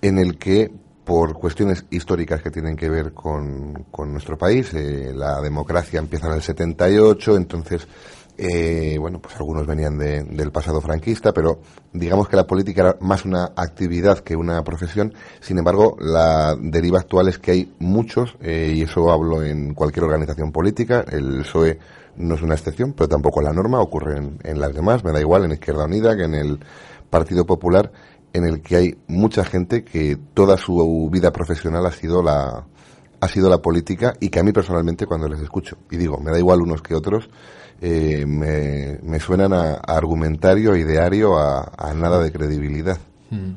en 0.00 0.16
el 0.18 0.38
que 0.38 0.70
por 1.04 1.34
cuestiones 1.34 1.84
históricas 1.90 2.42
que 2.42 2.50
tienen 2.50 2.76
que 2.76 2.88
ver 2.88 3.12
con, 3.12 3.84
con 3.90 4.10
nuestro 4.12 4.38
país. 4.38 4.72
Eh, 4.74 5.12
la 5.14 5.40
democracia 5.40 5.98
empieza 5.98 6.28
en 6.28 6.34
el 6.34 6.42
78, 6.42 7.36
entonces, 7.36 7.86
eh, 8.38 8.96
bueno, 8.98 9.20
pues 9.20 9.36
algunos 9.36 9.66
venían 9.66 9.98
del 9.98 10.50
pasado 10.50 10.80
franquista, 10.80 11.32
pero 11.32 11.60
digamos 11.92 12.28
que 12.28 12.36
la 12.36 12.46
política 12.46 12.82
era 12.82 12.96
más 13.00 13.24
una 13.24 13.52
actividad 13.54 14.20
que 14.20 14.34
una 14.34 14.62
profesión. 14.64 15.12
Sin 15.40 15.58
embargo, 15.58 15.96
la 16.00 16.56
deriva 16.58 17.00
actual 17.00 17.28
es 17.28 17.38
que 17.38 17.50
hay 17.50 17.74
muchos, 17.78 18.36
eh, 18.40 18.72
y 18.74 18.82
eso 18.82 19.12
hablo 19.12 19.42
en 19.42 19.74
cualquier 19.74 20.04
organización 20.04 20.52
política, 20.52 21.04
el 21.10 21.42
PSOE 21.42 21.78
no 22.16 22.36
es 22.36 22.42
una 22.42 22.54
excepción, 22.54 22.92
pero 22.92 23.08
tampoco 23.08 23.42
la 23.42 23.52
norma, 23.52 23.80
ocurre 23.80 24.18
en, 24.18 24.38
en 24.42 24.58
las 24.58 24.72
demás, 24.72 25.04
me 25.04 25.12
da 25.12 25.20
igual 25.20 25.44
en 25.44 25.52
Izquierda 25.52 25.84
Unida 25.84 26.16
que 26.16 26.24
en 26.24 26.34
el 26.34 26.60
Partido 27.10 27.44
Popular 27.44 27.92
en 28.34 28.44
el 28.44 28.60
que 28.60 28.76
hay 28.76 28.94
mucha 29.06 29.44
gente 29.44 29.84
que 29.84 30.18
toda 30.34 30.58
su 30.58 31.08
vida 31.10 31.32
profesional 31.32 31.86
ha 31.86 31.92
sido 31.92 32.22
la 32.22 32.66
ha 33.20 33.28
sido 33.28 33.48
la 33.48 33.62
política 33.62 34.12
y 34.20 34.28
que 34.28 34.40
a 34.40 34.42
mí 34.42 34.52
personalmente 34.52 35.06
cuando 35.06 35.28
les 35.28 35.40
escucho 35.40 35.78
y 35.90 35.96
digo 35.96 36.18
me 36.18 36.30
da 36.30 36.38
igual 36.38 36.60
unos 36.60 36.82
que 36.82 36.94
otros 36.94 37.30
eh, 37.80 38.26
me, 38.26 39.20
suenan 39.20 39.52
a, 39.52 39.74
argumentario 39.74 40.76
ideario 40.76 41.38
a, 41.38 41.94
nada 41.94 42.22
de 42.22 42.32
credibilidad 42.32 42.98
mm. 43.30 43.50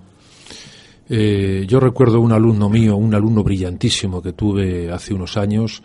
eh, 1.10 1.66
yo 1.68 1.80
recuerdo 1.80 2.22
un 2.22 2.32
alumno 2.32 2.70
mío 2.70 2.96
un 2.96 3.14
alumno 3.16 3.44
brillantísimo 3.44 4.22
que 4.22 4.34
tuve 4.34 4.92
hace 4.92 5.14
unos 5.14 5.38
años 5.38 5.82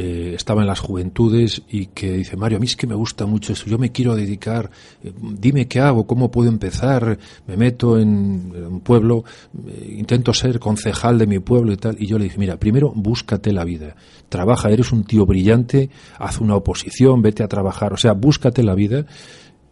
eh, 0.00 0.34
estaba 0.36 0.60
en 0.60 0.68
las 0.68 0.78
juventudes 0.78 1.62
y 1.68 1.86
que 1.86 2.12
dice, 2.12 2.36
Mario, 2.36 2.58
a 2.58 2.60
mí 2.60 2.66
es 2.66 2.76
que 2.76 2.86
me 2.86 2.94
gusta 2.94 3.26
mucho 3.26 3.52
eso, 3.52 3.66
yo 3.66 3.78
me 3.78 3.90
quiero 3.90 4.14
dedicar, 4.14 4.70
eh, 5.02 5.12
dime 5.20 5.66
qué 5.66 5.80
hago, 5.80 6.06
cómo 6.06 6.30
puedo 6.30 6.48
empezar, 6.48 7.18
me 7.48 7.56
meto 7.56 7.98
en, 7.98 8.52
un 8.54 8.78
pueblo, 8.78 9.24
eh, 9.66 9.96
intento 9.98 10.32
ser 10.32 10.60
concejal 10.60 11.18
de 11.18 11.26
mi 11.26 11.40
pueblo 11.40 11.72
y 11.72 11.78
tal, 11.78 11.96
y 11.98 12.06
yo 12.06 12.16
le 12.16 12.26
dije, 12.26 12.38
mira, 12.38 12.60
primero 12.60 12.92
búscate 12.94 13.50
la 13.52 13.64
vida, 13.64 13.96
trabaja, 14.28 14.70
eres 14.70 14.92
un 14.92 15.02
tío 15.02 15.26
brillante, 15.26 15.90
haz 16.20 16.40
una 16.40 16.54
oposición, 16.54 17.20
vete 17.20 17.42
a 17.42 17.48
trabajar, 17.48 17.92
o 17.92 17.96
sea, 17.96 18.12
búscate 18.12 18.62
la 18.62 18.76
vida 18.76 19.04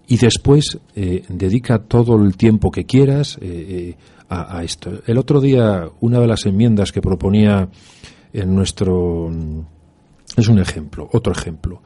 y 0.08 0.16
después 0.16 0.78
dedica 0.94 1.78
todo 1.78 2.16
el 2.16 2.36
tiempo 2.36 2.72
que 2.72 2.84
quieras 2.84 3.38
a 4.28 4.62
esto. 4.64 5.02
El 5.06 5.18
otro 5.18 5.40
día, 5.40 5.88
una 6.00 6.20
de 6.20 6.26
las 6.28 6.46
enmiendas 6.46 6.92
que 6.92 7.00
proponía 7.00 7.68
en 8.32 8.54
nuestro 8.54 9.30
es 10.36 10.48
un 10.48 10.58
ejemplo, 10.58 11.08
otro 11.12 11.32
ejemplo. 11.32 11.82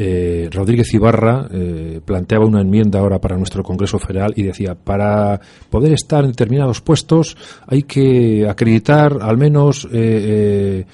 Eh, 0.00 0.48
Rodríguez 0.52 0.94
Ibarra 0.94 1.48
eh, 1.50 2.00
planteaba 2.04 2.46
una 2.46 2.60
enmienda 2.60 3.00
ahora 3.00 3.20
para 3.20 3.36
nuestro 3.36 3.64
Congreso 3.64 3.98
Federal 3.98 4.32
y 4.36 4.44
decía, 4.44 4.76
para 4.76 5.40
poder 5.68 5.92
estar 5.92 6.22
en 6.22 6.30
determinados 6.30 6.80
puestos 6.80 7.36
hay 7.66 7.82
que 7.82 8.46
acreditar 8.48 9.18
al 9.20 9.36
menos 9.36 9.88
eh, 9.92 10.84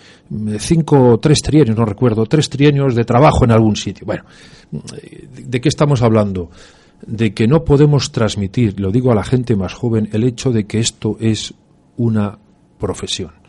cinco, 0.59 1.18
tres 1.20 1.40
trienios, 1.42 1.76
no 1.76 1.85
recuerdo, 1.85 2.24
tres 2.24 2.48
trienios 2.48 2.94
de 2.94 3.04
trabajo 3.04 3.44
en 3.44 3.50
algún 3.50 3.76
sitio. 3.76 4.07
Bueno, 4.07 4.24
¿de 4.70 5.61
qué 5.61 5.68
estamos 5.68 6.00
hablando? 6.00 6.48
De 7.07 7.35
que 7.35 7.46
no 7.46 7.62
podemos 7.62 8.11
transmitir, 8.11 8.80
lo 8.80 8.90
digo 8.90 9.12
a 9.12 9.14
la 9.14 9.24
gente 9.24 9.54
más 9.54 9.74
joven, 9.74 10.09
el 10.14 10.24
hecho 10.24 10.50
de 10.50 10.64
que 10.64 10.80
esto 10.80 11.18
es 11.20 11.52
una 11.98 12.38
profesión 12.78 13.43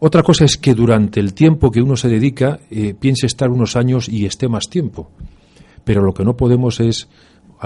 otra 0.00 0.22
cosa 0.22 0.44
es 0.44 0.56
que 0.56 0.74
durante 0.74 1.20
el 1.20 1.34
tiempo 1.34 1.70
que 1.70 1.82
uno 1.82 1.96
se 1.96 2.08
dedica 2.08 2.60
eh, 2.70 2.94
piense 2.98 3.26
estar 3.26 3.50
unos 3.50 3.76
años 3.76 4.08
y 4.08 4.26
esté 4.26 4.48
más 4.48 4.68
tiempo. 4.68 5.10
Pero 5.84 6.02
lo 6.02 6.12
que 6.12 6.24
no 6.24 6.36
podemos 6.36 6.80
es. 6.80 7.08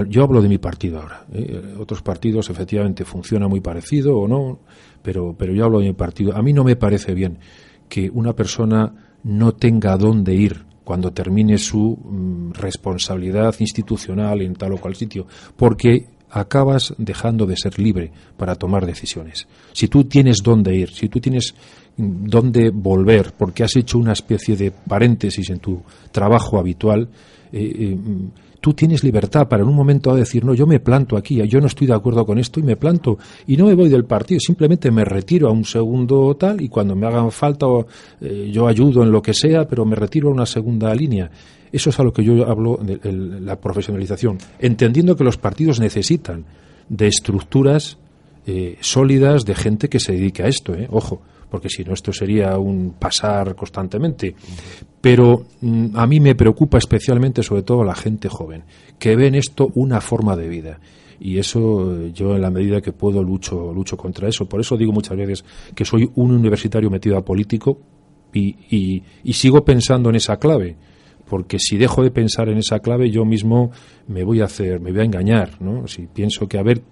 Yo 0.09 0.23
hablo 0.23 0.41
de 0.41 0.49
mi 0.49 0.57
partido 0.57 1.03
ahora. 1.03 1.27
¿eh? 1.35 1.75
Otros 1.79 2.01
partidos 2.01 2.49
efectivamente 2.49 3.05
funciona 3.05 3.47
muy 3.47 3.61
parecido 3.61 4.17
o 4.17 4.27
no, 4.27 4.61
pero, 5.03 5.35
pero 5.37 5.53
yo 5.53 5.67
hablo 5.67 5.81
de 5.81 5.89
mi 5.89 5.93
partido. 5.93 6.35
A 6.35 6.41
mí 6.41 6.55
no 6.55 6.65
me 6.65 6.77
parece 6.77 7.13
bien 7.13 7.39
que 7.91 8.09
una 8.09 8.33
persona 8.33 9.19
no 9.25 9.53
tenga 9.53 9.99
dónde 9.99 10.35
ir 10.35 10.65
cuando 10.83 11.13
termine 11.13 11.59
su 11.59 11.99
mm, 12.03 12.53
responsabilidad 12.53 13.55
institucional 13.59 14.41
en 14.41 14.55
tal 14.55 14.73
o 14.73 14.79
cual 14.79 14.97
sitio, 14.97 15.27
porque 15.57 16.07
acabas 16.31 16.95
dejando 16.97 17.47
de 17.47 17.57
ser 17.57 17.79
libre 17.79 18.11
para 18.37 18.55
tomar 18.55 18.87
decisiones. 18.87 19.47
Si 19.73 19.89
tú 19.89 20.05
tienes 20.05 20.39
dónde 20.43 20.75
ir, 20.75 20.91
si 20.91 21.09
tú 21.09 21.21
tienes 21.21 21.55
dónde 21.97 22.71
volver, 22.71 23.33
porque 23.37 23.65
has 23.65 23.77
hecho 23.77 23.99
una 23.99 24.13
especie 24.13 24.57
de 24.57 24.71
paréntesis 24.71 25.51
en 25.51 25.59
tu 25.59 25.83
trabajo 26.11 26.59
habitual, 26.59 27.09
eh, 27.53 27.73
eh, 27.79 27.99
tú 28.61 28.73
tienes 28.73 29.05
libertad 29.05 29.49
para 29.49 29.63
en 29.63 29.69
un 29.69 29.75
momento 29.75 30.15
decir, 30.15 30.45
no, 30.45 30.55
yo 30.55 30.67
me 30.67 30.81
planto 30.81 31.17
aquí, 31.17 31.47
yo 31.47 31.61
no 31.61 31.67
estoy 31.67 31.87
de 31.87 31.95
acuerdo 31.95 32.25
con 32.25 32.39
esto 32.39 32.61
y 32.61 32.63
me 32.63 32.77
planto 32.77 33.19
y 33.47 33.57
no 33.57 33.67
me 33.67 33.75
voy 33.75 33.89
del 33.89 34.05
partido, 34.05 34.41
simplemente 34.41 34.91
me 34.91 35.05
retiro 35.05 35.49
a 35.49 35.53
un 35.53 35.65
segundo 35.65 36.35
tal 36.37 36.61
y 36.61 36.69
cuando 36.69 36.95
me 36.95 37.07
hagan 37.07 37.31
falta 37.31 37.67
eh, 38.21 38.51
yo 38.53 38.67
ayudo 38.67 39.03
en 39.03 39.11
lo 39.11 39.21
que 39.21 39.35
sea, 39.35 39.67
pero 39.67 39.85
me 39.85 39.97
retiro 39.97 40.29
a 40.29 40.33
una 40.33 40.47
segunda 40.47 40.95
línea. 40.95 41.31
Eso 41.71 41.91
es 41.91 41.99
a 41.99 42.05
lo 42.05 42.13
que 42.13 42.23
yo 42.23 42.47
hablo 42.47 42.79
de, 42.83 43.01
la 43.41 43.59
profesionalización, 43.59 44.39
entendiendo 44.59 45.17
que 45.17 45.25
los 45.25 45.39
partidos 45.39 45.81
necesitan 45.81 46.45
de 46.89 47.07
estructuras 47.07 47.97
sólidas 48.81 49.45
de 49.47 49.55
gente 49.55 49.89
que 49.89 50.01
se 50.01 50.13
dedique 50.13 50.43
a 50.43 50.49
esto, 50.49 50.75
ojo, 50.91 51.23
porque 51.53 51.69
si 51.69 51.85
no 51.85 51.93
esto 51.93 52.15
sería 52.15 52.57
un 52.57 52.95
pasar 52.99 53.55
constantemente. 53.55 54.35
Pero 55.03 55.45
mm, 55.61 55.89
a 55.95 56.07
mí 56.07 56.19
me 56.19 56.35
preocupa 56.35 56.79
especialmente, 56.79 57.43
sobre 57.43 57.63
todo, 57.63 57.85
la 57.85 57.95
gente 57.95 58.31
joven, 58.31 58.65
que 58.99 59.17
ven 59.17 59.35
esto 59.35 59.71
una 59.75 60.01
forma 60.01 60.35
de 60.35 60.49
vida. 60.49 60.81
Y 61.21 61.37
eso 61.37 61.95
eh, 61.95 62.11
yo 62.15 62.35
en 62.35 62.41
la 62.41 62.51
medida 62.51 62.81
que 62.81 62.93
puedo 62.93 63.23
lucho 63.23 63.71
lucho 63.71 63.99
contra 63.99 64.31
eso. 64.31 64.49
Por 64.49 64.63
eso 64.63 64.79
digo 64.79 64.93
muchas 64.93 65.15
veces 65.15 65.45
que 65.75 65.85
soy 65.85 66.11
un 66.15 66.31
universitario 66.33 66.89
metido 66.89 67.19
a 67.19 67.25
político 67.25 67.79
y, 68.33 69.03
y, 69.23 69.33
sigo 69.35 69.63
pensando 69.63 70.09
en 70.09 70.17
esa 70.17 70.39
clave. 70.39 70.77
Porque 71.29 71.59
si 71.59 71.77
dejo 71.77 72.03
de 72.03 72.11
pensar 72.11 72.49
en 72.49 72.57
esa 72.57 72.81
clave 72.81 73.11
yo 73.11 73.27
mismo 73.27 73.73
me 74.09 74.25
voy 74.25 74.41
a 74.41 74.47
hacer 74.47 74.81
me 74.81 74.91
voy 74.91 75.01
a 75.01 75.05
engañar 75.05 75.63
no 75.63 75.87
si 75.87 76.07
pienso 76.07 76.47
que 76.47 76.59
a 76.59 76.63
ver 76.63 76.83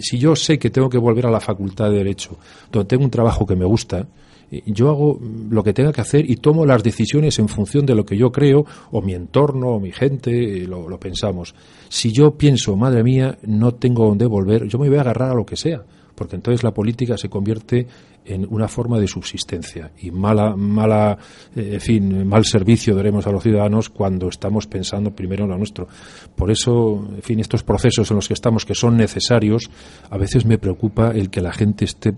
si 0.00 0.18
yo 0.18 0.36
sé 0.36 0.58
que 0.58 0.70
tengo 0.70 0.88
que 0.88 0.98
volver 0.98 1.26
a 1.26 1.30
la 1.30 1.40
facultad 1.40 1.90
de 1.90 1.98
Derecho, 1.98 2.38
donde 2.70 2.88
tengo 2.88 3.04
un 3.04 3.10
trabajo 3.10 3.46
que 3.46 3.56
me 3.56 3.64
gusta, 3.64 4.06
eh, 4.50 4.62
yo 4.66 4.90
hago 4.90 5.20
lo 5.50 5.62
que 5.62 5.72
tenga 5.72 5.92
que 5.92 6.00
hacer 6.00 6.28
y 6.30 6.36
tomo 6.36 6.64
las 6.64 6.82
decisiones 6.82 7.38
en 7.38 7.48
función 7.48 7.86
de 7.86 7.94
lo 7.94 8.04
que 8.04 8.16
yo 8.16 8.30
creo, 8.30 8.64
o 8.90 9.02
mi 9.02 9.14
entorno, 9.14 9.70
o 9.70 9.80
mi 9.80 9.92
gente, 9.92 10.62
eh, 10.62 10.66
lo, 10.66 10.88
lo 10.88 10.98
pensamos. 10.98 11.54
Si 11.88 12.12
yo 12.12 12.36
pienso, 12.36 12.76
madre 12.76 13.02
mía, 13.02 13.38
no 13.42 13.74
tengo 13.74 14.06
dónde 14.06 14.26
volver, 14.26 14.66
yo 14.68 14.78
me 14.78 14.88
voy 14.88 14.98
a 14.98 15.02
agarrar 15.02 15.30
a 15.30 15.34
lo 15.34 15.46
que 15.46 15.56
sea 15.56 15.84
porque 16.16 16.34
entonces 16.34 16.64
la 16.64 16.72
política 16.72 17.16
se 17.16 17.28
convierte 17.28 17.86
en 18.26 18.46
una 18.50 18.68
forma 18.68 18.98
de 18.98 19.06
subsistencia 19.06 19.92
y 20.00 20.10
mala, 20.10 20.56
mala, 20.56 21.18
eh, 21.54 21.78
fin, 21.80 22.26
mal 22.26 22.44
servicio 22.44 22.94
daremos 22.94 23.26
a 23.26 23.30
los 23.30 23.42
ciudadanos 23.42 23.88
cuando 23.88 24.28
estamos 24.28 24.66
pensando 24.66 25.12
primero 25.12 25.44
en 25.44 25.50
lo 25.50 25.58
nuestro. 25.58 25.88
Por 26.34 26.50
eso, 26.50 27.06
en 27.14 27.22
fin, 27.22 27.40
estos 27.40 27.62
procesos 27.62 28.10
en 28.10 28.16
los 28.16 28.28
que 28.28 28.34
estamos, 28.34 28.64
que 28.64 28.74
son 28.74 28.96
necesarios, 28.96 29.70
a 30.10 30.18
veces 30.18 30.44
me 30.44 30.58
preocupa 30.58 31.10
el 31.10 31.30
que 31.30 31.40
la 31.40 31.52
gente 31.52 31.84
esté 31.84 32.14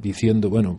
diciendo, 0.00 0.50
bueno, 0.50 0.78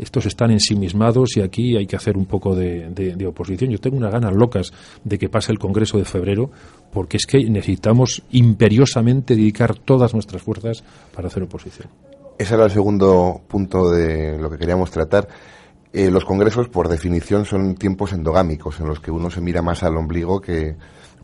estos 0.00 0.24
están 0.26 0.50
ensimismados 0.50 1.36
y 1.36 1.42
aquí 1.42 1.76
hay 1.76 1.86
que 1.86 1.96
hacer 1.96 2.16
un 2.16 2.24
poco 2.24 2.54
de, 2.54 3.26
oposición. 3.26 3.70
Yo 3.70 3.78
tengo 3.78 3.98
unas 3.98 4.12
ganas 4.12 4.34
locas 4.34 4.72
de 5.04 5.18
que 5.18 5.28
pase 5.28 5.52
el 5.52 5.58
Congreso 5.58 5.98
de 5.98 6.06
febrero, 6.06 6.50
porque 6.90 7.18
es 7.18 7.26
que 7.26 7.38
necesitamos 7.50 8.22
imperiosamente 8.30 9.36
dedicar 9.36 9.76
todas 9.76 10.14
nuestras 10.14 10.42
fuerzas 10.42 10.82
para 11.14 11.28
hacer 11.28 11.42
oposición. 11.42 11.88
Ese 12.40 12.54
era 12.54 12.64
el 12.64 12.70
segundo 12.70 13.42
punto 13.46 13.90
de 13.90 14.38
lo 14.38 14.48
que 14.48 14.56
queríamos 14.56 14.90
tratar. 14.90 15.28
Eh, 15.92 16.10
los 16.10 16.24
congresos, 16.24 16.70
por 16.70 16.88
definición, 16.88 17.44
son 17.44 17.74
tiempos 17.74 18.14
endogámicos 18.14 18.80
en 18.80 18.86
los 18.86 18.98
que 18.98 19.10
uno 19.10 19.28
se 19.28 19.42
mira 19.42 19.60
más 19.60 19.82
al 19.82 19.98
ombligo 19.98 20.40
que, 20.40 20.74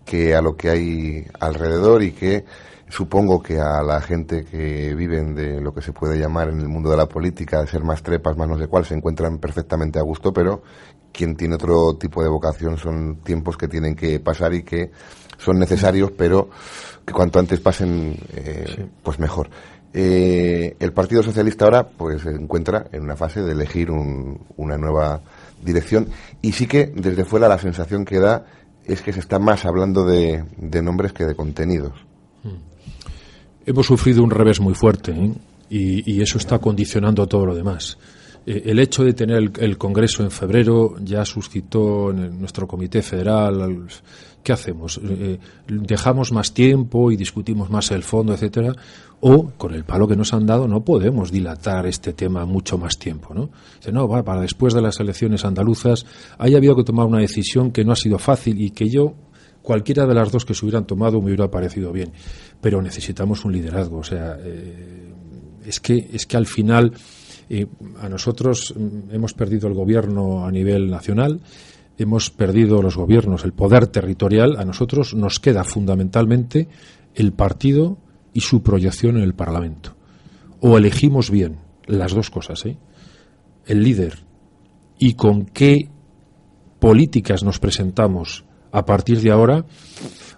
que 0.05 0.35
a 0.35 0.43
lo 0.43 0.59
que 0.59 0.69
hay 0.69 1.27
alrededor 1.41 2.03
y 2.03 2.13
que 2.13 2.45
Supongo 2.89 3.43
que 3.43 3.59
a 3.59 3.83
la 3.83 4.01
gente 4.01 4.45
que 4.45 4.95
viven 4.95 5.35
de 5.35 5.61
lo 5.61 5.75
que 5.75 5.83
se 5.83 5.93
puede 5.93 6.19
llamar 6.19 6.51
en 6.51 6.61
el 6.61 6.69
mundo 6.69 6.89
de 6.89 6.97
la 6.97 7.07
política, 7.09 7.61
de 7.61 7.67
ser 7.67 7.83
más 7.83 8.01
trepas, 8.01 8.37
más 8.37 8.49
no 8.49 8.57
sé 8.57 8.69
cuál, 8.69 8.85
se 8.85 8.95
encuentran 8.95 9.39
perfectamente 9.39 9.99
a 9.99 10.03
gusto, 10.03 10.33
pero 10.33 10.63
quien 11.11 11.35
tiene 11.35 11.57
otro 11.57 11.97
tipo 11.97 12.23
de 12.23 12.29
vocación 12.29 12.79
son 12.79 13.17
tiempos 13.25 13.57
que 13.57 13.67
tienen 13.67 13.97
que 13.97 14.21
pasar 14.21 14.55
y 14.55 14.63
que 14.63 14.93
son 15.37 15.59
necesarios, 15.59 16.13
pero 16.17 16.49
que 17.05 17.13
cuanto 17.13 17.41
antes 17.41 17.59
pasen, 17.59 18.17
eh, 18.33 18.87
pues 19.03 19.19
mejor. 19.19 19.51
Eh, 19.99 20.77
el 20.79 20.93
Partido 20.93 21.23
Socialista 21.23 21.64
ahora 21.64 21.89
pues 21.89 22.20
se 22.20 22.29
encuentra 22.29 22.87
en 22.93 23.03
una 23.03 23.16
fase 23.16 23.41
de 23.41 23.53
elegir 23.53 23.91
una 23.91 24.77
nueva 24.77 25.23
dirección 25.64 26.11
y 26.43 26.53
sí 26.53 26.66
que 26.66 26.93
desde 26.95 27.25
fuera 27.25 27.49
la 27.49 27.59
sensación 27.59 28.05
que 28.05 28.20
da 28.20 28.45
es 28.85 29.01
que 29.01 29.14
se 29.14 29.20
está 29.20 29.39
más 29.39 29.64
hablando 29.64 30.05
de, 30.05 30.45
nombres 30.83 31.14
que 31.14 31.25
de 31.25 31.35
contenidos. 31.35 31.95
Hemos 33.64 33.87
sufrido 33.87 34.23
un 34.23 34.31
revés 34.31 34.61
muy 34.61 34.75
fuerte 34.75 35.12
¿eh? 35.12 35.33
y, 35.70 36.20
eso 36.20 36.37
está 36.37 36.59
condicionando 36.59 37.27
todo 37.27 37.47
lo 37.47 37.55
demás. 37.55 37.97
Eh, 38.47 38.62
el 38.66 38.78
hecho 38.78 39.05
de 39.05 39.12
tener 39.12 39.51
el, 39.59 39.76
Congreso 39.76 40.22
en 40.22 40.30
febrero 40.30 40.94
ya 41.01 41.24
suscitó 41.24 42.11
en 42.11 42.38
nuestro 42.38 42.68
Comité 42.68 43.03
Federal. 43.03 43.86
¿Qué 44.42 44.53
hacemos? 44.53 45.01
Eh, 45.03 45.38
¿Dejamos 45.66 46.30
más 46.30 46.55
tiempo 46.55 47.11
y 47.11 47.16
discutimos 47.16 47.68
más 47.68 47.90
el 47.90 48.05
fondo, 48.05 48.32
etcétera? 48.32 48.72
O, 49.18 49.51
con 49.57 49.74
el 49.74 49.84
palo 49.84 50.07
que 50.07 50.14
nos 50.14 50.32
han 50.32 50.47
dado, 50.47 50.68
no 50.68 50.84
podemos 50.84 51.32
dilatar 51.32 51.86
este 51.86 52.12
tema 52.12 52.44
mucho 52.44 52.78
más 52.78 52.99
tiempo, 52.99 53.34
¿no? 53.34 53.51
Dice, 53.78 53.90
no, 53.90 54.07
va, 54.07 54.22
para 54.22 54.42
después 54.42 54.74
de 54.74 54.82
las 54.82 55.01
elecciones 55.01 55.44
andaluzas 55.44 56.07
haya 56.38 56.59
habido 56.59 56.76
que 56.76 56.84
tomar 56.84 57.07
una 57.07 57.18
decisión 57.18 57.72
que 57.72 57.84
no 57.84 57.92
ha 57.92 57.97
sido 57.97 58.18
fácil 58.18 58.61
y 58.61 58.70
que 58.70 58.88
yo, 58.88 59.14
cualquiera 59.62 60.07
de 60.07 60.14
las 60.14 60.30
dos 60.30 60.44
que 60.44 60.55
se 60.55 60.64
hubieran 60.64 60.86
tomado, 60.86 61.18
me 61.20 61.26
hubiera 61.26 61.51
parecido 61.51 61.90
bien. 61.90 62.12
Pero 62.61 62.80
necesitamos 62.82 63.44
un 63.44 63.53
liderazgo, 63.53 63.99
o 63.99 64.05
sea, 64.05 64.36
eh, 64.38 65.12
es, 65.64 65.80
que, 65.80 66.09
es 66.12 66.26
que 66.26 66.36
al 66.36 66.47
final 66.47 66.92
a 68.01 68.09
nosotros 68.09 68.74
mm, 68.76 69.14
hemos 69.14 69.34
perdido 69.34 69.68
el 69.68 69.74
gobierno 69.74 70.47
a 70.47 70.51
nivel 70.51 70.90
nacional, 70.90 71.40
hemos 71.99 72.30
perdido 72.30 72.82
los 72.82 72.97
gobiernos, 72.97 73.44
el 73.44 73.53
poder 73.53 73.86
territorial. 73.86 74.57
A 74.59 74.64
nosotros 74.64 75.14
nos 75.14 75.40
queda 75.40 75.64
fundamentalmente 75.64 76.68
el 77.14 77.32
partido 77.32 77.99
y 78.32 78.40
su 78.40 78.62
proyección 78.62 79.16
en 79.16 79.22
el 79.22 79.34
Parlamento. 79.34 79.97
O 80.61 80.76
elegimos 80.76 81.30
bien 81.30 81.59
las 81.86 82.12
dos 82.12 82.30
cosas, 82.30 82.66
¿eh? 82.66 82.76
el 83.66 83.82
líder 83.82 84.18
y 84.99 85.14
con 85.14 85.47
qué 85.47 85.88
políticas 86.78 87.42
nos 87.42 87.59
presentamos 87.59 88.44
a 88.72 88.84
partir 88.84 89.20
de 89.20 89.30
ahora, 89.30 89.64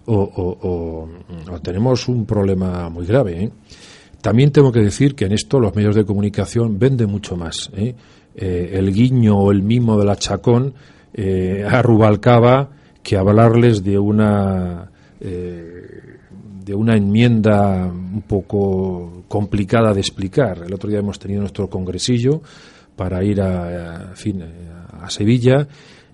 o, 0.06 1.08
o 1.50 1.60
tenemos 1.60 2.08
un 2.08 2.24
problema 2.24 2.88
muy 2.88 3.06
grave. 3.06 3.44
¿eh? 3.44 3.52
También 4.20 4.50
tengo 4.50 4.72
que 4.72 4.80
decir 4.80 5.14
que 5.14 5.26
en 5.26 5.32
esto 5.32 5.60
los 5.60 5.74
medios 5.74 5.94
de 5.94 6.04
comunicación 6.04 6.78
venden 6.78 7.10
mucho 7.10 7.36
más. 7.36 7.70
¿eh? 7.76 7.94
Eh, 8.34 8.70
el 8.74 8.92
guiño 8.92 9.36
o 9.36 9.52
el 9.52 9.62
mimo 9.62 9.98
de 9.98 10.04
la 10.04 10.16
chacón 10.16 10.74
eh, 11.14 11.64
a 11.68 12.68
que 13.02 13.16
hablarles 13.16 13.82
de 13.82 13.98
una 13.98 14.90
de 15.20 16.74
una 16.74 16.96
enmienda 16.96 17.86
un 17.86 18.22
poco 18.22 19.24
complicada 19.26 19.92
de 19.92 20.00
explicar. 20.00 20.62
El 20.64 20.72
otro 20.74 20.88
día 20.88 21.00
hemos 21.00 21.18
tenido 21.18 21.40
nuestro 21.40 21.68
congresillo 21.68 22.40
para 22.94 23.24
ir 23.24 23.40
a, 23.40 24.12
fin, 24.14 24.44
a 24.92 25.10
Sevilla 25.10 25.66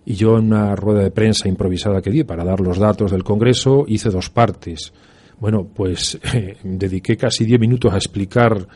y 0.07 0.15
yo 0.15 0.39
en 0.39 0.47
una 0.47 0.77
rueda 0.77 1.03
de 1.03 1.11
prensa 1.11 1.49
improvisada 1.49 2.01
que 2.01 2.11
di 2.11 2.25
para 2.25 2.45
dar 2.45 2.61
los 2.61 2.79
datos 2.79 3.11
del 3.11 3.25
Congreso 3.25 3.85
hice 3.89 4.11
dos 4.11 4.31
partes. 4.31 4.93
Bueno, 5.41 5.65
pues 5.65 6.19
eh, 6.33 6.57
dediqué 6.63 7.17
casi 7.17 7.45
diez 7.45 7.61
minutos 7.61 7.93
a 7.93 7.97
explicar 7.97 8.67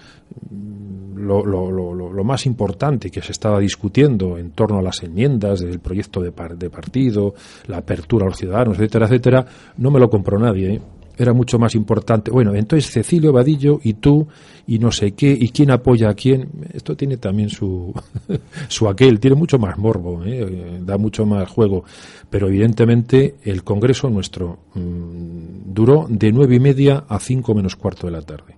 lo, 1.18 1.44
lo, 1.44 2.24
más 2.24 2.46
importante 2.46 3.10
que 3.10 3.22
se 3.22 3.32
estaba 3.32 3.58
discutiendo 3.60 4.38
en 4.38 4.50
torno 4.50 4.78
a 4.78 4.82
las 4.82 5.02
enmiendas 5.02 5.60
del 5.60 5.78
proyecto 5.80 6.20
de, 6.20 6.32
de 6.56 6.70
partido, 6.70 7.34
la 7.66 7.78
apertura 7.78 8.26
a 8.26 8.28
los 8.28 8.38
ciudadanos, 8.38 8.76
etcétera, 8.78 9.06
etcétera. 9.06 9.46
No 9.78 9.90
me 9.90 10.00
lo 10.00 10.10
compró 10.10 10.38
nadie. 10.38 10.74
¿eh? 10.74 10.80
Era 11.18 11.32
mucho 11.32 11.58
más 11.58 11.74
importante. 11.74 12.30
Bueno, 12.30 12.54
entonces 12.54 12.90
Cecilio 12.90 13.32
Vadillo 13.32 13.80
y 13.82 13.94
tú 13.94 14.26
y 14.66 14.78
no 14.78 14.92
sé 14.92 15.12
qué, 15.12 15.36
y 15.38 15.48
quién 15.48 15.70
apoya 15.70 16.10
a 16.10 16.14
quién, 16.14 16.48
esto 16.72 16.96
tiene 16.96 17.16
también 17.16 17.48
su, 17.48 17.92
su 18.68 18.88
aquel, 18.88 19.18
tiene 19.18 19.36
mucho 19.36 19.58
más 19.58 19.76
morbo, 19.78 20.22
¿eh? 20.24 20.78
da 20.80 20.96
mucho 20.96 21.26
más 21.26 21.48
juego. 21.48 21.84
Pero 22.30 22.48
evidentemente 22.48 23.36
el 23.44 23.64
Congreso 23.64 24.08
nuestro 24.08 24.60
mm, 24.74 25.72
duró 25.72 26.06
de 26.08 26.30
nueve 26.32 26.56
y 26.56 26.60
media 26.60 27.04
a 27.08 27.18
cinco 27.18 27.54
menos 27.54 27.76
cuarto 27.76 28.06
de 28.06 28.12
la 28.12 28.22
tarde. 28.22 28.56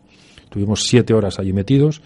Tuvimos 0.50 0.84
siete 0.84 1.14
horas 1.14 1.38
allí 1.38 1.52
metidos 1.52 2.02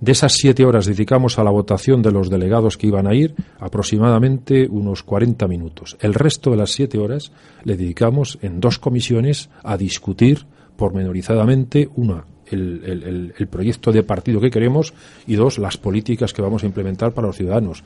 de 0.00 0.12
esas 0.12 0.34
siete 0.34 0.64
horas 0.64 0.86
dedicamos 0.86 1.38
a 1.38 1.44
la 1.44 1.50
votación 1.50 2.02
de 2.02 2.12
los 2.12 2.30
delegados 2.30 2.76
que 2.76 2.86
iban 2.86 3.06
a 3.06 3.14
ir 3.14 3.34
aproximadamente 3.58 4.68
unos 4.68 5.02
40 5.02 5.48
minutos. 5.48 5.96
El 6.00 6.14
resto 6.14 6.50
de 6.50 6.56
las 6.56 6.70
siete 6.70 6.98
horas 6.98 7.32
le 7.64 7.76
dedicamos 7.76 8.38
en 8.42 8.60
dos 8.60 8.78
comisiones 8.78 9.50
a 9.62 9.76
discutir 9.76 10.46
pormenorizadamente 10.76 11.88
una 11.96 12.24
el, 12.50 13.32
el, 13.36 13.48
proyecto 13.48 13.92
de 13.92 14.02
partido 14.02 14.40
que 14.40 14.50
queremos 14.50 14.94
y 15.26 15.34
dos, 15.34 15.58
las 15.58 15.76
políticas 15.76 16.32
que 16.32 16.40
vamos 16.40 16.62
a 16.62 16.66
implementar 16.66 17.12
para 17.12 17.26
los 17.26 17.36
ciudadanos. 17.36 17.84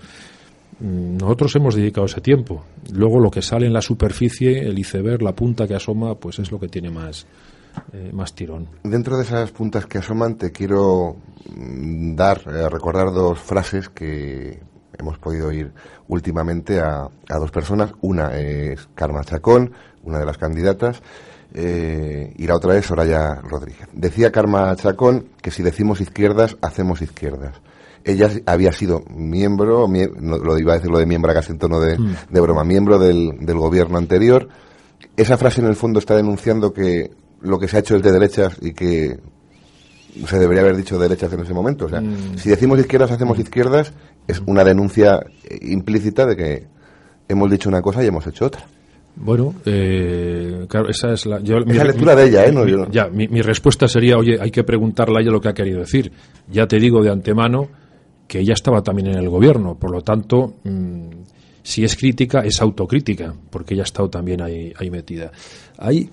Mm, 0.78 1.16
nosotros 1.16 1.56
hemos 1.56 1.74
dedicado 1.74 2.06
ese 2.06 2.20
tiempo. 2.20 2.64
Luego 2.92 3.20
lo 3.20 3.30
que 3.30 3.42
sale 3.42 3.66
en 3.66 3.72
la 3.72 3.82
superficie, 3.82 4.60
el 4.60 4.78
iceberg, 4.78 5.22
la 5.22 5.34
punta 5.34 5.66
que 5.66 5.74
asoma, 5.74 6.14
pues 6.14 6.38
es 6.38 6.50
lo 6.50 6.60
que 6.60 6.68
tiene 6.68 6.90
más, 6.90 7.26
eh, 7.92 8.10
más 8.12 8.34
tirón. 8.34 8.68
Dentro 8.82 9.16
de 9.16 9.24
esas 9.24 9.50
puntas 9.50 9.86
que 9.86 9.98
asoman, 9.98 10.36
te 10.36 10.50
quiero 10.50 11.16
mm, 11.54 12.14
dar, 12.14 12.42
eh, 12.46 12.68
recordar 12.68 13.12
dos 13.12 13.38
frases 13.38 13.88
que 13.88 14.60
hemos 14.98 15.18
podido 15.18 15.48
oír 15.48 15.72
últimamente 16.08 16.80
a, 16.80 17.08
dos 17.28 17.50
personas. 17.50 17.92
Una 18.00 18.36
es 18.36 18.88
Karma 18.94 19.24
Chacón, 19.24 19.72
una 20.02 20.18
de 20.18 20.26
las 20.26 20.38
candidatas, 20.38 21.02
eh, 21.54 22.32
y 22.36 22.46
la 22.46 22.56
otra 22.56 22.76
es 22.76 22.86
Soraya 22.86 23.34
Rodríguez. 23.36 23.88
Decía 23.92 24.32
Karma 24.32 24.74
Chacón 24.76 25.26
que 25.40 25.50
si 25.50 25.62
decimos 25.62 26.00
izquierdas, 26.00 26.56
hacemos 26.62 27.02
izquierdas. 27.02 27.60
Ella 28.04 28.30
había 28.46 28.72
sido 28.72 29.04
miembro, 29.10 29.86
lo 29.86 30.58
iba 30.58 30.72
a 30.72 30.76
decir 30.76 30.90
lo 30.90 30.98
de 30.98 31.06
miembro 31.06 31.32
casi 31.32 31.52
en 31.52 31.58
tono 31.58 31.78
de, 31.78 31.96
mm. 31.98 32.16
de 32.30 32.40
broma, 32.40 32.64
miembro 32.64 32.98
del, 32.98 33.38
del 33.40 33.58
gobierno 33.58 33.96
anterior. 33.96 34.48
Esa 35.16 35.36
frase 35.36 35.60
en 35.60 35.68
el 35.68 35.76
fondo 35.76 36.00
está 36.00 36.16
denunciando 36.16 36.72
que 36.72 37.12
lo 37.42 37.58
que 37.58 37.68
se 37.68 37.76
ha 37.76 37.80
hecho 37.80 37.96
es 37.96 38.02
de 38.02 38.12
derechas 38.12 38.56
y 38.60 38.72
que 38.72 39.18
se 40.26 40.38
debería 40.38 40.62
haber 40.62 40.76
dicho 40.76 40.98
derechas 40.98 41.32
en 41.32 41.40
ese 41.40 41.54
momento. 41.54 41.86
O 41.86 41.88
sea, 41.88 42.00
mm. 42.00 42.36
si 42.36 42.50
decimos 42.50 42.78
izquierdas, 42.78 43.10
hacemos 43.10 43.38
izquierdas, 43.38 43.92
es 44.26 44.42
una 44.46 44.64
denuncia 44.64 45.20
implícita 45.60 46.26
de 46.26 46.36
que 46.36 46.66
hemos 47.28 47.50
dicho 47.50 47.68
una 47.68 47.82
cosa 47.82 48.02
y 48.04 48.06
hemos 48.06 48.26
hecho 48.26 48.46
otra. 48.46 48.66
Bueno, 49.14 49.54
eh, 49.66 50.64
claro, 50.68 50.88
esa 50.88 51.12
es 51.12 51.26
la, 51.26 51.38
lectura 51.38 52.14
de 52.14 52.28
ella, 52.28 52.46
¿eh? 52.46 52.86
ya, 52.90 53.08
mi, 53.08 53.26
respuesta 53.42 53.86
sería, 53.86 54.16
oye, 54.16 54.38
hay 54.40 54.50
que 54.50 54.64
preguntarle 54.64 55.18
a 55.18 55.20
ella 55.20 55.30
lo 55.30 55.40
que 55.40 55.48
ha 55.48 55.54
querido 55.54 55.80
decir. 55.80 56.10
Ya 56.50 56.66
te 56.66 56.78
digo 56.78 57.02
de 57.02 57.10
antemano 57.10 57.68
que 58.26 58.40
ella 58.40 58.54
estaba 58.54 58.82
también 58.82 59.08
en 59.08 59.18
el 59.18 59.28
gobierno, 59.28 59.74
por 59.78 59.90
lo 59.90 60.00
tanto, 60.00 60.54
mm, 60.64 61.08
si 61.62 61.84
es 61.84 61.94
crítica, 61.94 62.40
es 62.40 62.62
autocrítica, 62.62 63.34
porque 63.50 63.74
ella 63.74 63.82
ha 63.82 63.84
estado 63.84 64.08
también 64.08 64.40
ahí, 64.40 64.72
ahí 64.78 64.90
metida. 64.90 65.30
Hay 65.76 66.08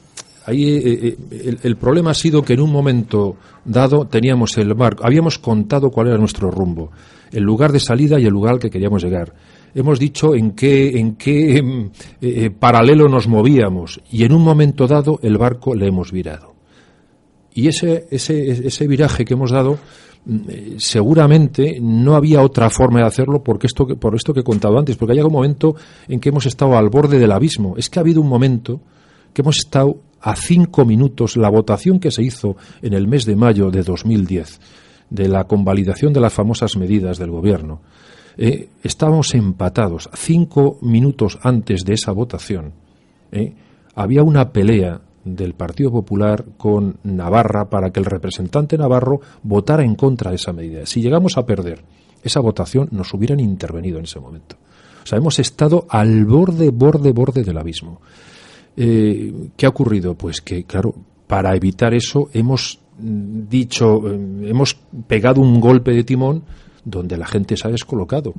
Ahí 0.46 0.64
eh, 0.68 1.18
eh, 1.32 1.58
el, 1.64 1.76
problema 1.76 2.12
ha 2.12 2.16
sido 2.16 2.42
que 2.42 2.54
en 2.54 2.62
un 2.62 2.72
momento 2.72 3.36
dado 3.66 4.06
teníamos 4.06 4.58
el 4.58 4.74
barco, 4.74 5.06
habíamos 5.06 5.38
contado 5.38 5.92
cuál 5.92 6.08
era 6.08 6.18
nuestro 6.18 6.50
rumbo, 6.50 6.92
el 7.32 7.44
lugar 7.44 7.72
de 7.72 7.80
salida 7.80 8.20
y 8.20 8.26
el 8.26 8.32
lugar 8.32 8.54
al 8.54 8.60
que 8.60 8.70
queríamos 8.70 9.04
llegar. 9.04 9.34
Hemos 9.76 10.00
dicho 10.00 10.34
en 10.34 10.52
qué, 10.52 10.98
en 10.98 11.16
qué 11.16 11.92
eh, 12.22 12.50
paralelo 12.50 13.08
nos 13.08 13.28
movíamos 13.28 14.02
y 14.12 14.24
en 14.24 14.34
un 14.34 14.42
momento 14.42 14.88
dado 14.88 15.20
el 15.22 15.38
barco 15.38 15.76
le 15.76 15.88
hemos 15.88 16.12
virado. 16.12 16.56
Y 17.54 17.68
ese, 17.68 18.08
ese, 18.10 18.68
ese 18.68 18.88
viraje 18.88 19.26
que 19.26 19.34
hemos 19.34 19.52
dado 19.52 19.78
mm, 20.26 20.78
seguramente 20.78 21.78
no 21.82 22.16
había 22.16 22.42
otra 22.42 22.70
forma 22.70 23.00
de 23.00 23.06
hacerlo 23.06 23.44
porque 23.44 23.68
esto, 23.68 23.86
por 23.86 24.16
esto 24.16 24.34
que 24.34 24.40
he 24.40 24.44
contado 24.44 24.80
antes, 24.80 24.96
porque 24.96 25.14
hay 25.14 25.20
un 25.20 25.32
momento 25.32 25.76
en 26.08 26.20
que 26.20 26.30
hemos 26.30 26.46
estado 26.48 26.76
al 26.78 26.90
borde 26.90 27.20
del 27.20 27.32
abismo. 27.32 27.76
Es 27.78 27.90
que 27.90 28.00
ha 28.00 28.02
habido 28.02 28.22
un 28.22 28.30
momento 28.30 28.82
que 29.34 29.42
hemos 29.42 29.58
estado 29.58 30.09
a 30.22 30.36
cinco 30.36 30.86
minutos 30.86 31.38
la 31.38 31.50
votación 31.50 32.00
que 32.00 32.12
se 32.12 32.24
hizo 32.24 32.58
en 32.82 32.94
el 32.94 33.08
mes 33.08 33.26
de 33.26 33.36
mayo 33.36 33.72
de 33.72 33.84
2010 33.84 34.60
de 35.10 35.28
la 35.28 35.46
convalidación 35.46 36.14
de 36.14 36.20
las 36.20 36.34
famosas 36.34 36.78
medidas 36.78 37.18
del 37.18 37.32
gobierno. 37.32 37.82
Eh, 38.38 38.70
estábamos 38.84 39.34
empatados. 39.34 40.10
Cinco 40.14 40.78
minutos 40.82 41.40
antes 41.42 41.84
de 41.84 41.94
esa 41.94 42.12
votación 42.12 42.74
eh, 43.32 43.54
había 43.96 44.24
una 44.24 44.52
pelea 44.52 45.02
del 45.26 45.54
Partido 45.54 45.92
Popular 45.92 46.46
con 46.58 46.98
Navarra 47.04 47.70
para 47.70 47.92
que 47.92 48.00
el 48.00 48.06
representante 48.06 48.78
navarro 48.78 49.20
votara 49.44 49.84
en 49.84 49.96
contra 49.96 50.32
de 50.32 50.38
esa 50.38 50.54
medida. 50.54 50.86
Si 50.86 51.02
llegamos 51.02 51.38
a 51.38 51.46
perder 51.46 51.84
esa 52.24 52.40
votación, 52.40 52.88
nos 52.92 53.14
hubieran 53.14 53.40
intervenido 53.40 53.98
en 53.98 54.06
ese 54.06 54.20
momento. 54.20 54.56
O 55.04 55.06
sea, 55.06 55.18
hemos 55.18 55.40
estado 55.40 55.86
al 55.90 56.26
borde, 56.26 56.70
borde, 56.70 57.12
borde 57.12 57.44
del 57.44 57.58
abismo. 57.58 58.02
Eh, 58.76 59.34
¿Qué 59.56 59.66
ha 59.66 59.70
ocurrido? 59.70 60.16
Pues 60.16 60.42
que, 60.42 60.64
claro, 60.64 60.96
para 61.28 61.56
evitar 61.56 61.94
eso 61.94 62.30
hemos 62.34 62.80
dicho, 62.98 64.10
eh, 64.10 64.50
hemos 64.50 64.76
pegado 65.08 65.42
un 65.42 65.60
golpe 65.60 65.92
de 65.92 66.04
timón 66.04 66.44
donde 66.84 67.18
la 67.18 67.28
gente 67.28 67.56
se 67.56 67.68
ha 67.68 67.72
descolocado. 67.72 68.34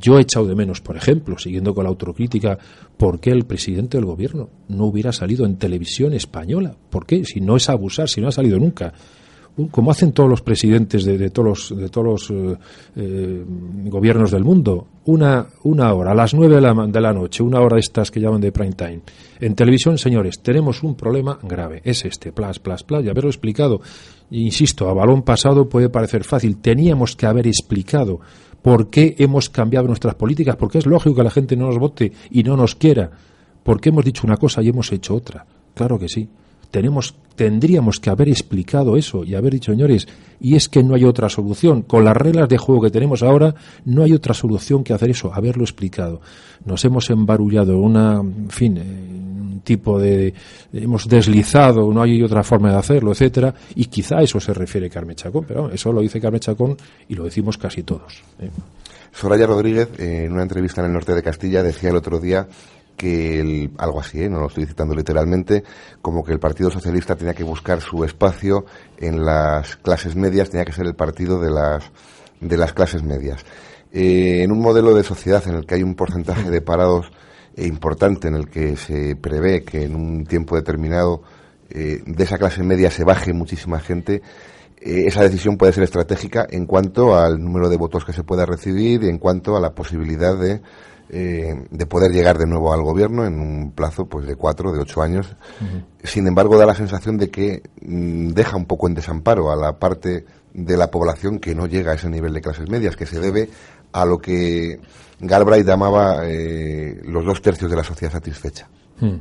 Yo 0.00 0.18
he 0.18 0.22
echado 0.22 0.46
de 0.46 0.54
menos, 0.54 0.80
por 0.80 0.96
ejemplo, 0.96 1.38
siguiendo 1.38 1.74
con 1.74 1.84
la 1.84 1.90
autocrítica, 1.90 2.58
por 2.96 3.20
qué 3.20 3.30
el 3.30 3.44
presidente 3.44 3.98
del 3.98 4.06
gobierno 4.06 4.48
no 4.68 4.86
hubiera 4.86 5.12
salido 5.12 5.46
en 5.46 5.56
televisión 5.56 6.12
española. 6.12 6.76
¿Por 6.90 7.06
qué? 7.06 7.24
Si 7.24 7.40
no 7.40 7.56
es 7.56 7.68
abusar, 7.68 8.08
si 8.08 8.20
no 8.20 8.28
ha 8.28 8.32
salido 8.32 8.58
nunca 8.58 8.92
como 9.70 9.90
hacen 9.90 10.12
todos 10.12 10.28
los 10.28 10.42
presidentes 10.42 11.04
de, 11.04 11.30
todos 11.30 11.70
los, 11.70 11.80
de 11.80 11.88
todos 11.88 12.06
los 12.06 12.30
eh, 12.30 12.58
eh, 12.96 13.44
gobiernos 13.86 14.30
del 14.30 14.44
mundo, 14.44 14.86
una, 15.06 15.46
una 15.62 15.94
hora, 15.94 16.10
a 16.10 16.14
las 16.14 16.34
nueve 16.34 16.56
de 16.56 17.00
la, 17.00 17.12
noche, 17.12 17.42
una 17.42 17.60
hora 17.60 17.78
estas 17.78 18.10
que 18.10 18.20
llaman 18.20 18.40
de 18.40 18.52
prime 18.52 18.72
time. 18.72 19.00
En 19.40 19.54
televisión, 19.54 19.96
señores, 19.96 20.40
tenemos 20.42 20.82
un 20.82 20.94
problema 20.94 21.38
grave, 21.42 21.80
es 21.84 22.04
este, 22.04 22.32
plas, 22.32 22.58
plas, 22.58 22.82
plas, 22.84 23.04
y 23.04 23.08
haberlo 23.08 23.30
explicado. 23.30 23.80
Insisto, 24.30 24.90
a 24.90 24.94
balón 24.94 25.22
pasado 25.22 25.68
puede 25.68 25.88
parecer 25.88 26.24
fácil, 26.24 26.58
teníamos 26.58 27.16
que 27.16 27.26
haber 27.26 27.46
explicado 27.46 28.20
por 28.60 28.90
qué 28.90 29.14
hemos 29.18 29.48
cambiado 29.48 29.86
nuestras 29.86 30.16
políticas, 30.16 30.56
porque 30.56 30.78
es 30.78 30.86
lógico 30.86 31.14
que 31.14 31.22
la 31.22 31.30
gente 31.30 31.56
no 31.56 31.66
nos 31.66 31.78
vote 31.78 32.12
y 32.30 32.42
no 32.42 32.56
nos 32.56 32.74
quiera, 32.74 33.10
porque 33.62 33.88
hemos 33.88 34.04
dicho 34.04 34.26
una 34.26 34.36
cosa 34.36 34.62
y 34.62 34.68
hemos 34.68 34.92
hecho 34.92 35.14
otra. 35.14 35.46
Claro 35.72 35.98
que 35.98 36.08
sí. 36.08 36.28
Tenemos, 36.76 37.14
tendríamos 37.36 38.00
que 38.00 38.10
haber 38.10 38.28
explicado 38.28 38.98
eso 38.98 39.24
y 39.24 39.34
haber 39.34 39.54
dicho, 39.54 39.72
señores, 39.72 40.06
y 40.38 40.56
es 40.56 40.68
que 40.68 40.82
no 40.82 40.94
hay 40.94 41.04
otra 41.04 41.30
solución. 41.30 41.80
Con 41.80 42.04
las 42.04 42.14
reglas 42.14 42.50
de 42.50 42.58
juego 42.58 42.82
que 42.82 42.90
tenemos 42.90 43.22
ahora, 43.22 43.54
no 43.86 44.02
hay 44.02 44.12
otra 44.12 44.34
solución 44.34 44.84
que 44.84 44.92
hacer 44.92 45.08
eso, 45.08 45.32
haberlo 45.32 45.64
explicado. 45.64 46.20
Nos 46.66 46.84
hemos 46.84 47.08
embarullado 47.08 47.78
una, 47.78 48.20
en 48.20 48.50
fin, 48.50 48.76
eh, 48.76 49.60
tipo 49.64 49.98
de 49.98 50.34
hemos 50.70 51.08
deslizado, 51.08 51.90
no 51.94 52.02
hay 52.02 52.22
otra 52.22 52.42
forma 52.42 52.70
de 52.72 52.76
hacerlo, 52.76 53.12
etcétera, 53.12 53.54
y 53.74 53.86
quizá 53.86 54.18
a 54.18 54.22
eso 54.22 54.38
se 54.38 54.52
refiere 54.52 54.90
Carmen 54.90 55.16
Chacón, 55.16 55.46
pero 55.48 55.70
eso 55.70 55.90
lo 55.94 56.02
dice 56.02 56.20
Carmen 56.20 56.40
Chacón 56.40 56.76
y 57.08 57.14
lo 57.14 57.24
decimos 57.24 57.56
casi 57.56 57.84
todos. 57.84 58.22
¿eh? 58.38 58.50
Soraya 59.14 59.46
Rodríguez, 59.46 59.88
en 59.98 60.30
una 60.30 60.42
entrevista 60.42 60.82
en 60.82 60.88
el 60.88 60.92
norte 60.92 61.14
de 61.14 61.22
Castilla, 61.22 61.62
decía 61.62 61.88
el 61.88 61.96
otro 61.96 62.20
día 62.20 62.46
que 62.96 63.70
algo 63.78 64.00
así, 64.00 64.22
¿eh? 64.22 64.28
no 64.28 64.40
lo 64.40 64.46
estoy 64.46 64.66
citando 64.66 64.94
literalmente, 64.94 65.62
como 66.02 66.24
que 66.24 66.32
el 66.32 66.38
Partido 66.38 66.70
Socialista 66.70 67.16
tenía 67.16 67.34
que 67.34 67.44
buscar 67.44 67.80
su 67.80 68.04
espacio 68.04 68.64
en 68.98 69.24
las 69.24 69.76
clases 69.76 70.16
medias, 70.16 70.50
tenía 70.50 70.64
que 70.64 70.72
ser 70.72 70.86
el 70.86 70.94
partido 70.94 71.40
de 71.40 71.50
las, 71.50 71.84
de 72.40 72.56
las 72.56 72.72
clases 72.72 73.02
medias. 73.02 73.44
Eh, 73.92 74.42
en 74.42 74.52
un 74.52 74.60
modelo 74.60 74.94
de 74.94 75.02
sociedad 75.02 75.42
en 75.46 75.54
el 75.54 75.66
que 75.66 75.76
hay 75.76 75.82
un 75.82 75.94
porcentaje 75.94 76.50
de 76.50 76.60
parados 76.60 77.10
e 77.56 77.66
importante 77.66 78.28
en 78.28 78.34
el 78.34 78.48
que 78.48 78.76
se 78.76 79.16
prevé 79.16 79.64
que 79.64 79.84
en 79.84 79.94
un 79.94 80.26
tiempo 80.26 80.56
determinado 80.56 81.22
eh, 81.70 82.02
de 82.04 82.24
esa 82.24 82.38
clase 82.38 82.62
media 82.62 82.90
se 82.90 83.04
baje 83.04 83.32
muchísima 83.32 83.80
gente, 83.80 84.22
eh, 84.80 85.04
esa 85.06 85.22
decisión 85.22 85.56
puede 85.56 85.72
ser 85.72 85.84
estratégica 85.84 86.46
en 86.50 86.66
cuanto 86.66 87.16
al 87.16 87.42
número 87.42 87.68
de 87.68 87.76
votos 87.76 88.04
que 88.04 88.12
se 88.12 88.22
pueda 88.22 88.44
recibir 88.44 89.02
y 89.02 89.08
en 89.08 89.18
cuanto 89.18 89.56
a 89.56 89.60
la 89.60 89.74
posibilidad 89.74 90.38
de, 90.38 90.60
eh, 91.08 91.66
de 91.70 91.86
poder 91.86 92.10
llegar 92.10 92.38
de 92.38 92.46
nuevo 92.46 92.72
al 92.72 92.82
gobierno 92.82 93.24
en 93.24 93.38
un 93.38 93.72
plazo 93.72 94.06
pues 94.06 94.26
de 94.26 94.36
cuatro, 94.36 94.72
de 94.72 94.80
ocho 94.80 95.02
años. 95.02 95.36
Sin 96.02 96.26
embargo, 96.26 96.58
da 96.58 96.66
la 96.66 96.74
sensación 96.74 97.16
de 97.16 97.30
que 97.30 97.62
mm, 97.82 98.28
deja 98.28 98.56
un 98.56 98.66
poco 98.66 98.88
en 98.88 98.94
desamparo 98.94 99.50
a 99.50 99.56
la 99.56 99.78
parte 99.78 100.24
de 100.52 100.76
la 100.76 100.90
población 100.90 101.38
que 101.38 101.54
no 101.54 101.66
llega 101.66 101.92
a 101.92 101.94
ese 101.94 102.08
nivel 102.08 102.32
de 102.32 102.40
clases 102.40 102.68
medias, 102.68 102.96
que 102.96 103.06
se 103.06 103.20
debe 103.20 103.48
a 103.92 104.04
lo 104.04 104.18
que 104.18 104.80
Galbraith 105.20 105.66
llamaba 105.66 106.22
eh, 106.24 107.00
los 107.04 107.24
dos 107.24 107.40
tercios 107.40 107.70
de 107.70 107.76
la 107.76 107.84
sociedad 107.84 108.12
satisfecha. 108.12 108.68
Hmm. 109.00 109.16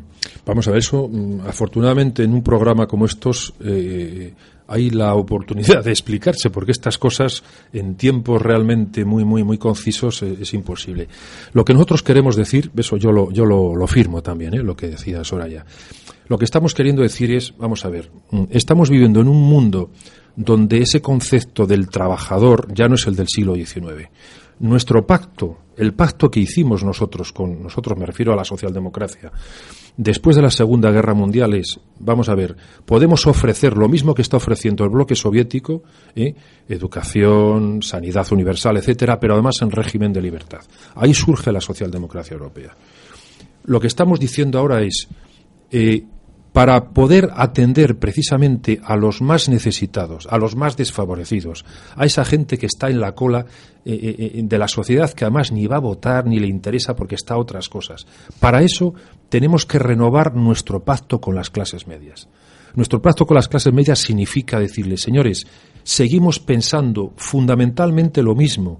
Vamos 0.45 0.67
a 0.67 0.71
ver 0.71 0.79
eso. 0.79 1.07
Mm, 1.11 1.41
afortunadamente, 1.47 2.23
en 2.23 2.33
un 2.33 2.43
programa 2.43 2.87
como 2.87 3.05
estos 3.05 3.53
eh, 3.59 4.33
hay 4.67 4.89
la 4.89 5.13
oportunidad 5.15 5.83
de 5.83 5.91
explicarse, 5.91 6.49
porque 6.49 6.71
estas 6.71 6.97
cosas 6.97 7.43
en 7.73 7.95
tiempos 7.95 8.41
realmente 8.41 9.05
muy, 9.05 9.23
muy, 9.23 9.43
muy 9.43 9.57
concisos 9.57 10.23
eh, 10.23 10.37
es, 10.41 10.53
imposible. 10.53 11.07
Lo 11.53 11.63
que 11.65 11.73
nosotros 11.73 12.03
queremos 12.03 12.35
decir, 12.35 12.71
eso 12.75 12.97
yo 12.97 13.11
lo, 13.11 13.31
yo 13.31 13.45
lo, 13.45 13.87
firmo 13.87 14.21
también, 14.21 14.65
lo 14.65 14.75
que 14.75 14.87
decía 14.87 15.23
Soraya. 15.23 15.65
Lo 16.27 16.37
que 16.39 16.45
estamos 16.45 16.73
queriendo 16.73 17.03
decir 17.03 17.31
es, 17.31 17.53
vamos 17.57 17.85
a 17.85 17.89
ver, 17.89 18.09
mm, 18.31 18.45
estamos 18.49 18.89
viviendo 18.89 19.21
en 19.21 19.27
un 19.27 19.41
mundo 19.41 19.91
donde 20.35 20.79
ese 20.79 21.01
concepto 21.01 21.65
del 21.65 21.87
trabajador 21.87 22.73
ya 22.73 22.87
no 22.87 22.95
es 22.95 23.07
el 23.07 23.15
del 23.15 23.27
siglo 23.27 23.55
XIX 23.55 24.09
nuestro 24.59 25.05
pacto, 25.05 25.57
el 25.77 25.93
pacto 25.93 26.31
que 26.31 26.39
hicimos 26.39 26.83
nosotros 26.83 27.31
con 27.33 27.61
nosotros, 27.61 27.97
me 27.97 28.05
refiero 28.05 28.33
a 28.33 28.35
la 28.35 28.45
socialdemocracia, 28.45 29.31
después 29.97 30.35
de 30.35 30.41
la 30.41 30.49
Segunda 30.49 30.91
Guerra 30.91 31.13
Mundial 31.13 31.53
es, 31.53 31.79
vamos 31.99 32.29
a 32.29 32.35
ver, 32.35 32.55
podemos 32.85 33.27
ofrecer 33.27 33.75
lo 33.75 33.89
mismo 33.89 34.13
que 34.13 34.21
está 34.21 34.37
ofreciendo 34.37 34.83
el 34.83 34.89
bloque 34.89 35.15
soviético, 35.15 35.83
¿eh? 36.15 36.33
educación, 36.67 37.81
sanidad 37.81 38.31
universal, 38.31 38.77
etcétera, 38.77 39.19
pero 39.19 39.33
además 39.33 39.61
en 39.61 39.71
régimen 39.71 40.13
de 40.13 40.21
libertad. 40.21 40.61
Ahí 40.95 41.13
surge 41.13 41.51
la 41.51 41.61
socialdemocracia 41.61 42.35
europea. 42.35 42.75
Lo 43.65 43.79
que 43.79 43.87
estamos 43.87 44.19
diciendo 44.19 44.59
ahora 44.59 44.81
es, 44.81 45.07
eh, 45.71 46.03
para 46.55 46.91
poder 46.91 47.31
atender 47.35 47.99
precisamente 47.99 48.79
a 48.81 48.95
los 48.95 49.21
más 49.21 49.49
necesitados, 49.49 50.25
a 50.31 50.37
los 50.37 50.55
más 50.55 50.77
desfavorecidos, 50.77 51.65
a 51.97 52.05
esa 52.05 52.23
gente 52.23 52.57
que 52.57 52.67
está 52.67 52.89
en 52.89 53.01
la 53.01 53.13
cola 53.13 53.45
eh, 53.83 53.91
eh, 53.91 54.15
eh, 54.17 54.41
de 54.41 54.57
la 54.57 54.69
sociedad 54.69 55.11
que 55.11 55.25
además 55.25 55.51
ni 55.51 55.67
va 55.67 55.75
a 55.75 55.81
votar 55.81 56.25
ni 56.25 56.39
le 56.39 56.47
interesa 56.47 56.95
porque 56.95 57.15
está 57.15 57.33
a 57.33 57.39
otras 57.39 57.67
cosas. 57.67 58.07
Para 58.39 58.61
eso 58.63 58.93
tenemos 59.27 59.65
que 59.65 59.79
renovar 59.79 60.33
nuestro 60.33 60.81
pacto 60.81 61.19
con 61.19 61.35
las 61.35 61.49
clases 61.49 61.87
medias. 61.87 62.29
Nuestro 62.73 63.01
pacto 63.01 63.25
con 63.25 63.35
las 63.35 63.49
clases 63.49 63.73
medias 63.73 63.99
significa 63.99 64.57
decirles, 64.57 65.01
señores, 65.01 65.45
seguimos 65.83 66.39
pensando 66.39 67.11
fundamentalmente 67.17 68.23
lo 68.23 68.33
mismo, 68.33 68.79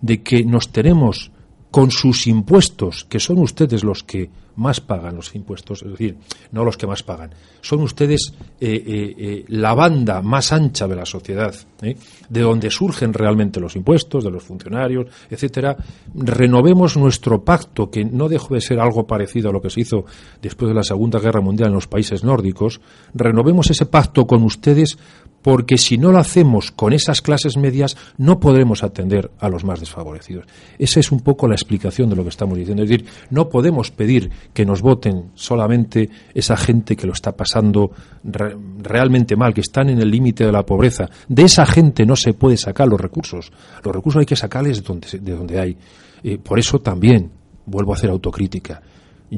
de 0.00 0.24
que 0.24 0.42
nos 0.42 0.72
tenemos 0.72 1.30
con 1.72 1.90
sus 1.90 2.26
impuestos, 2.26 3.06
que 3.08 3.18
son 3.18 3.38
ustedes 3.38 3.82
los 3.82 4.04
que 4.04 4.30
más 4.56 4.82
pagan 4.82 5.16
los 5.16 5.34
impuestos, 5.34 5.82
es 5.82 5.92
decir, 5.92 6.18
no 6.50 6.64
los 6.64 6.76
que 6.76 6.86
más 6.86 7.02
pagan. 7.02 7.30
Son 7.62 7.80
ustedes 7.80 8.34
eh, 8.60 8.74
eh, 8.86 9.14
eh, 9.16 9.44
la 9.48 9.72
banda 9.72 10.20
más 10.20 10.52
ancha 10.52 10.86
de 10.86 10.94
la 10.94 11.06
sociedad, 11.06 11.54
de 11.80 12.40
donde 12.40 12.70
surgen 12.70 13.14
realmente 13.14 13.58
los 13.58 13.74
impuestos, 13.74 14.22
de 14.22 14.30
los 14.30 14.42
funcionarios, 14.42 15.06
etcétera. 15.30 15.74
Renovemos 16.14 16.98
nuestro 16.98 17.42
pacto, 17.42 17.90
que 17.90 18.04
no 18.04 18.28
dejó 18.28 18.54
de 18.54 18.60
ser 18.60 18.78
algo 18.78 19.06
parecido 19.06 19.48
a 19.48 19.52
lo 19.52 19.62
que 19.62 19.70
se 19.70 19.80
hizo 19.80 20.04
después 20.42 20.68
de 20.68 20.74
la 20.74 20.82
Segunda 20.82 21.20
Guerra 21.20 21.40
Mundial 21.40 21.70
en 21.70 21.76
los 21.76 21.88
países 21.88 22.22
nórdicos. 22.22 22.82
Renovemos 23.14 23.70
ese 23.70 23.86
pacto 23.86 24.26
con 24.26 24.42
ustedes 24.42 24.98
porque 25.42 25.76
si 25.76 25.98
no 25.98 26.12
lo 26.12 26.18
hacemos 26.18 26.70
con 26.70 26.92
esas 26.92 27.20
clases 27.20 27.56
medias 27.56 27.96
no 28.16 28.40
podremos 28.40 28.82
atender 28.82 29.30
a 29.40 29.48
los 29.48 29.64
más 29.64 29.80
desfavorecidos. 29.80 30.46
Esa 30.78 31.00
es 31.00 31.12
un 31.12 31.20
poco 31.20 31.48
la 31.48 31.54
explicación 31.54 32.08
de 32.08 32.16
lo 32.16 32.22
que 32.22 32.30
estamos 32.30 32.56
diciendo. 32.56 32.82
Es 32.82 32.88
decir, 32.88 33.06
no 33.30 33.48
podemos 33.48 33.90
pedir 33.90 34.30
que 34.54 34.64
nos 34.64 34.80
voten 34.80 35.30
solamente 35.34 36.08
esa 36.34 36.56
gente 36.56 36.96
que 36.96 37.06
lo 37.06 37.12
está 37.12 37.32
pasando 37.32 37.90
realmente 38.22 39.36
mal, 39.36 39.52
que 39.52 39.60
están 39.60 39.90
en 39.90 40.00
el 40.00 40.10
límite 40.10 40.46
de 40.46 40.52
la 40.52 40.64
pobreza. 40.64 41.08
De 41.28 41.42
esa 41.42 41.66
gente 41.66 42.06
no 42.06 42.16
se 42.16 42.34
puede 42.34 42.56
sacar 42.56 42.88
los 42.88 43.00
recursos. 43.00 43.52
Los 43.84 43.94
recursos 43.94 44.20
hay 44.20 44.26
que 44.26 44.36
sacarles 44.36 44.78
de 44.78 44.82
donde, 44.82 45.18
de 45.18 45.32
donde 45.32 45.60
hay. 45.60 45.76
Eh, 46.22 46.38
por 46.38 46.58
eso 46.58 46.78
también 46.78 47.30
vuelvo 47.66 47.92
a 47.92 47.96
hacer 47.96 48.10
autocrítica 48.10 48.80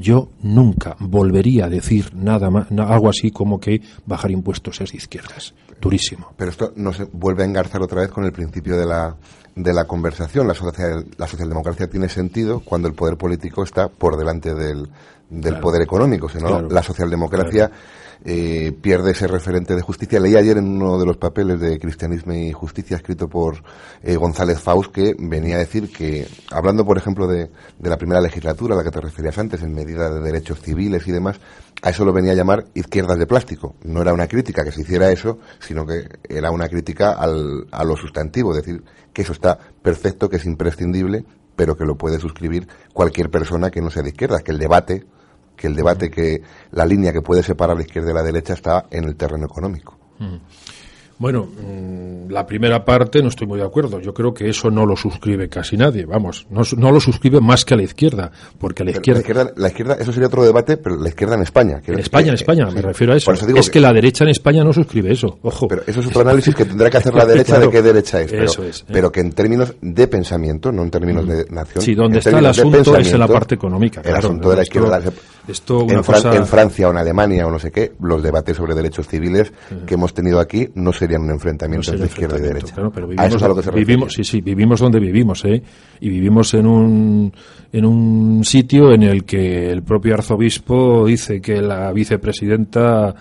yo 0.00 0.28
nunca 0.42 0.96
volvería 0.98 1.66
a 1.66 1.68
decir 1.68 2.14
nada 2.14 2.50
más, 2.50 2.66
algo 2.70 3.08
así 3.08 3.30
como 3.30 3.60
que 3.60 3.80
bajar 4.06 4.32
impuestos 4.32 4.80
es 4.80 4.90
de 4.90 4.98
izquierdas. 4.98 5.54
Durísimo. 5.80 6.32
Pero 6.36 6.50
esto 6.50 6.72
no 6.76 6.92
se 6.92 7.04
vuelve 7.04 7.42
a 7.42 7.46
engarzar 7.46 7.80
otra 7.82 8.00
vez 8.00 8.10
con 8.10 8.24
el 8.24 8.32
principio 8.32 8.76
de 8.76 8.86
la, 8.86 9.16
de 9.54 9.72
la 9.72 9.84
conversación. 9.84 10.48
La, 10.48 10.54
social, 10.54 11.06
la 11.16 11.28
socialdemocracia 11.28 11.88
tiene 11.88 12.08
sentido 12.08 12.60
cuando 12.60 12.88
el 12.88 12.94
poder 12.94 13.16
político 13.16 13.62
está 13.62 13.88
por 13.88 14.16
delante 14.16 14.54
del, 14.54 14.88
del 15.30 15.60
poder 15.60 15.82
económico. 15.82 16.28
Si 16.28 16.38
no, 16.38 16.62
la 16.62 16.82
socialdemocracia 16.82 17.70
eh, 18.24 18.72
pierde 18.80 19.12
ese 19.12 19.26
referente 19.26 19.74
de 19.74 19.82
justicia. 19.82 20.18
Leí 20.18 20.34
ayer 20.34 20.56
en 20.56 20.64
uno 20.64 20.98
de 20.98 21.04
los 21.04 21.18
papeles 21.18 21.60
de 21.60 21.78
Cristianismo 21.78 22.32
y 22.32 22.52
Justicia, 22.52 22.96
escrito 22.96 23.28
por 23.28 23.62
eh, 24.02 24.16
González 24.16 24.58
Faust, 24.58 24.90
que 24.92 25.14
venía 25.18 25.56
a 25.56 25.58
decir 25.58 25.92
que, 25.92 26.26
hablando, 26.50 26.86
por 26.86 26.96
ejemplo, 26.96 27.26
de, 27.26 27.50
de, 27.78 27.90
la 27.90 27.98
primera 27.98 28.22
legislatura 28.22 28.74
a 28.74 28.78
la 28.78 28.84
que 28.84 28.90
te 28.90 29.00
referías 29.00 29.36
antes, 29.36 29.62
en 29.62 29.74
medida 29.74 30.08
de 30.08 30.20
derechos 30.20 30.60
civiles 30.60 31.06
y 31.06 31.12
demás, 31.12 31.38
a 31.82 31.90
eso 31.90 32.04
lo 32.06 32.14
venía 32.14 32.32
a 32.32 32.34
llamar 32.34 32.64
izquierdas 32.72 33.18
de 33.18 33.26
plástico. 33.26 33.74
No 33.84 34.00
era 34.00 34.14
una 34.14 34.26
crítica 34.26 34.64
que 34.64 34.72
se 34.72 34.80
hiciera 34.80 35.12
eso, 35.12 35.38
sino 35.60 35.84
que 35.84 36.08
era 36.26 36.50
una 36.50 36.68
crítica 36.68 37.12
al, 37.12 37.66
a 37.70 37.84
lo 37.84 37.94
sustantivo, 37.94 38.54
decir, 38.54 38.82
que 39.12 39.22
eso 39.22 39.32
está 39.32 39.58
perfecto, 39.82 40.30
que 40.30 40.36
es 40.36 40.46
imprescindible, 40.46 41.26
pero 41.56 41.76
que 41.76 41.84
lo 41.84 41.96
puede 41.96 42.18
suscribir 42.18 42.68
cualquier 42.94 43.30
persona 43.30 43.70
que 43.70 43.82
no 43.82 43.90
sea 43.90 44.02
de 44.02 44.08
izquierdas, 44.08 44.42
que 44.42 44.52
el 44.52 44.58
debate 44.58 45.04
que 45.56 45.66
el 45.66 45.76
debate, 45.76 46.10
que 46.10 46.42
la 46.72 46.84
línea 46.84 47.12
que 47.12 47.22
puede 47.22 47.42
separar 47.42 47.76
la 47.76 47.82
izquierda 47.82 48.10
y 48.10 48.14
la 48.14 48.22
derecha 48.22 48.54
está 48.54 48.86
en 48.90 49.04
el 49.04 49.16
terreno 49.16 49.46
económico. 49.46 49.96
Mm. 50.18 50.36
Bueno, 51.18 51.46
mm, 51.46 52.30
la 52.30 52.46
primera 52.46 52.84
parte 52.84 53.22
no 53.22 53.28
estoy 53.28 53.46
muy 53.46 53.58
de 53.58 53.64
acuerdo. 53.64 54.00
Yo 54.00 54.12
creo 54.12 54.34
que 54.34 54.48
eso 54.48 54.70
no 54.70 54.84
lo 54.84 54.96
suscribe 54.96 55.48
casi 55.48 55.76
nadie. 55.76 56.04
Vamos, 56.04 56.46
no, 56.50 56.62
no 56.76 56.90
lo 56.90 57.00
suscribe 57.00 57.40
más 57.40 57.64
que 57.64 57.74
a 57.74 57.76
la 57.76 57.84
izquierda, 57.84 58.30
porque 58.58 58.84
la 58.84 58.90
izquierda... 58.90 59.52
la 59.56 59.68
izquierda... 59.68 59.94
eso 59.94 60.12
sería 60.12 60.26
otro 60.26 60.44
debate, 60.44 60.76
pero 60.76 60.96
la 60.96 61.08
izquierda 61.08 61.36
en 61.36 61.42
España. 61.42 61.80
En 61.86 61.98
España, 61.98 62.28
en 62.28 62.34
España, 62.34 62.66
me 62.70 62.82
refiero 62.82 63.12
a 63.12 63.16
eso. 63.16 63.32
es 63.32 63.70
que, 63.70 63.80
la 63.80 63.92
derecha 63.92 64.24
en 64.24 64.30
España 64.30 64.64
no 64.64 64.72
suscribe 64.72 65.12
eso. 65.12 65.38
Ojo. 65.42 65.68
Pero 65.68 65.82
eso 65.86 66.00
es 66.00 66.06
otro 66.06 66.22
análisis 66.22 66.54
que 66.54 66.64
tendrá 66.64 66.90
que 66.90 66.96
hacer 66.96 67.14
la 67.14 67.26
derecha 67.26 67.58
de 67.58 67.68
qué 67.68 67.82
derecha 67.82 68.20
es. 68.20 68.30
Pero, 68.30 68.44
es, 68.44 68.80
¿eh? 68.80 68.84
pero 68.90 69.12
que 69.12 69.20
en 69.20 69.32
términos 69.32 69.74
de 69.80 70.08
pensamiento, 70.08 70.72
no 70.72 70.82
en 70.82 70.90
términos 70.90 71.26
de 71.26 71.46
nación. 71.50 71.84
Sí, 71.84 71.94
donde 71.94 72.18
está 72.18 72.38
el 72.38 72.46
asunto 72.46 72.96
es 72.96 73.12
en 73.12 73.20
la 73.20 73.28
parte 73.28 73.54
económica. 73.54 74.00
el 74.04 74.16
asunto 74.16 74.50
de 74.50 74.56
la 74.56 74.62
izquierda. 74.62 75.00
Esto 75.46 75.82
en, 75.82 75.98
en, 75.98 76.46
Francia 76.46 76.88
o 76.88 76.90
en 76.90 76.96
Alemania 76.96 77.46
o 77.46 77.50
no 77.50 77.58
sé 77.58 77.70
qué, 77.70 77.92
los 78.00 78.22
debates 78.22 78.56
sobre 78.56 78.74
derechos 78.74 79.06
civiles 79.06 79.52
que 79.86 79.94
hemos 79.94 80.14
tenido 80.14 80.40
aquí 80.40 80.70
no 80.74 80.92
serían 80.92 81.13
un 81.22 81.30
enfrentamiento 81.30 81.92
entre 81.92 82.06
izquierda 82.06 82.38
y 82.38 82.42
derecha. 82.42 82.74
pero 82.92 83.06
vivimos, 83.74 84.12
sí, 84.12 84.24
sí, 84.24 84.40
vivimos 84.40 84.80
donde 84.80 85.00
vivimos, 85.00 85.44
¿eh? 85.44 85.62
Y 86.00 86.08
vivimos 86.08 86.54
en 86.54 86.66
un, 86.66 87.32
en 87.72 87.84
un 87.84 88.44
sitio 88.44 88.92
en 88.92 89.02
el 89.02 89.24
que 89.24 89.70
el 89.70 89.82
propio 89.82 90.14
arzobispo 90.14 91.06
dice 91.06 91.40
que 91.40 91.60
la 91.60 91.92
vicepresidenta 91.92 93.14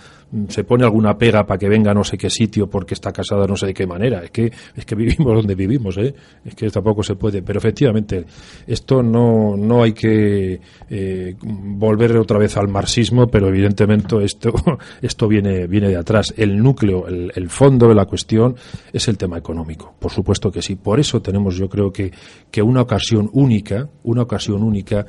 se 0.48 0.64
pone 0.64 0.84
alguna 0.84 1.18
pega 1.18 1.46
para 1.46 1.58
que 1.58 1.70
venga 1.70 1.92
a 1.92 1.94
no 1.94 2.04
sé 2.04 2.18
qué 2.18 2.30
sitio 2.30 2.68
porque 2.68 2.94
está 2.94 3.12
casada 3.12 3.46
no 3.46 3.56
sé 3.56 3.68
de 3.68 3.74
qué 3.74 3.86
manera. 3.86 4.24
Es 4.24 4.32
que, 4.32 4.52
es 4.76 4.86
que 4.86 4.96
vivimos 5.04 5.36
donde 5.36 5.56
vivimos, 5.56 5.98
¿eh? 5.98 6.14
Es 6.44 6.56
que 6.56 6.70
tampoco 6.70 7.04
se 7.04 7.16
puede. 7.16 7.42
Pero 7.42 7.60
efectivamente, 7.60 8.26
esto 8.68 9.04
no, 9.04 9.56
no 9.58 9.84
hay 9.84 9.94
que 9.94 10.60
eh, 10.90 11.36
volver 11.42 12.18
otra 12.18 12.40
vez 12.40 12.58
al 12.58 12.68
marxismo, 12.68 13.28
pero 13.28 13.48
evidentemente 13.48 14.24
esto, 14.24 14.54
esto 15.02 15.28
viene, 15.28 15.68
viene 15.68 15.90
de 15.90 15.98
atrás. 15.98 16.34
El 16.36 16.58
núcleo, 16.58 17.08
el, 17.08 17.32
el 17.36 17.50
fondo 17.50 17.88
de 17.88 17.96
la 17.96 18.06
cuestión 18.06 18.56
es 18.92 19.08
el 19.08 19.18
tema 19.18 19.38
económico. 19.38 19.94
Por 20.00 20.12
supuesto 20.12 20.52
que 20.52 20.62
sí. 20.62 20.76
Por 20.76 21.00
eso 21.00 21.22
tenemos, 21.22 21.56
yo 21.56 21.70
creo 21.70 21.92
que, 21.92 22.12
que 22.50 22.62
una 22.62 22.82
ocasión 22.82 23.30
única, 23.34 23.88
una 24.04 24.24
ocasión 24.24 24.64
única 24.64 25.06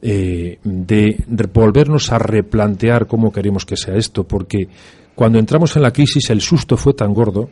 eh, 0.00 0.58
de 0.62 1.16
volvernos 1.52 2.12
a 2.12 2.18
replantear 2.18 3.06
cómo 3.06 3.32
queremos 3.32 3.66
que 3.66 3.76
sea 3.76 3.96
esto, 3.96 4.24
porque 4.24 4.68
cuando 5.14 5.38
entramos 5.38 5.74
en 5.74 5.82
la 5.82 5.92
crisis 5.92 6.30
el 6.30 6.40
susto 6.40 6.76
fue 6.76 6.94
tan 6.94 7.12
gordo 7.12 7.48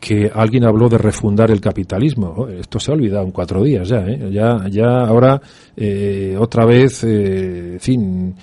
que 0.00 0.30
alguien 0.34 0.64
habló 0.64 0.88
de 0.88 0.98
refundar 0.98 1.50
el 1.50 1.60
capitalismo. 1.60 2.34
Oh, 2.36 2.48
esto 2.48 2.80
se 2.80 2.90
ha 2.90 2.94
olvidado 2.94 3.24
en 3.24 3.30
cuatro 3.30 3.62
días 3.62 3.88
ya, 3.88 3.98
¿eh? 3.98 4.30
ya, 4.32 4.66
ya 4.68 5.00
ahora 5.00 5.40
eh, 5.76 6.34
otra 6.38 6.64
vez, 6.64 7.06
fin, 7.78 8.34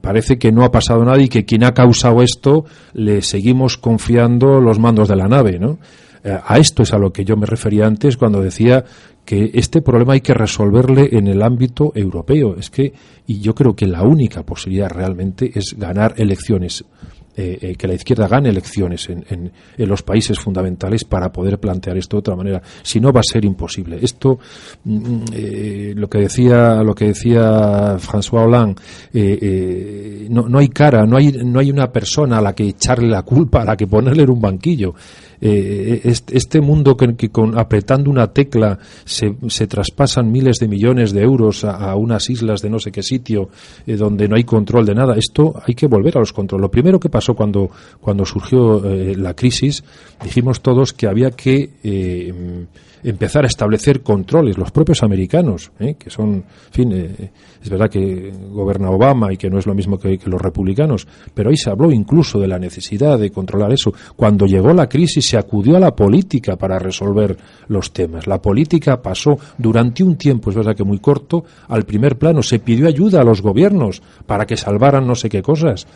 parece 0.00 0.38
que 0.38 0.52
no 0.52 0.64
ha 0.64 0.70
pasado 0.70 1.04
nada 1.04 1.20
y 1.20 1.28
que 1.28 1.44
quien 1.44 1.64
ha 1.64 1.74
causado 1.74 2.22
esto 2.22 2.64
le 2.94 3.20
seguimos 3.20 3.76
confiando 3.76 4.60
los 4.60 4.78
mandos 4.78 5.08
de 5.08 5.16
la 5.16 5.26
nave, 5.26 5.58
¿no? 5.58 5.78
a 6.22 6.58
esto 6.58 6.82
es 6.82 6.92
a 6.92 6.98
lo 6.98 7.12
que 7.12 7.24
yo 7.24 7.34
me 7.36 7.46
refería 7.46 7.86
antes 7.86 8.18
cuando 8.18 8.42
decía 8.42 8.84
que 9.30 9.48
este 9.54 9.80
problema 9.80 10.14
hay 10.14 10.22
que 10.22 10.34
resolverle 10.34 11.08
en 11.12 11.28
el 11.28 11.40
ámbito 11.40 11.92
europeo. 11.94 12.56
Es 12.58 12.68
que, 12.68 12.92
y 13.28 13.38
yo 13.38 13.54
creo 13.54 13.76
que 13.76 13.86
la 13.86 14.02
única 14.02 14.42
posibilidad 14.42 14.90
realmente 14.90 15.52
es 15.54 15.76
ganar 15.78 16.14
elecciones. 16.16 16.84
Eh, 17.36 17.58
eh, 17.62 17.74
que 17.76 17.86
la 17.86 17.94
izquierda 17.94 18.26
gane 18.26 18.48
elecciones 18.48 19.08
en, 19.08 19.24
en, 19.30 19.52
los 19.88 20.02
países 20.02 20.36
fundamentales 20.36 21.04
para 21.04 21.30
poder 21.30 21.60
plantear 21.60 21.96
esto 21.96 22.16
de 22.16 22.18
otra 22.18 22.34
manera. 22.34 22.60
Si 22.82 22.98
no, 22.98 23.12
va 23.12 23.20
a 23.20 23.22
ser 23.22 23.44
imposible. 23.44 24.00
Esto, 24.02 24.40
mm, 24.82 24.96
mm, 24.96 25.24
eh, 25.32 25.92
lo 25.94 26.10
que 26.10 26.18
decía, 26.18 26.82
lo 26.82 26.92
que 26.92 27.06
decía 27.06 27.96
François 27.98 28.46
Hollande, 28.46 30.28
no, 30.28 30.48
no 30.48 30.58
hay 30.58 30.68
cara, 30.70 31.06
no 31.06 31.16
hay, 31.16 31.30
no 31.44 31.60
hay 31.60 31.70
una 31.70 31.92
persona 31.92 32.38
a 32.38 32.42
la 32.42 32.52
que 32.52 32.64
echarle 32.64 33.08
la 33.08 33.22
culpa, 33.22 33.62
a 33.62 33.64
la 33.64 33.76
que 33.76 33.86
ponerle 33.86 34.24
en 34.24 34.30
un 34.30 34.40
banquillo. 34.40 34.92
Eh, 35.42 36.02
este 36.04 36.60
mundo 36.60 36.96
que, 36.96 37.30
con 37.30 37.58
apretando 37.58 38.10
una 38.10 38.26
tecla 38.26 38.78
se, 39.04 39.34
se, 39.48 39.66
traspasan 39.66 40.30
miles 40.30 40.58
de 40.58 40.68
millones 40.68 41.12
de 41.12 41.22
euros 41.22 41.64
a, 41.64 41.94
unas 41.94 42.28
islas 42.28 42.60
de 42.60 42.68
no 42.68 42.78
sé 42.78 42.92
qué 42.92 43.02
sitio 43.02 43.48
eh, 43.86 43.96
donde 43.96 44.28
no 44.28 44.36
hay 44.36 44.44
control 44.44 44.84
de 44.84 44.94
nada, 44.94 45.16
esto 45.16 45.54
hay 45.66 45.74
que 45.74 45.86
volver 45.86 46.16
a 46.16 46.20
los 46.20 46.32
controles. 46.32 46.62
Lo 46.62 46.70
primero 46.70 47.00
que 47.00 47.08
pasó 47.08 47.34
cuando, 47.34 47.70
cuando 48.00 48.26
surgió 48.26 48.84
eh, 48.84 49.16
la 49.16 49.34
crisis, 49.34 49.82
dijimos 50.22 50.60
todos 50.60 50.92
que 50.92 51.06
había 51.06 51.30
que 51.30 51.70
empezar 53.02 53.44
a 53.44 53.46
establecer 53.46 54.02
controles, 54.02 54.58
los 54.58 54.70
propios 54.70 55.02
americanos, 55.02 55.72
¿eh? 55.78 55.94
que 55.98 56.10
son, 56.10 56.34
en 56.34 56.44
fin, 56.72 56.92
eh, 56.92 57.30
es 57.62 57.68
verdad 57.68 57.88
que 57.88 58.32
gobierna 58.50 58.90
Obama 58.90 59.32
y 59.32 59.36
que 59.36 59.50
no 59.50 59.58
es 59.58 59.66
lo 59.66 59.74
mismo 59.74 59.98
que, 59.98 60.18
los 60.24 60.40
republicanos, 60.40 61.06
pero 61.34 61.50
ahí 61.50 61.56
se 61.56 61.70
habló 61.70 61.90
incluso 61.90 62.38
de 62.38 62.48
la 62.48 62.58
necesidad 62.58 63.18
de 63.18 63.30
controlar 63.30 63.72
eso. 63.72 63.92
Cuando 64.16 64.46
llegó 64.46 64.72
la 64.72 64.88
crisis 64.88 65.26
se 65.26 65.38
acudió 65.38 65.76
a 65.76 65.80
la 65.80 65.94
política 65.94 66.56
para 66.56 66.78
resolver 66.78 67.36
los 67.68 67.92
temas. 67.92 68.26
La 68.26 68.40
política 68.40 69.00
pasó 69.02 69.38
durante 69.58 70.02
un 70.02 70.16
tiempo, 70.16 70.50
es 70.50 70.56
verdad 70.56 70.76
que 70.76 70.84
muy 70.84 70.98
corto, 70.98 71.44
al 71.68 71.84
primer 71.84 72.16
plano. 72.18 72.42
Se 72.42 72.58
pidió 72.58 72.86
ayuda 72.86 73.20
a 73.20 73.24
los 73.24 73.42
gobiernos 73.42 74.02
para 74.26 74.46
que 74.46 74.56
salvaran 74.56 75.06
no 75.06 75.14
sé 75.14 75.28
qué 75.28 75.42
cosas. 75.42 75.86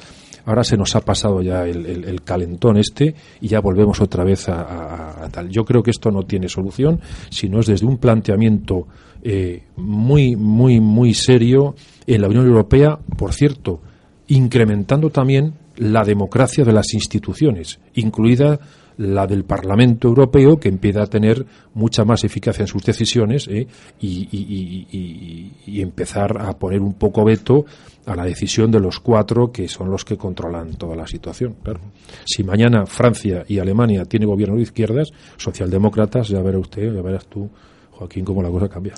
Ahora 0.46 0.64
se 0.64 0.76
nos 0.76 0.94
ha 0.94 1.00
pasado 1.00 1.40
ya 1.42 1.64
el, 1.66 2.22
calentón 2.22 2.76
este 2.76 3.14
y 3.40 3.48
ya 3.48 3.60
volvemos 3.60 4.00
otra 4.00 4.24
vez 4.24 4.48
a, 4.48 5.28
tal. 5.30 5.48
Yo 5.48 5.64
creo 5.64 5.82
que 5.82 5.90
esto 5.90 6.10
no 6.10 6.22
tiene 6.24 6.48
solución, 6.48 7.00
sino 7.30 7.60
es 7.60 7.66
desde 7.66 7.86
un 7.86 7.98
planteamiento 7.98 8.86
eh, 9.22 9.62
muy, 9.76 10.36
muy, 10.36 10.80
muy 10.80 11.14
serio 11.14 11.74
en 12.06 12.20
la 12.20 12.28
Unión 12.28 12.46
Europea, 12.46 12.98
por 13.16 13.32
cierto, 13.32 13.80
incrementando 14.28 15.10
también 15.10 15.54
la 15.76 16.04
democracia 16.04 16.64
de 16.64 16.72
las 16.72 16.92
instituciones, 16.94 17.80
incluida 17.94 18.60
la 18.98 19.26
del 19.26 19.44
Parlamento 19.44 20.08
Europeo, 20.08 20.58
que 20.58 20.68
empieza 20.68 21.02
a 21.02 21.06
tener 21.06 21.44
mucha 21.74 22.04
más 22.04 22.24
eficacia 22.24 22.62
en 22.62 22.68
sus 22.68 22.84
decisiones 22.84 23.48
¿eh? 23.48 23.66
y, 24.00 25.52
empezar 25.80 26.40
a 26.40 26.56
poner 26.58 26.80
un 26.80 26.94
poco 26.94 27.24
veto 27.24 27.64
a 28.06 28.14
la 28.14 28.24
decisión 28.24 28.70
de 28.70 28.80
los 28.80 29.00
cuatro 29.00 29.50
que 29.50 29.68
son 29.68 29.90
los 29.90 30.04
que 30.04 30.16
controlan 30.16 30.74
toda 30.74 30.96
la 30.96 31.06
situación. 31.06 31.56
Claro. 31.62 31.80
Si 32.24 32.44
mañana 32.44 32.86
Francia 32.86 33.44
y 33.48 33.58
Alemania 33.58 34.04
tienen 34.04 34.28
gobierno 34.28 34.56
de 34.56 34.62
izquierdas, 34.62 35.10
socialdemócratas, 35.36 36.28
ya 36.28 36.40
verá 36.40 36.58
usted, 36.58 36.92
ya 36.92 37.02
verás 37.02 37.26
tú, 37.26 37.48
Joaquín, 37.92 38.24
cómo 38.24 38.42
la 38.42 38.50
cosa 38.50 38.68
cambia. 38.68 38.94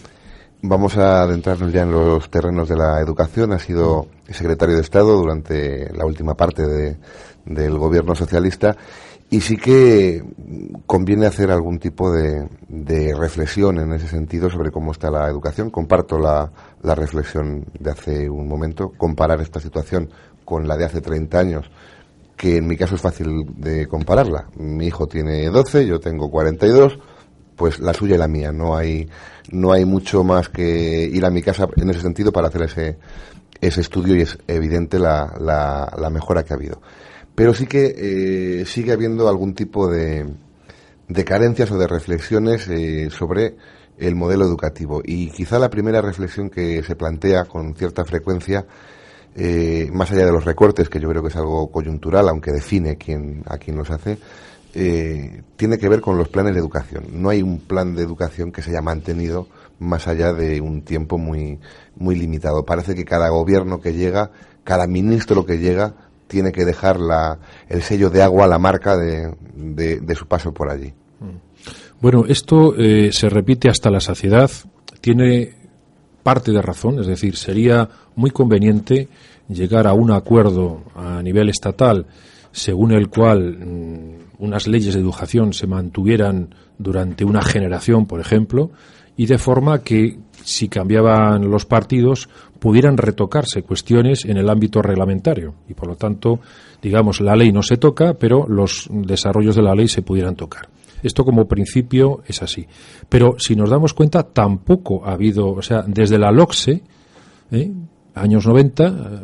Vamos 0.63 0.97
a 0.97 1.23
adentrarnos 1.23 1.73
ya 1.73 1.83
en 1.83 1.93
los 1.93 2.29
terrenos 2.31 2.69
de 2.69 2.77
la 2.77 3.01
educación. 3.01 3.53
Ha 3.53 3.59
sido 3.59 4.07
secretario 4.29 4.75
de 4.75 4.81
Estado 4.81 5.17
durante 5.17 5.93
la 5.93 6.07
última 6.07 6.35
parte 6.35 6.63
del 7.45 7.79
gobierno 7.79 8.15
socialista 8.15 8.77
y 9.29 9.41
sí 9.41 9.57
que 9.57 10.22
conviene 10.87 11.27
hacer 11.27 11.51
algún 11.51 11.79
tipo 11.79 12.12
de, 12.12 12.49
reflexión 13.14 13.79
en 13.79 13.93
ese 13.93 14.07
sentido 14.09 14.49
sobre 14.51 14.70
cómo 14.70 14.93
está 14.93 15.11
la 15.11 15.29
educación. 15.29 15.70
Comparto 15.70 16.18
la, 16.18 16.51
reflexión 16.95 17.64
de 17.79 17.91
hace 17.91 18.31
un 18.31 18.47
momento, 18.47 18.93
comparar 18.97 19.41
esta 19.41 19.59
situación 19.59 20.11
con 20.45 20.68
la 20.68 20.77
de 20.77 20.85
hace 20.85 21.01
30 21.01 21.39
años, 21.39 21.70
que 22.37 22.59
en 22.59 22.68
mi 22.68 22.77
caso 22.77 22.95
es 22.95 23.01
fácil 23.01 23.47
de 23.57 23.89
compararla. 23.89 24.47
Mi 24.57 24.87
hijo 24.87 25.09
tiene 25.09 25.47
12, 25.47 25.87
yo 25.87 25.99
tengo 25.99 26.31
42, 26.31 26.99
pues 27.57 27.81
la 27.81 27.95
suya 27.95 28.14
y 28.14 28.18
la 28.18 28.29
mía. 28.29 28.53
No 28.53 28.77
hay, 28.77 29.09
no 29.51 29.72
hay 29.72 29.85
mucho 29.85 30.22
más 30.22 30.49
que 30.49 31.11
ir 31.12 31.24
a 31.24 31.31
mi 31.31 31.43
casa 31.43 31.66
en 31.74 31.91
ese 31.91 32.01
sentido 32.01 32.31
para 32.31 32.47
hacer 32.47 32.62
ese, 32.62 32.99
ese 33.61 33.81
estudio 33.81 34.14
y 34.14 34.20
es 34.20 34.39
evidente 34.47 35.01
la, 35.01 35.35
la 35.41 36.11
mejora 36.11 36.45
que 36.45 36.53
ha 36.53 36.57
habido 36.57 36.81
pero 37.37 37.53
sí 37.53 37.66
que 37.66 37.95
eh, 38.61 38.64
sigue 38.64 38.93
habiendo 38.93 39.28
algún 39.28 39.55
tipo 39.55 39.89
de, 39.89 40.26
de 41.07 41.24
carencias 41.24 41.70
o 41.70 41.78
de 41.78 41.87
reflexiones 41.87 42.66
eh, 42.68 43.11
sobre 43.11 43.57
el 43.99 44.16
modelo 44.16 44.47
educativo. 44.47 45.03
Y 45.05 45.30
quizá 45.30 45.59
la 45.59 45.68
primera 45.68 46.01
reflexión 46.01 46.49
que 46.49 46.82
se 46.82 46.97
plantea 46.97 47.45
con 47.45 47.76
cierta 47.76 48.07
frecuencia, 48.07 48.66
eh, 49.34 49.91
más 49.93 50.11
allá 50.11 50.24
de 50.24 50.32
los 50.32 50.47
recortes, 50.47 50.89
que 50.89 50.99
yo 50.99 51.11
creo 51.11 51.22
que 51.22 51.28
es 51.28 51.37
algo 51.37 51.70
coyuntural, 51.70 52.26
aunque 52.30 52.53
define 52.53 52.97
quién, 52.97 53.43
a 53.47 53.59
quién 53.59 53.76
los 53.76 53.91
hace, 53.91 54.18
tiene 55.57 55.78
que 55.78 55.89
ver 55.89 56.03
con 56.03 56.18
los 56.18 56.28
planes 56.28 56.53
de 56.53 56.61
educación. 56.61 57.07
No 57.11 57.30
hay 57.30 57.41
un 57.41 57.61
plan 57.61 57.95
de 57.95 58.03
educación 58.03 58.53
que 58.53 58.61
se 58.61 58.70
haya 58.70 58.82
mantenido 58.82 59.49
más 59.78 60.07
allá 60.07 60.34
de 60.34 60.61
un 60.61 60.82
tiempo 60.82 61.16
muy, 61.16 61.59
muy 61.97 62.14
limitado. 62.14 62.66
Parece 62.66 62.95
que 62.95 63.07
cada 63.07 63.30
gobierno 63.30 63.80
que 63.80 63.95
llega, 63.95 64.32
cada 64.64 64.87
ministro 64.87 65.47
que 65.47 65.57
llega, 65.57 66.06
tiene 66.27 66.53
que 66.53 66.64
dejar 66.64 66.99
la, 66.99 67.39
el 67.68 67.83
sello 67.83 68.11
de 68.11 68.22
agua, 68.22 68.47
la 68.47 68.59
marca 68.59 68.97
de, 68.97 69.35
de, 69.55 70.14
su 70.14 70.27
paso 70.27 70.53
por 70.53 70.70
allí. 70.70 70.93
Bueno, 72.01 72.24
esto 72.29 72.74
eh, 72.77 73.11
se 73.12 73.29
repite 73.29 73.68
hasta 73.68 73.91
la 73.91 74.01
saciedad. 74.01 74.51
Tiene 75.01 75.55
parte 76.22 76.53
de 76.53 76.61
razón, 76.61 77.01
es 77.01 77.07
decir, 77.07 77.37
sería 77.37 77.89
muy 78.16 78.31
conveniente 78.31 79.09
llegar 79.49 79.87
a 79.87 79.93
un 79.93 80.11
acuerdo 80.11 80.83
a 80.95 81.22
nivel 81.22 81.49
estatal 81.49 82.07
según 82.57 82.93
el 82.93 83.09
cual 83.09 83.59
mm, 83.59 84.43
unas 84.43 84.66
leyes 84.66 84.95
de 84.95 85.01
educación 85.01 85.53
se 85.53 85.66
mantuvieran 85.66 86.55
durante 86.79 87.24
una 87.24 87.43
generación, 87.43 88.07
por 88.07 88.18
ejemplo, 88.18 88.70
y 89.14 89.27
de 89.27 89.37
forma 89.37 89.83
que 89.83 90.18
si 90.47 90.69
cambiaban 90.69 91.51
los 91.51 91.67
partidos 91.67 92.29
pudieran 92.61 92.97
retocarse 92.97 93.65
cuestiones 93.65 94.25
en 94.25 94.37
el 94.37 94.49
ámbito 94.49 94.81
reglamentario 94.81 95.55
y 95.69 95.75
por 95.75 95.89
lo 95.89 95.97
tanto 95.97 96.39
digamos 96.81 97.21
la 97.21 97.35
ley 97.35 97.51
no 97.51 97.63
se 97.63 97.79
toca 97.79 98.15
pero 98.15 98.47
los 98.49 98.89
desarrollos 98.89 99.57
de 99.57 99.63
la 99.63 99.75
ley 99.75 99.89
se 99.89 100.03
pudieran 100.03 100.37
tocar 100.37 100.69
esto 101.03 101.25
como 101.25 101.49
principio 101.49 102.23
es 102.29 102.43
así 102.45 102.65
pero 103.09 103.35
si 103.39 103.57
nos 103.57 103.71
damos 103.71 103.93
cuenta 103.93 104.23
tampoco 104.23 105.05
ha 105.05 105.15
habido 105.15 105.49
o 105.49 105.63
sea 105.63 105.83
desde 105.83 106.17
la 106.17 106.31
LOCSE 106.31 106.81
¿eh? 107.51 107.73
años 108.15 108.47
90 108.47 109.23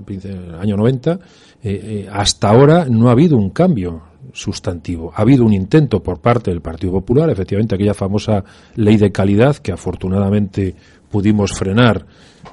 año 0.61 0.77
90 0.77 1.12
eh, 1.12 1.18
eh, 1.62 2.09
hasta 2.12 2.51
ahora 2.51 2.87
no 2.91 3.09
ha 3.09 3.12
habido 3.12 3.37
un 3.37 3.51
cambio 3.51 4.03
sustantivo. 4.33 5.12
Ha 5.14 5.23
habido 5.23 5.45
un 5.45 5.53
intento 5.53 6.03
por 6.03 6.20
parte 6.20 6.51
del 6.51 6.61
Partido 6.61 6.93
Popular, 6.93 7.31
efectivamente, 7.31 7.75
aquella 7.75 7.95
famosa 7.95 8.45
ley 8.77 8.97
de 8.97 9.12
calidad 9.12 9.57
que 9.57 9.73
afortunadamente 9.73 10.75
pudimos 11.12 11.52
frenar 11.52 12.04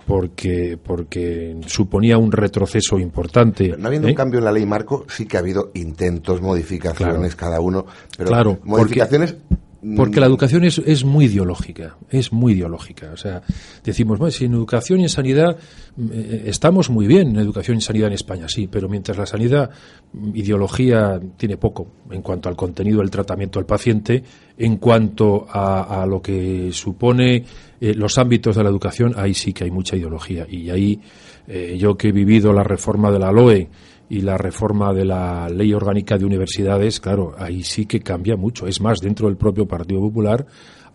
porque 0.05 0.77
porque 0.83 1.57
suponía 1.65 2.17
un 2.19 2.31
retroceso 2.31 2.99
importante. 2.99 3.75
no 3.77 3.87
habiendo 3.87 4.07
un 4.07 4.11
¿eh? 4.11 4.15
cambio 4.15 4.37
en 4.37 4.45
la 4.45 4.51
ley 4.51 4.65
marco, 4.65 5.05
sí 5.07 5.25
que 5.25 5.37
ha 5.37 5.39
habido 5.39 5.71
intentos, 5.73 6.41
modificaciones, 6.41 7.35
cada 7.35 7.59
uno, 7.59 7.85
pero 8.15 8.29
claro, 8.29 8.59
modificaciones 8.63 9.33
porque 9.33 9.68
la 9.81 10.25
educación 10.25 10.65
es, 10.65 10.77
es, 10.79 11.05
muy 11.05 11.25
ideológica, 11.25 11.97
es 12.09 12.33
muy 12.33 12.53
ideológica. 12.53 13.11
O 13.13 13.17
sea, 13.17 13.41
decimos, 13.83 14.19
bueno, 14.19 14.31
si 14.31 14.45
en 14.45 14.53
educación 14.53 14.99
y 14.99 15.03
en 15.03 15.09
sanidad 15.09 15.57
mm, 15.95 16.07
eh, 16.11 16.43
estamos 16.47 16.89
muy 16.89 17.07
bien 17.07 17.29
en 17.29 17.37
educación 17.37 17.77
y 17.77 17.81
sanidad 17.81 18.07
en 18.07 18.13
España, 18.13 18.47
sí, 18.49 18.67
pero 18.67 18.89
mientras 18.89 19.17
la 19.17 19.25
sanidad, 19.25 19.69
mm, 20.13 20.35
ideología 20.35 21.19
tiene 21.37 21.57
poco 21.57 21.87
en 22.11 22.21
cuanto 22.21 22.49
al 22.49 22.55
contenido 22.55 22.99
del 22.99 23.09
tratamiento 23.09 23.59
al 23.59 23.65
paciente, 23.65 24.23
en 24.57 24.77
cuanto 24.77 25.47
a, 25.49 26.05
lo 26.05 26.21
que 26.21 26.69
supone 26.73 27.45
eh, 27.79 27.93
los 27.93 28.17
ámbitos 28.17 28.57
de 28.57 28.63
la 28.63 28.69
educación, 28.69 29.13
ahí 29.15 29.33
sí 29.33 29.53
que 29.53 29.63
hay 29.63 29.71
mucha 29.71 29.95
ideología. 29.95 30.45
Y 30.49 30.69
ahí, 30.69 30.99
eh, 31.47 31.77
yo 31.79 31.95
que 31.95 32.09
he 32.09 32.11
vivido 32.11 32.51
la 32.51 32.63
reforma 32.63 33.09
de 33.11 33.19
la 33.19 33.31
LOE, 33.31 33.69
y 34.09 34.21
la 34.21 34.37
reforma 34.37 34.93
de 34.93 35.05
la 35.05 35.47
ley 35.49 35.73
orgánica 35.73 36.17
de 36.17 36.25
universidades, 36.25 36.99
claro, 36.99 37.35
ahí 37.37 37.63
sí 37.63 37.85
que 37.85 38.01
cambia 38.01 38.35
mucho. 38.35 38.65
Es 38.65 38.81
más, 38.81 38.99
dentro 38.99 39.27
del 39.27 39.37
propio 39.37 39.67
Partido 39.67 40.01
Popular 40.01 40.45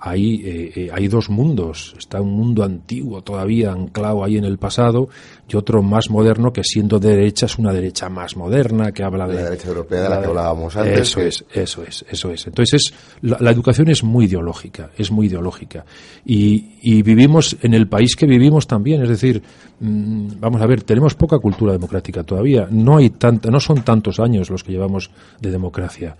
hay, 0.07 0.35
eh, 0.45 0.73
eh, 0.77 0.91
hay 0.93 1.09
dos 1.09 1.31
mundos. 1.31 1.95
Está 1.99 2.21
un 2.21 2.33
mundo 2.33 2.63
antiguo 2.63 3.23
todavía 3.23 3.73
anclado 3.73 4.23
ahí 4.23 4.37
en 4.37 4.45
el 4.45 4.59
pasado 4.59 5.09
y 5.49 5.57
otro 5.57 5.83
más 5.83 6.11
moderno 6.11 6.53
que 6.53 6.63
siendo 6.63 6.99
de 6.99 7.17
derecha 7.17 7.47
es 7.47 7.59
una 7.59 7.73
derecha 7.73 8.11
más 8.11 8.37
moderna 8.37 8.93
que 8.93 9.03
habla 9.03 9.27
de 9.27 9.37
la 9.37 9.45
derecha 9.45 9.69
europea 9.69 10.03
de 10.03 10.09
la, 10.11 10.21
que 10.21 10.27
hablábamos 10.27 10.77
antes. 10.77 11.01
Eso 11.01 11.23
es, 11.23 11.45
eso 11.51 11.83
es, 11.83 12.05
eso 12.07 12.31
es. 12.31 12.47
Entonces 12.47 12.93
la, 13.23 13.51
educación 13.51 13.89
es 13.89 14.05
muy 14.05 14.27
ideológica, 14.27 14.91
es 14.99 15.11
muy 15.11 15.29
ideológica 15.29 15.87
y, 16.27 16.77
y, 16.83 17.03
vivimos 17.03 17.57
en 17.63 17.73
el 17.73 17.89
país 17.89 18.15
que 18.15 18.27
vivimos 18.27 18.67
también. 18.67 19.01
Es 19.03 19.09
decir, 19.09 19.43
mm, 19.81 20.33
vamos 20.39 20.61
a 20.61 20.67
ver, 20.67 20.83
tenemos 20.83 21.15
poca 21.15 21.39
cultura 21.39 21.73
democrática 21.73 22.25
todavía. 22.25 22.69
No 22.71 22.99
hay 22.99 23.09
tanta, 23.09 23.49
no 23.51 23.59
son 23.59 23.83
tantos 23.83 24.21
años 24.21 24.51
los 24.51 24.63
que 24.63 24.73
llevamos 24.73 25.11
de 25.41 25.51
democracia 25.51 26.15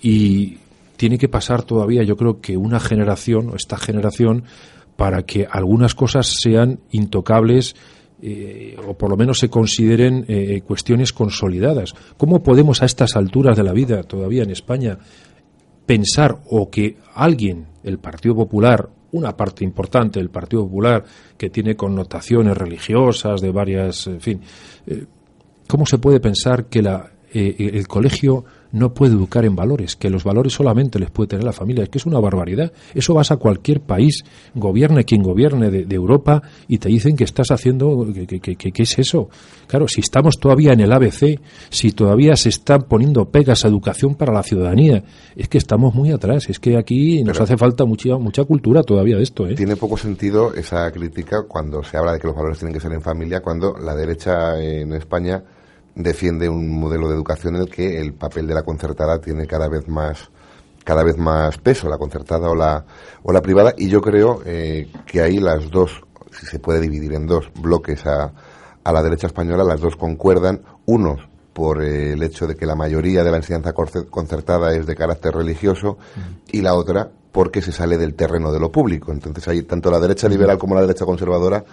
y 0.00 0.58
tiene 0.96 1.18
que 1.18 1.28
pasar 1.28 1.62
todavía, 1.62 2.02
yo 2.02 2.16
creo 2.16 2.40
que 2.40 2.56
una 2.56 2.80
generación, 2.80 3.50
o 3.50 3.56
esta 3.56 3.76
generación, 3.76 4.44
para 4.96 5.22
que 5.22 5.46
algunas 5.50 5.94
cosas 5.94 6.36
sean 6.40 6.80
intocables 6.90 7.74
eh, 8.22 8.76
o 8.86 8.94
por 8.94 9.10
lo 9.10 9.16
menos 9.16 9.38
se 9.38 9.50
consideren 9.50 10.24
eh, 10.28 10.62
cuestiones 10.66 11.12
consolidadas. 11.12 11.92
¿Cómo 12.16 12.42
podemos 12.42 12.80
a 12.80 12.86
estas 12.86 13.16
alturas 13.16 13.56
de 13.56 13.64
la 13.64 13.72
vida, 13.72 14.02
todavía 14.02 14.44
en 14.44 14.50
España, 14.50 14.98
pensar 15.84 16.38
o 16.48 16.70
que 16.70 16.96
alguien, 17.14 17.66
el 17.82 17.98
Partido 17.98 18.34
Popular, 18.34 18.88
una 19.12 19.36
parte 19.36 19.64
importante 19.64 20.20
del 20.20 20.30
Partido 20.30 20.62
Popular, 20.62 21.04
que 21.36 21.50
tiene 21.50 21.76
connotaciones 21.76 22.56
religiosas 22.56 23.40
de 23.40 23.50
varias, 23.50 24.06
en 24.06 24.20
fin, 24.20 24.40
eh, 24.86 25.04
¿cómo 25.68 25.84
se 25.84 25.98
puede 25.98 26.20
pensar 26.20 26.66
que 26.66 26.82
la, 26.82 27.10
el 27.30 27.86
colegio 27.88 28.44
no 28.74 28.92
puede 28.92 29.14
educar 29.14 29.44
en 29.44 29.54
valores, 29.54 29.94
que 29.94 30.10
los 30.10 30.24
valores 30.24 30.52
solamente 30.52 30.98
les 30.98 31.08
puede 31.08 31.28
tener 31.28 31.44
la 31.44 31.52
familia. 31.52 31.84
Es 31.84 31.90
que 31.90 31.98
es 31.98 32.06
una 32.06 32.18
barbaridad. 32.18 32.72
Eso 32.92 33.14
vas 33.14 33.30
a 33.30 33.36
cualquier 33.36 33.80
país, 33.80 34.24
gobierne 34.52 35.04
quien 35.04 35.22
gobierne 35.22 35.70
de, 35.70 35.94
Europa, 35.94 36.42
y 36.66 36.78
te 36.78 36.88
dicen 36.88 37.16
que 37.16 37.22
estás 37.22 37.52
haciendo. 37.52 38.04
¿Qué 38.12 38.72
es 38.74 38.98
eso? 38.98 39.28
Claro, 39.68 39.86
si 39.86 40.00
estamos 40.00 40.40
todavía 40.40 40.72
en 40.72 40.80
el 40.80 40.92
ABC, 40.92 41.40
si 41.70 41.92
todavía 41.92 42.34
se 42.34 42.48
están 42.48 42.82
poniendo 42.82 43.30
pegas 43.30 43.64
a 43.64 43.68
educación 43.68 44.16
para 44.16 44.32
la 44.32 44.42
ciudadanía, 44.42 45.04
es 45.36 45.48
que 45.48 45.58
estamos 45.58 45.94
muy 45.94 46.10
atrás. 46.10 46.50
Es 46.50 46.58
que 46.58 46.76
aquí 46.76 47.22
nos 47.22 47.40
hace 47.40 47.56
falta 47.56 47.84
mucha, 47.84 48.16
mucha 48.18 48.42
cultura 48.42 48.82
todavía 48.82 49.16
de 49.16 49.22
esto. 49.22 49.46
¿eh? 49.46 49.54
Tiene 49.54 49.76
poco 49.76 49.96
sentido 49.96 50.52
esa 50.52 50.90
crítica 50.90 51.44
cuando 51.46 51.84
se 51.84 51.96
habla 51.96 52.14
de 52.14 52.18
que 52.18 52.26
los 52.26 52.34
valores 52.34 52.58
tienen 52.58 52.74
que 52.74 52.80
ser 52.80 52.92
en 52.92 53.02
familia, 53.02 53.40
cuando 53.40 53.76
la 53.78 53.94
derecha 53.94 54.60
en 54.60 54.92
España 54.94 55.44
defiende 55.94 56.48
un 56.48 56.78
modelo 56.78 57.08
de 57.08 57.14
educación 57.14 57.56
en 57.56 57.62
el 57.62 57.70
que 57.70 58.00
el 58.00 58.14
papel 58.14 58.46
de 58.46 58.54
la 58.54 58.62
concertada 58.62 59.20
tiene 59.20 59.46
cada 59.46 59.68
vez 59.68 59.88
más 59.88 60.30
cada 60.84 61.02
vez 61.02 61.16
más 61.16 61.56
peso, 61.58 61.88
la 61.88 61.96
concertada 61.96 62.50
o 62.50 62.54
la, 62.54 62.84
o 63.22 63.32
la 63.32 63.40
privada, 63.40 63.72
y 63.76 63.88
yo 63.88 64.02
creo 64.02 64.42
eh, 64.44 64.92
que 65.06 65.22
ahí 65.22 65.38
las 65.38 65.70
dos, 65.70 66.02
si 66.30 66.44
se 66.44 66.58
puede 66.58 66.78
dividir 66.78 67.14
en 67.14 67.26
dos 67.26 67.50
bloques 67.58 68.04
a, 68.06 68.32
a 68.84 68.92
la 68.92 69.02
derecha 69.02 69.26
española, 69.26 69.64
las 69.64 69.80
dos 69.80 69.96
concuerdan, 69.96 70.60
unos 70.84 71.26
por 71.54 71.82
el 71.82 72.22
hecho 72.22 72.46
de 72.46 72.54
que 72.54 72.66
la 72.66 72.74
mayoría 72.74 73.24
de 73.24 73.30
la 73.30 73.38
enseñanza 73.38 73.72
concertada 73.72 74.74
es 74.74 74.86
de 74.86 74.94
carácter 74.94 75.34
religioso, 75.34 75.96
y 76.52 76.60
la 76.60 76.74
otra 76.74 77.10
porque 77.34 77.60
se 77.60 77.72
sale 77.72 77.98
del 77.98 78.14
terreno 78.14 78.52
de 78.52 78.60
lo 78.60 78.70
público. 78.70 79.10
Entonces, 79.10 79.48
ahí 79.48 79.62
tanto 79.62 79.90
la 79.90 79.98
derecha 79.98 80.28
liberal 80.28 80.56
como 80.56 80.76
la 80.76 80.82
derecha 80.82 81.04
conservadora 81.04 81.64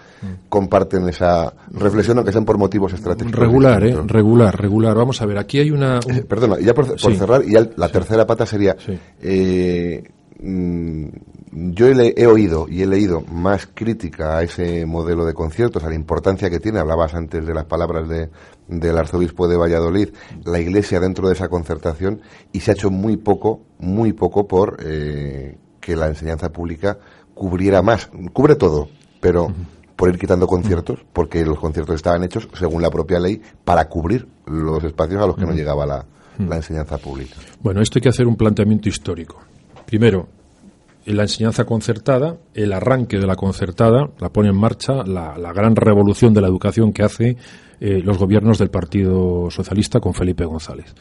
comparten 0.48 1.08
esa 1.08 1.54
reflexión, 1.70 2.18
aunque 2.18 2.32
sean 2.32 2.44
por 2.44 2.58
motivos 2.58 2.92
estratégicos. 2.92 3.38
Regular, 3.38 3.84
¿eh? 3.84 3.96
Regular, 4.04 4.60
regular. 4.60 4.96
Vamos 4.96 5.22
a 5.22 5.26
ver, 5.26 5.38
aquí 5.38 5.60
hay 5.60 5.70
una. 5.70 6.00
Eh, 6.08 6.24
perdona, 6.28 6.58
ya 6.58 6.74
por, 6.74 6.98
cerrar, 6.98 7.44
y 7.44 7.52
la 7.52 7.88
tercera 7.90 8.26
pata 8.26 8.44
sería. 8.44 8.76
Eh, 9.20 10.02
mm, 10.40 11.06
yo 11.52 11.86
he, 11.86 12.26
oído 12.26 12.66
y 12.68 12.82
he 12.82 12.86
leído 12.86 13.20
más 13.30 13.68
crítica 13.72 14.38
a 14.38 14.42
ese 14.42 14.86
modelo 14.86 15.26
de 15.26 15.34
conciertos, 15.34 15.84
a 15.84 15.88
la 15.88 15.94
importancia 15.94 16.48
que 16.48 16.60
tiene. 16.60 16.78
Hablabas 16.78 17.14
antes 17.14 17.46
de 17.46 17.52
las 17.52 17.66
palabras 17.66 18.08
de, 18.08 18.30
del 18.68 18.96
arzobispo 18.96 19.46
de 19.48 19.58
Valladolid, 19.58 20.08
la 20.44 20.58
Iglesia 20.58 20.98
dentro 20.98 21.28
de 21.28 21.34
esa 21.34 21.48
concertación, 21.48 22.22
y 22.52 22.60
se 22.60 22.70
ha 22.70 22.74
hecho 22.74 22.90
muy 22.90 23.18
poco, 23.18 23.60
muy 23.78 24.14
poco 24.14 24.48
por 24.48 24.78
eh, 24.80 25.58
que 25.80 25.94
la 25.94 26.08
enseñanza 26.08 26.50
pública 26.50 26.98
cubriera 27.34 27.82
más. 27.82 28.10
Cubre 28.32 28.56
todo, 28.56 28.88
pero 29.20 29.52
por 29.94 30.08
ir 30.08 30.18
quitando 30.18 30.46
conciertos, 30.46 31.04
porque 31.12 31.44
los 31.44 31.58
conciertos 31.58 31.96
estaban 31.96 32.24
hechos, 32.24 32.48
según 32.58 32.80
la 32.80 32.90
propia 32.90 33.20
ley, 33.20 33.42
para 33.62 33.88
cubrir 33.88 34.26
los 34.46 34.82
espacios 34.84 35.22
a 35.22 35.26
los 35.26 35.36
que 35.36 35.44
no 35.44 35.52
llegaba 35.52 35.84
la, 35.84 36.06
la 36.38 36.56
enseñanza 36.56 36.96
pública. 36.96 37.36
Bueno, 37.60 37.82
esto 37.82 37.98
hay 37.98 38.02
que 38.02 38.08
hacer 38.08 38.26
un 38.26 38.36
planteamiento 38.36 38.88
histórico. 38.88 39.38
Primero, 39.86 40.26
la 41.06 41.22
enseñanza 41.22 41.64
concertada, 41.64 42.36
el 42.54 42.72
arranque 42.72 43.18
de 43.18 43.26
la 43.26 43.36
concertada, 43.36 44.10
la 44.20 44.28
pone 44.30 44.50
en 44.50 44.56
marcha 44.56 45.02
la, 45.04 45.52
gran 45.52 45.74
revolución 45.76 46.32
de 46.32 46.40
la 46.40 46.48
educación 46.48 46.92
que 46.92 47.02
hace 47.02 47.36
eh, 47.80 48.00
los 48.04 48.18
gobiernos 48.18 48.58
del 48.58 48.70
Partido 48.70 49.50
Socialista 49.50 50.00
con 50.00 50.14
Felipe 50.14 50.44
González. 50.44 50.94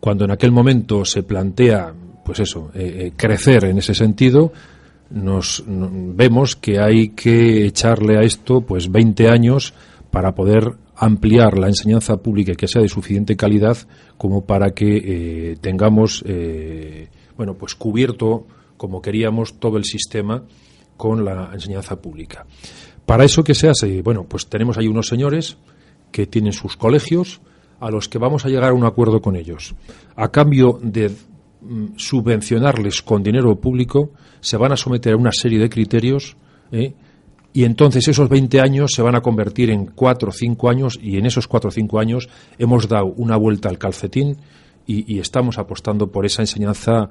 Cuando 0.00 0.24
en 0.24 0.30
aquel 0.30 0.52
momento 0.52 1.04
se 1.04 1.22
plantea, 1.22 1.92
pues 2.24 2.40
eso, 2.40 2.70
eh, 2.74 3.06
eh, 3.06 3.12
crecer 3.16 3.64
en 3.64 3.78
ese 3.78 3.94
sentido, 3.94 4.52
nos, 5.10 5.64
vemos 5.66 6.54
que 6.54 6.78
hay 6.78 7.10
que 7.10 7.64
echarle 7.64 8.18
a 8.18 8.22
esto 8.22 8.60
pues 8.60 8.92
20 8.92 9.28
años 9.28 9.72
para 10.10 10.34
poder 10.34 10.74
ampliar 10.94 11.56
la 11.56 11.68
enseñanza 11.68 12.18
pública 12.18 12.54
que 12.54 12.68
sea 12.68 12.82
de 12.82 12.88
suficiente 12.88 13.36
calidad 13.36 13.78
como 14.18 14.44
para 14.44 14.72
que 14.72 15.56
tengamos 15.62 16.22
bueno 17.36 17.54
pues 17.54 17.74
cubierto 17.74 18.46
como 18.78 19.02
queríamos 19.02 19.60
todo 19.60 19.76
el 19.76 19.84
sistema 19.84 20.44
con 20.96 21.24
la 21.24 21.50
enseñanza 21.52 22.00
pública. 22.00 22.46
Para 23.04 23.24
eso 23.24 23.44
que 23.44 23.54
se 23.54 23.68
hace, 23.68 24.00
bueno, 24.02 24.24
pues 24.24 24.48
tenemos 24.48 24.78
ahí 24.78 24.88
unos 24.88 25.08
señores 25.08 25.58
que 26.10 26.26
tienen 26.26 26.52
sus 26.52 26.76
colegios 26.76 27.40
a 27.80 27.90
los 27.90 28.08
que 28.08 28.18
vamos 28.18 28.44
a 28.44 28.48
llegar 28.48 28.70
a 28.70 28.74
un 28.74 28.84
acuerdo 28.84 29.20
con 29.20 29.36
ellos. 29.36 29.74
A 30.16 30.28
cambio 30.28 30.78
de 30.82 31.10
mm, 31.60 31.96
subvencionarles 31.96 33.02
con 33.02 33.22
dinero 33.22 33.54
público, 33.56 34.10
se 34.40 34.56
van 34.56 34.72
a 34.72 34.76
someter 34.76 35.14
a 35.14 35.16
una 35.16 35.32
serie 35.32 35.58
de 35.58 35.70
criterios 35.70 36.36
¿eh? 36.72 36.94
y 37.52 37.64
entonces 37.64 38.06
esos 38.08 38.28
20 38.28 38.60
años 38.60 38.92
se 38.94 39.02
van 39.02 39.14
a 39.14 39.20
convertir 39.20 39.70
en 39.70 39.86
4 39.86 40.28
o 40.28 40.32
5 40.32 40.68
años 40.68 40.98
y 41.00 41.16
en 41.18 41.26
esos 41.26 41.48
4 41.48 41.68
o 41.68 41.72
5 41.72 41.98
años 41.98 42.28
hemos 42.58 42.88
dado 42.88 43.06
una 43.06 43.36
vuelta 43.36 43.68
al 43.68 43.78
calcetín 43.78 44.36
y, 44.86 45.14
y 45.14 45.18
estamos 45.18 45.58
apostando 45.58 46.10
por 46.10 46.26
esa 46.26 46.42
enseñanza 46.42 47.10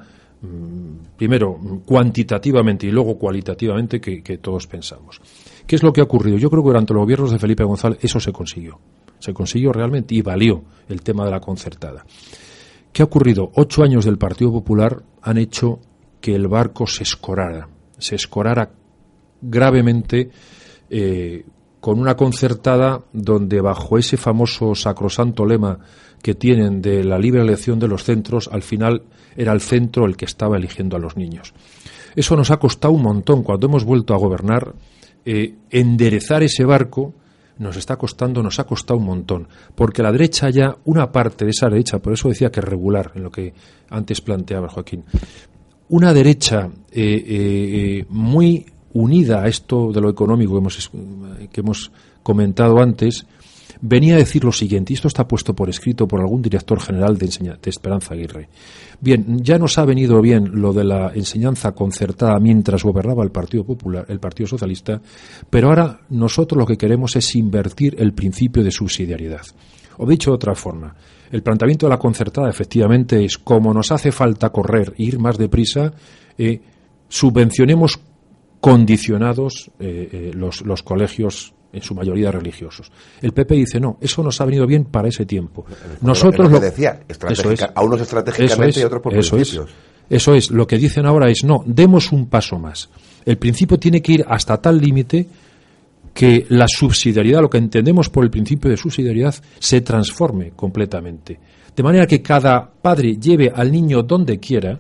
primero 1.18 1.60
cuantitativamente 1.86 2.88
y 2.88 2.92
luego 2.92 3.18
cualitativamente 3.18 4.00
que, 4.00 4.38
todos 4.38 4.68
pensamos. 4.68 5.20
¿Qué 5.66 5.76
es 5.76 5.84
lo 5.84 5.92
que 5.92 6.02
ha 6.02 6.06
ocurrido? 6.06 6.38
Yo 6.38 6.50
creo 6.50 6.64
que 6.64 6.70
durante 6.70 6.94
los 6.94 7.02
gobiernos 7.02 7.32
de 7.32 7.40
Felipe 7.40 7.64
González 7.64 8.00
eso 8.02 8.20
se 8.20 8.32
consiguió. 8.32 8.80
Se 9.20 9.34
consiguió 9.34 9.72
realmente 9.74 10.14
y 10.14 10.22
valió 10.22 10.64
el 10.88 11.02
tema 11.02 11.26
de 11.26 11.32
la 11.32 11.40
concertada. 11.40 12.06
¿Qué 12.94 13.02
ha 13.02 13.06
ocurrido? 13.06 13.52
Ocho 13.56 13.84
años 13.84 14.06
del 14.06 14.18
Partido 14.18 14.52
Popular 14.52 15.04
han 15.22 15.38
hecho 15.38 15.80
que 16.22 16.36
el 16.36 16.48
barco 16.48 16.88
se 16.88 17.04
escorara, 17.04 17.68
se 17.98 18.16
escorara 18.16 18.72
gravemente 19.42 20.30
eh, 20.90 21.46
con 21.80 22.00
una 22.00 22.16
concertada 22.16 23.02
donde 23.14 23.62
bajo 23.62 23.98
ese 23.98 24.18
famoso 24.18 24.76
sacrosanto 24.76 25.46
lema 25.46 25.80
que 26.22 26.34
tienen 26.34 26.82
de 26.82 27.04
la 27.04 27.20
libre 27.20 27.42
elección 27.42 27.80
de 27.80 27.88
los 27.88 28.04
centros, 28.04 28.50
al 28.52 28.64
final 28.64 29.04
era 29.38 29.54
el 29.54 29.62
centro 29.62 30.06
el 30.06 30.18
que 30.18 30.26
estaba 30.26 30.58
eligiendo 30.58 30.98
a 30.98 31.00
los 31.00 31.16
niños. 31.16 31.54
Eso 32.16 32.36
nos 32.36 32.52
ha 32.52 32.58
costado 32.58 32.94
un 32.94 33.04
montón. 33.04 33.44
Cuando 33.44 33.68
hemos 33.68 33.86
vuelto 33.86 34.14
a 34.14 34.18
gobernar, 34.18 34.74
eh, 35.24 35.54
enderezar 35.70 36.44
ese 36.44 36.66
barco 36.66 37.14
nos 37.60 37.78
está 37.78 37.96
costando, 37.96 38.44
nos 38.44 38.60
ha 38.60 38.66
costado 38.66 39.00
un 39.00 39.06
montón. 39.06 39.48
Porque 39.76 40.04
la 40.04 40.12
derecha 40.12 40.50
ya, 40.50 40.76
una 40.86 41.12
parte 41.12 41.46
de 41.46 41.52
esa 41.52 41.70
derecha, 41.70 42.00
por 42.00 42.14
eso 42.14 42.30
decía 42.30 42.52
que 42.52 42.62
regular, 42.62 43.12
en 43.16 43.24
lo 43.24 43.32
que 43.32 43.54
antes 43.90 44.22
planteaba 44.22 44.70
Joaquín, 44.70 45.04
una 45.90 46.14
derecha 46.14 46.70
eh, 46.92 47.24
eh, 47.28 48.06
muy 48.10 48.66
unida 48.94 49.44
a 49.44 49.48
esto 49.48 49.92
de 49.92 50.02
lo 50.02 50.10
económico 50.10 50.54
que 50.54 50.60
hemos, 50.60 50.92
que 51.52 51.62
hemos 51.62 51.92
comentado 52.24 52.80
antes, 52.80 53.26
venía 53.82 54.16
a 54.16 54.18
decir 54.18 54.44
lo 54.44 54.52
siguiente, 54.52 54.94
y 54.94 54.96
esto 54.96 55.08
está 55.08 55.28
puesto 55.28 55.54
por 55.54 55.70
escrito 55.70 56.08
por 56.08 56.20
algún 56.20 56.42
director 56.42 56.80
general 56.80 57.18
de, 57.18 57.28
de 57.28 57.70
Esperanza 57.70 58.14
Aguirre. 58.14 58.50
Bien, 59.00 59.44
ya 59.44 59.58
nos 59.58 59.78
ha 59.78 59.86
venido 59.86 60.22
bien 60.22 60.60
lo 60.60 60.74
de 60.74 60.84
la 60.84 61.12
enseñanza 61.14 61.74
concertada 61.74 62.40
mientras 62.40 62.84
gobernaba 62.84 63.24
el 63.24 63.32
Partido 63.32 63.64
Popular, 63.64 64.06
el 64.10 64.20
Partido 64.20 64.48
Socialista, 64.48 65.02
pero 65.50 65.70
ahora 65.70 66.02
nosotros 66.10 66.58
lo 66.58 66.66
que 66.66 66.78
queremos 66.78 67.16
es 67.16 67.36
invertir 67.36 67.96
el 68.00 68.14
principio 68.14 68.64
de 68.64 68.72
subsidiariedad. 68.72 69.46
O 69.98 70.08
dicho 70.08 70.32
de 70.32 70.36
otra 70.36 70.56
forma, 70.56 70.96
el 71.32 71.44
planteamiento 71.44 71.86
de 71.86 71.92
la 71.92 72.00
concertada 72.00 72.50
efectivamente 72.50 73.24
es 73.24 73.38
como 73.38 73.74
nos 73.74 73.92
hace 73.92 74.12
falta 74.12 74.50
correr 74.50 74.94
e 74.98 75.04
ir 75.04 75.20
más 75.20 75.38
deprisa, 75.38 75.94
eh, 76.38 76.62
subvencionemos 77.10 78.00
condicionados 78.60 79.72
eh, 79.80 80.10
eh, 80.12 80.32
los 80.34 80.84
colegios 80.84 81.54
en 81.74 81.82
su 81.82 81.94
mayoría 81.94 82.32
religiosos. 82.32 82.92
El 83.22 83.34
PP 83.34 83.56
dice, 83.56 83.80
no, 83.80 83.98
eso 84.02 84.24
nos 84.24 84.40
ha 84.42 84.46
venido 84.46 84.66
bien 84.66 84.86
para 84.86 85.08
ese 85.08 85.26
tiempo. 85.26 85.66
Nosotros 86.02 86.52
lo, 86.52 86.60
decía, 86.60 87.02
eso 87.08 87.52
es, 87.52 87.64
a 87.64 87.82
unos 87.84 88.02
estratégicamente 88.02 88.80
y 88.80 88.84
otros 88.84 89.02
por 89.02 89.18
eso 89.18 89.38
Es, 89.38 89.60
eso 90.10 90.34
es, 90.34 90.52
lo 90.52 90.66
que 90.66 90.78
dicen 90.78 91.06
ahora 91.06 91.30
es, 91.30 91.44
no, 91.44 91.64
demos 91.66 92.12
un 92.12 92.28
paso 92.28 92.58
más. 92.58 92.90
El 93.26 93.38
principio 93.38 93.78
tiene 93.78 94.02
que 94.02 94.14
ir 94.14 94.26
hasta 94.28 94.58
tal 94.58 94.80
límite 94.80 95.28
que 96.14 96.46
la 96.50 96.66
subsidiariedad, 96.68 97.42
lo 97.42 97.50
que 97.50 97.60
entendemos 97.60 98.10
por 98.10 98.24
el 98.24 98.32
principio 98.32 98.72
de 98.72 98.78
subsidiariedad, 98.78 99.36
se 99.60 99.82
transforme 99.82 100.52
completamente. 100.56 101.40
De 101.76 101.84
manera 101.84 102.08
que 102.08 102.24
cada 102.24 102.68
padre 102.68 103.18
lleve 103.18 103.52
al 103.54 103.72
niño 103.72 104.02
donde 104.02 104.40
quiera 104.40 104.80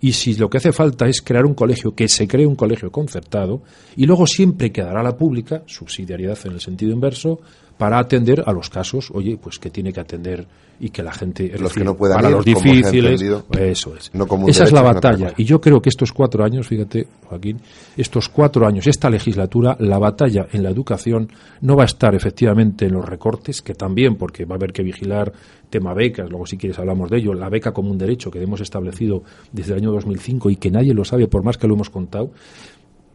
y 0.00 0.12
si 0.12 0.34
lo 0.34 0.48
que 0.48 0.58
hace 0.58 0.72
falta 0.72 1.06
es 1.06 1.20
crear 1.20 1.44
un 1.44 1.54
colegio, 1.54 1.94
que 1.94 2.08
se 2.08 2.26
cree 2.26 2.46
un 2.46 2.56
colegio 2.56 2.90
concertado, 2.90 3.62
y 3.96 4.06
luego 4.06 4.26
siempre 4.26 4.72
quedará 4.72 5.02
la 5.02 5.16
pública, 5.16 5.62
subsidiariedad 5.66 6.38
en 6.44 6.52
el 6.52 6.60
sentido 6.60 6.92
inverso, 6.92 7.40
para 7.80 7.98
atender 7.98 8.44
a 8.44 8.52
los 8.52 8.68
casos, 8.68 9.10
oye, 9.10 9.38
pues 9.42 9.58
que 9.58 9.70
tiene 9.70 9.90
que 9.90 10.00
atender 10.00 10.46
y 10.80 10.90
que 10.90 11.02
la 11.02 11.14
gente, 11.14 11.50
los 11.58 11.72
que 11.72 11.82
no 11.82 11.96
puedan 11.96 12.18
para 12.18 12.28
los 12.28 12.44
difíciles, 12.44 13.22
eso 13.58 13.96
es. 13.96 14.10
Esa 14.48 14.64
es 14.64 14.72
la 14.72 14.82
batalla. 14.82 15.32
Y 15.38 15.44
yo 15.44 15.62
creo 15.62 15.80
que 15.80 15.88
estos 15.88 16.12
cuatro 16.12 16.44
años, 16.44 16.68
fíjate, 16.68 17.08
Joaquín, 17.24 17.58
estos 17.96 18.28
cuatro 18.28 18.66
años, 18.66 18.86
esta 18.86 19.08
legislatura, 19.08 19.78
la 19.80 19.98
batalla 19.98 20.46
en 20.52 20.62
la 20.62 20.68
educación 20.68 21.30
no 21.62 21.74
va 21.74 21.84
a 21.84 21.86
estar 21.86 22.14
efectivamente 22.14 22.84
en 22.84 22.92
los 22.92 23.06
recortes, 23.06 23.62
que 23.62 23.72
también, 23.72 24.16
porque 24.16 24.44
va 24.44 24.56
a 24.56 24.58
haber 24.58 24.74
que 24.74 24.82
vigilar 24.82 25.32
tema 25.70 25.94
becas, 25.94 26.28
luego 26.28 26.44
si 26.44 26.58
quieres 26.58 26.78
hablamos 26.78 27.08
de 27.08 27.16
ello, 27.16 27.32
la 27.32 27.48
beca 27.48 27.72
como 27.72 27.90
un 27.90 27.96
derecho 27.96 28.30
que 28.30 28.42
hemos 28.42 28.60
establecido 28.60 29.22
desde 29.52 29.72
el 29.72 29.78
año 29.78 29.92
2005 29.92 30.50
y 30.50 30.56
que 30.56 30.70
nadie 30.70 30.92
lo 30.92 31.06
sabe 31.06 31.28
por 31.28 31.42
más 31.42 31.56
que 31.56 31.66
lo 31.66 31.76
hemos 31.76 31.88
contado. 31.88 32.30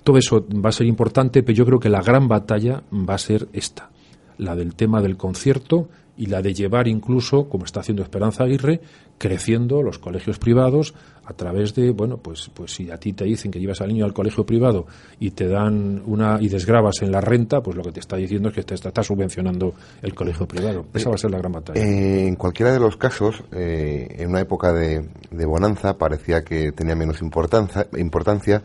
Todo 0.04 0.18
eso 0.18 0.44
va 0.44 0.70
a 0.70 0.72
ser 0.72 0.88
importante, 0.88 1.44
pero 1.44 1.56
yo 1.56 1.66
creo 1.68 1.80
que 1.80 1.90
la 1.90 2.02
gran 2.02 2.28
batalla 2.28 2.82
va 2.92 3.14
a 3.14 3.20
ser 3.20 3.48
esta 3.54 3.92
la 4.38 4.56
del 4.56 4.76
tema 4.76 5.02
del 5.02 5.18
concierto 5.18 5.88
y 6.18 6.28
la 6.28 6.42
de 6.42 6.54
llevar 6.54 6.88
incluso, 6.88 7.50
como 7.50 7.66
está 7.66 7.82
haciendo 7.82 8.02
Esperanza 8.02 8.44
Aguirre, 8.44 8.82
creciendo 9.18 9.82
los 9.82 10.00
colegios 10.00 10.40
privados 10.40 10.94
a 11.26 11.34
través 11.34 11.74
de, 11.74 11.92
bueno, 11.92 12.18
pues, 12.18 12.52
pues 12.54 12.74
si 12.74 12.92
a 12.92 12.98
ti 12.98 13.14
te 13.14 13.26
dicen 13.26 13.52
que 13.52 13.60
llevas 13.60 13.82
al 13.82 13.90
niño 13.90 14.06
al 14.06 14.14
colegio 14.14 14.46
privado 14.46 14.86
y 15.20 15.32
te 15.32 15.48
dan 15.48 16.04
una 16.06 16.38
y 16.40 16.50
desgrabas 16.50 17.02
en 17.02 17.12
la 17.12 17.22
renta, 17.22 17.62
pues 17.62 17.76
lo 17.76 17.84
que 17.84 17.92
te 17.92 18.00
está 18.00 18.16
diciendo 18.16 18.50
es 18.50 18.56
que 18.56 18.64
te 18.64 18.76
está, 18.76 19.04
subvencionando 19.04 19.74
el 20.02 20.14
colegio 20.14 20.48
privado. 20.48 20.86
Esa 20.94 21.10
va 21.10 21.16
a 21.16 21.18
ser 21.18 21.32
la 21.32 21.40
gran 21.40 21.52
batalla. 21.52 21.82
Eh, 21.82 22.28
en 22.28 22.36
cualquiera 22.36 22.72
de 22.72 22.80
los 22.80 22.98
casos, 22.98 23.44
eh, 23.52 24.08
en 24.20 24.30
una 24.30 24.42
época 24.42 24.72
de, 24.72 25.08
bonanza 25.46 25.98
parecía 25.98 26.44
que 26.44 26.72
tenía 26.72 26.96
menos 26.96 27.22
importancia. 27.22 27.88
importancia 27.98 28.64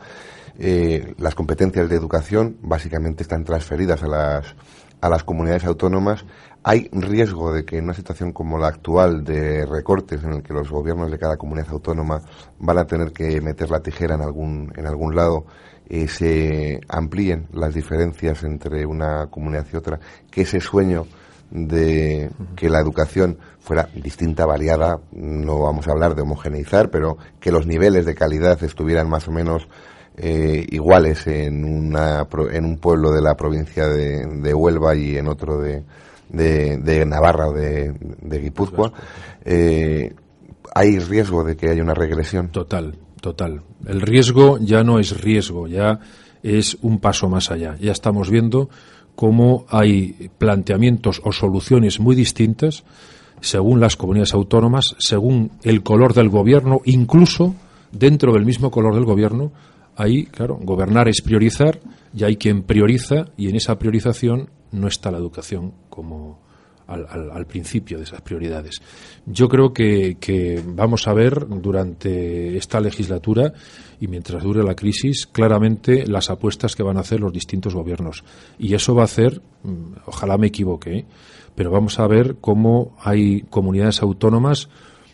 eh, 0.59 1.14
las 1.18 1.35
competencias 1.35 1.89
de 1.89 1.97
educación 1.97 2.57
básicamente 2.61 3.23
están 3.23 3.45
transferidas 3.45 4.03
a 4.03 4.09
las 4.09 4.55
a 5.01 5.09
las 5.09 5.25
comunidades 5.25 5.65
autónomas, 5.65 6.25
hay 6.63 6.89
riesgo 6.93 7.53
de 7.53 7.65
que 7.65 7.79
en 7.79 7.85
una 7.85 7.95
situación 7.95 8.33
como 8.33 8.59
la 8.59 8.69
actual 8.69 9.25
de 9.25 9.65
recortes 9.65 10.23
en 10.25 10.33
el 10.33 10.43
que 10.43 10.53
los 10.53 10.71
gobiernos 10.71 11.11
de 11.11 11.19
cada 11.19 11.37
comunidad 11.37 11.71
autónoma 11.71 12.21
van 12.59 12.79
a 12.79 12.87
tener 12.87 13.13
que 13.13 13.41
meter 13.41 13.71
la 13.71 13.81
tijera 13.81 14.15
en 14.15 14.23
algún, 14.23 14.73
en 14.77 14.87
algún 14.87 15.17
lado, 15.17 15.47
eh, 15.89 16.07
se 16.07 16.81
amplíen 16.89 17.49
las 17.53 17.75
diferencias 17.75 18.43
entre 18.45 18.85
una 18.87 19.27
comunidad 19.27 19.67
y 19.73 19.77
otra, 19.77 19.99
que 20.31 20.43
ese 20.43 20.61
sueño 20.61 21.07
de 21.51 22.31
que 22.55 22.69
la 22.69 22.79
educación 22.79 23.39
fuera 23.59 23.89
distinta, 23.95 24.47
variada, 24.47 25.01
no 25.13 25.61
vamos 25.61 25.89
a 25.89 25.93
hablar 25.93 26.15
de 26.15 26.23
homogeneizar, 26.23 26.91
pero 26.91 27.19
que 27.41 27.51
los 27.51 27.67
niveles 27.67 28.07
de 28.07 28.15
calidad 28.15 28.63
estuvieran 28.63 29.09
más 29.09 29.27
o 29.27 29.33
menos 29.33 29.67
eh, 30.23 30.66
iguales 30.71 31.27
en, 31.27 31.64
una, 31.64 32.29
en 32.53 32.64
un 32.66 32.77
pueblo 32.77 33.11
de 33.11 33.23
la 33.23 33.35
provincia 33.37 33.89
de, 33.89 34.53
Huelva 34.53 34.95
y 34.95 35.16
en 35.16 35.29
otro 35.29 35.59
de, 35.59 35.83
de, 36.29 37.07
Navarra 37.07 37.49
o 37.49 37.55
de, 37.55 37.95
Guipúzcoa, 38.23 38.93
eh, 39.47 40.12
hay 40.75 40.99
riesgo 40.99 41.43
de 41.43 41.57
que 41.57 41.71
haya 41.71 41.83
una 41.83 41.95
regresión. 41.95 42.49
Total, 42.49 42.95
total. 43.23 43.62
El 43.87 44.03
riesgo 44.03 44.59
ya 44.59 44.85
no 44.85 44.99
es 44.99 45.18
riesgo, 45.23 45.66
ya 45.66 46.01
es 46.43 46.77
un 46.83 47.01
paso 47.01 47.31
más 47.31 47.51
allá. 47.51 47.77
Ya 47.81 47.93
estamos 47.93 48.29
viendo 48.29 48.68
cómo 49.14 49.64
hay 49.71 50.31
planteamientos 50.37 51.23
o 51.25 51.33
soluciones 51.33 51.99
muy 51.99 52.14
distintas 52.14 52.85
según 53.41 53.81
las 53.81 53.97
comunidades 53.97 54.35
autónomas, 54.35 54.97
según 54.99 55.53
el 55.62 55.83
color 55.83 56.12
del 56.12 56.29
gobierno, 56.29 56.83
incluso 56.85 57.55
dentro 57.91 58.35
del 58.35 58.45
mismo 58.45 58.71
color 58.71 58.95
del 58.95 59.07
gobierno 59.07 59.51
Ahí, 59.97 60.24
claro, 60.24 60.59
gobernar 60.61 61.09
es 61.09 61.20
priorizar 61.20 61.80
y 62.14 62.24
hay 62.24 62.36
quien 62.36 62.62
prioriza 62.62 63.26
y 63.36 63.49
en 63.49 63.57
esa 63.57 63.78
priorización 63.78 64.51
no 64.72 64.88
está 64.88 65.11
la 65.11 65.18
educación 65.18 65.72
como 65.88 66.38
al, 66.91 67.47
principio 67.47 67.99
de 67.99 68.05
esas 68.05 68.20
prioridades. 68.20 68.80
Yo 69.26 69.49
creo 69.49 69.72
que, 69.72 70.62
vamos 70.66 71.07
a 71.07 71.14
ver 71.14 71.47
durante 71.49 72.57
esta 72.57 72.80
legislatura 72.80 73.53
y 74.01 74.09
mientras 74.09 74.43
dure 74.43 74.62
la 74.64 74.74
crisis 74.74 75.26
claramente 75.26 76.07
las 76.07 76.30
apuestas 76.30 76.74
que 76.74 76.82
van 76.82 76.97
a 76.97 77.01
hacer 77.01 77.20
los 77.20 77.32
distintos 77.32 77.74
gobiernos. 77.74 78.24
Y 78.59 78.74
eso 78.74 78.95
va 78.95 79.03
a 79.03 79.05
hacer, 79.05 79.41
mm, 79.62 79.93
ojalá 80.07 80.36
me 80.36 80.49
equivoque, 80.49 80.99
¿eh? 80.99 81.07
pero 81.55 81.70
vamos 81.70 81.99
a 81.99 82.07
ver 82.07 82.36
cómo 82.41 82.97
hay 83.01 83.43
comunidades 83.43 84.03
autónomas 84.03 84.68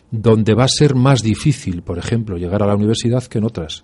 donde 0.09 0.53
va 0.53 0.63
a 0.63 0.69
ser 0.69 0.95
más 0.95 1.21
difícil, 1.21 1.81
por 1.81 1.97
ejemplo, 1.97 2.37
llegar 2.37 2.63
a 2.63 2.67
la 2.67 2.75
universidad 2.75 3.23
que 3.23 3.39
en 3.39 3.43
otras. 3.43 3.83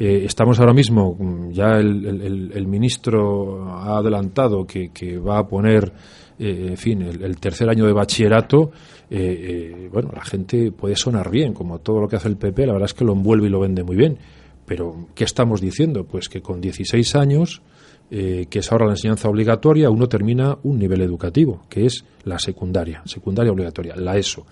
Eh, 0.00 0.22
estamos 0.26 0.60
ahora 0.60 0.72
mismo, 0.72 1.16
mm, 1.18 1.50
ya 1.50 1.76
el, 1.80 2.66
ministro 2.68 3.64
ha 3.68 3.98
adelantado 3.98 4.64
que, 4.64 5.18
va 5.18 5.38
a 5.38 5.48
poner, 5.48 5.92
eh, 6.38 6.66
en 6.68 6.76
fin, 6.76 7.02
el, 7.02 7.36
tercer 7.40 7.68
año 7.68 7.84
de 7.84 7.92
bachillerato. 7.92 8.70
Eh, 9.10 9.88
bueno, 9.92 10.10
la 10.14 10.24
gente 10.24 10.70
puede 10.70 10.94
sonar 10.94 11.32
bien, 11.32 11.52
como 11.52 11.80
todo 11.80 12.00
lo 12.00 12.06
que 12.06 12.14
hace 12.14 12.28
el 12.28 12.36
PP, 12.36 12.66
la 12.66 12.74
verdad 12.74 12.86
es 12.86 12.94
que 12.94 13.04
lo 13.04 13.12
envuelve 13.12 13.48
y 13.48 13.50
lo 13.50 13.58
vende 13.58 13.82
muy 13.82 13.96
bien. 13.96 14.18
Pero, 14.66 15.08
¿qué 15.16 15.24
estamos 15.24 15.60
diciendo? 15.60 16.04
Pues 16.04 16.28
que 16.28 16.42
con 16.42 16.60
16 16.60 17.16
años, 17.16 17.62
que 18.08 18.46
es 18.50 18.72
ahora 18.72 18.86
la 18.86 18.92
enseñanza 18.92 19.28
obligatoria, 19.28 19.90
uno 19.90 20.08
termina 20.08 20.58
un 20.62 20.78
nivel 20.78 21.00
educativo, 21.00 21.62
que 21.68 21.86
es 21.86 22.04
la 22.24 22.38
secundaria, 22.38 23.02
secundaria 23.04 23.50
obligatoria, 23.50 23.96
la 23.96 24.16
ESO. 24.16 24.46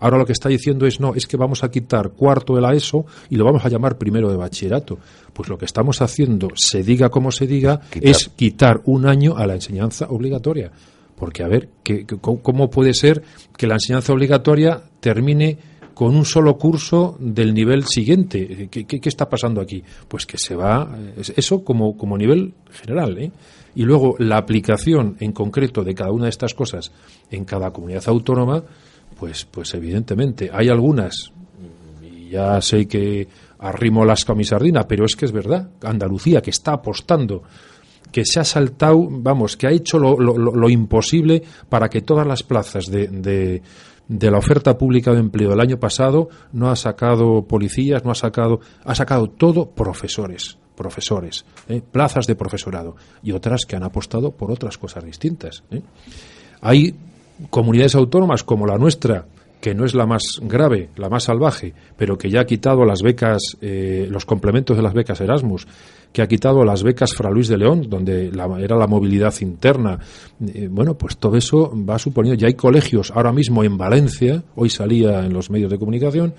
Ahora 0.00 0.18
lo 0.18 0.26
que 0.26 0.32
está 0.32 0.48
diciendo 0.48 0.86
es, 0.86 1.00
no, 1.00 1.14
es 1.14 1.26
que 1.26 1.36
vamos 1.36 1.64
a 1.64 1.70
quitar 1.70 2.10
cuarto 2.10 2.54
de 2.54 2.60
la 2.60 2.74
ESO 2.74 3.06
y 3.30 3.36
lo 3.36 3.44
vamos 3.44 3.64
a 3.64 3.68
llamar 3.68 3.98
primero 3.98 4.30
de 4.30 4.36
bachillerato. 4.36 4.98
Pues 5.32 5.48
lo 5.48 5.58
que 5.58 5.64
estamos 5.64 6.00
haciendo, 6.02 6.48
se 6.54 6.82
diga 6.82 7.08
como 7.08 7.32
se 7.32 7.46
diga, 7.46 7.80
es 8.00 8.30
quitar 8.36 8.82
un 8.84 9.06
año 9.06 9.36
a 9.36 9.46
la 9.46 9.54
enseñanza 9.54 10.06
obligatoria. 10.08 10.70
Porque, 11.16 11.44
a 11.44 11.48
ver, 11.48 11.68
¿cómo 12.20 12.70
puede 12.70 12.92
ser 12.92 13.22
que 13.56 13.66
la 13.66 13.74
enseñanza 13.74 14.12
obligatoria 14.12 14.82
termine 15.00 15.58
con 15.94 16.14
un 16.14 16.24
solo 16.24 16.58
curso 16.58 17.16
del 17.20 17.54
nivel 17.54 17.84
siguiente. 17.84 18.68
¿Qué, 18.70 18.84
qué, 18.84 19.08
está 19.08 19.28
pasando 19.28 19.60
aquí? 19.60 19.82
Pues 20.08 20.26
que 20.26 20.36
se 20.36 20.56
va, 20.56 20.98
eso 21.36 21.64
como, 21.64 21.96
como 21.96 22.18
nivel 22.18 22.52
general, 22.72 23.16
¿eh? 23.18 23.30
Y 23.76 23.84
luego 23.84 24.16
la 24.18 24.36
aplicación 24.36 25.16
en 25.20 25.32
concreto 25.32 25.82
de 25.82 25.94
cada 25.94 26.12
una 26.12 26.24
de 26.24 26.30
estas 26.30 26.54
cosas 26.54 26.92
en 27.30 27.44
cada 27.44 27.72
comunidad 27.72 28.04
autónoma, 28.06 28.62
pues, 29.18 29.44
pues 29.44 29.74
evidentemente, 29.74 30.50
hay 30.52 30.68
algunas, 30.68 31.32
y 32.02 32.30
ya 32.30 32.60
sé 32.60 32.86
que 32.86 33.28
arrimo 33.58 34.04
las 34.04 34.24
camisardinas, 34.24 34.86
pero 34.86 35.04
es 35.04 35.16
que 35.16 35.24
es 35.24 35.32
verdad, 35.32 35.70
Andalucía 35.82 36.42
que 36.42 36.50
está 36.50 36.72
apostando, 36.74 37.42
que 38.12 38.24
se 38.24 38.38
ha 38.38 38.44
saltado, 38.44 39.08
vamos, 39.10 39.56
que 39.56 39.66
ha 39.66 39.70
hecho 39.70 39.98
lo, 39.98 40.16
lo, 40.16 40.68
imposible 40.68 41.42
para 41.68 41.88
que 41.88 42.02
todas 42.02 42.26
las 42.26 42.42
plazas 42.42 42.86
de, 42.86 43.08
de, 43.08 44.30
la 44.30 44.38
oferta 44.38 44.78
pública 44.78 45.12
de 45.12 45.18
empleo 45.18 45.50
del 45.50 45.60
año 45.60 45.80
pasado 45.80 46.28
no 46.52 46.70
ha 46.70 46.76
sacado 46.76 47.42
policías, 47.42 48.04
no 48.04 48.12
ha 48.12 48.14
sacado, 48.14 48.60
ha 48.84 48.94
sacado 48.94 49.28
todo 49.30 49.70
profesores 49.70 50.58
profesores, 50.74 51.44
¿eh? 51.68 51.80
plazas 51.80 52.26
de 52.26 52.34
profesorado 52.34 52.96
y 53.22 53.30
otras 53.32 53.64
que 53.64 53.76
han 53.76 53.84
apostado 53.84 54.32
por 54.32 54.50
otras 54.50 54.76
cosas 54.76 55.04
distintas. 55.04 55.62
¿eh? 55.70 55.82
Hay 56.60 56.96
comunidades 57.50 57.94
autónomas 57.94 58.44
como 58.44 58.66
la 58.66 58.78
nuestra, 58.78 59.26
que 59.60 59.74
no 59.74 59.86
es 59.86 59.94
la 59.94 60.04
más 60.04 60.22
grave, 60.42 60.90
la 60.96 61.08
más 61.08 61.24
salvaje, 61.24 61.72
pero 61.96 62.18
que 62.18 62.28
ya 62.28 62.42
ha 62.42 62.44
quitado 62.44 62.84
las 62.84 63.00
becas, 63.02 63.56
eh, 63.62 64.06
los 64.10 64.26
complementos 64.26 64.76
de 64.76 64.82
las 64.82 64.92
becas 64.92 65.22
Erasmus, 65.22 65.66
que 66.12 66.20
ha 66.20 66.28
quitado 66.28 66.64
las 66.64 66.82
becas 66.82 67.14
Fra 67.14 67.30
Luis 67.30 67.48
de 67.48 67.56
León, 67.56 67.88
donde 67.88 68.28
era 68.28 68.76
la 68.76 68.86
movilidad 68.86 69.34
interna. 69.40 69.98
Eh, 70.46 70.68
bueno, 70.70 70.98
pues 70.98 71.16
todo 71.16 71.36
eso 71.36 71.72
va 71.74 71.98
suponiendo, 71.98 72.38
ya 72.38 72.46
hay 72.46 72.54
colegios 72.54 73.10
ahora 73.10 73.32
mismo 73.32 73.64
en 73.64 73.78
Valencia, 73.78 74.42
hoy 74.54 74.68
salía 74.68 75.24
en 75.24 75.32
los 75.32 75.48
medios 75.48 75.70
de 75.70 75.78
comunicación, 75.78 76.34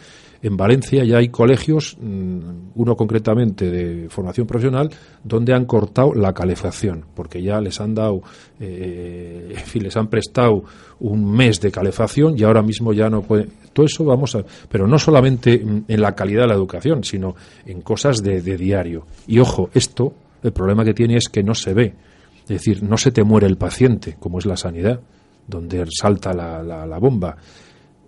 en 0.46 0.58
Valencia 0.58 1.04
ya 1.04 1.18
hay 1.18 1.30
colegios, 1.30 1.98
mm, 2.00 2.40
uno 2.76 2.96
concretamente 2.96 3.72
de 3.72 4.10
formación 4.10 4.46
profesional, 4.46 4.92
donde 5.24 5.56
han 5.56 5.66
cortado 5.66 6.14
la 6.14 6.34
calefacción, 6.34 7.04
porque 7.16 7.42
ya 7.42 7.60
les 7.60 7.82
han 7.82 7.96
dado, 7.96 8.22
eh, 8.60 9.56
en 9.58 9.64
fin, 9.64 9.82
les 9.82 9.98
han 9.98 10.08
prestado 10.08 10.64
un 11.00 11.32
mes 11.32 11.60
de 11.62 11.72
calefacción 11.72 12.38
y 12.38 12.44
ahora 12.44 12.62
mismo 12.62 12.94
ya 12.94 13.10
no 13.10 13.24
puede. 13.24 13.48
Todo 13.74 13.88
eso 13.88 14.06
vamos 14.06 14.36
a. 14.36 14.44
Pero 14.70 14.86
no 14.86 15.00
solamente 15.00 15.66
en 15.88 16.02
la 16.02 16.14
calidad 16.14 16.44
de 16.44 16.50
la 16.50 16.54
educación, 16.54 17.04
sino 17.04 17.36
en 17.66 17.82
cosas 17.82 18.22
de, 18.22 18.40
diario. 18.42 19.08
Y 19.26 19.40
ojo, 19.40 19.72
esto, 19.74 20.14
el 20.44 20.52
problema 20.54 20.86
que 20.86 20.94
tiene 20.94 21.18
es 21.18 21.28
que 21.28 21.42
no 21.42 21.56
se 21.56 21.74
ve. 21.74 21.96
Es 22.44 22.48
decir, 22.48 22.84
no 22.84 22.98
se 22.98 23.12
te 23.12 23.24
muere 23.24 23.48
el 23.48 23.58
paciente, 23.58 24.16
como 24.20 24.38
es 24.38 24.46
la 24.46 24.58
sanidad, 24.58 25.00
donde 25.48 25.88
salta 25.90 26.34
la, 26.34 26.62
la 26.62 27.00
bomba. 27.00 27.36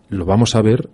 Lo 0.10 0.24
vamos 0.24 0.56
a 0.56 0.62
ver 0.62 0.88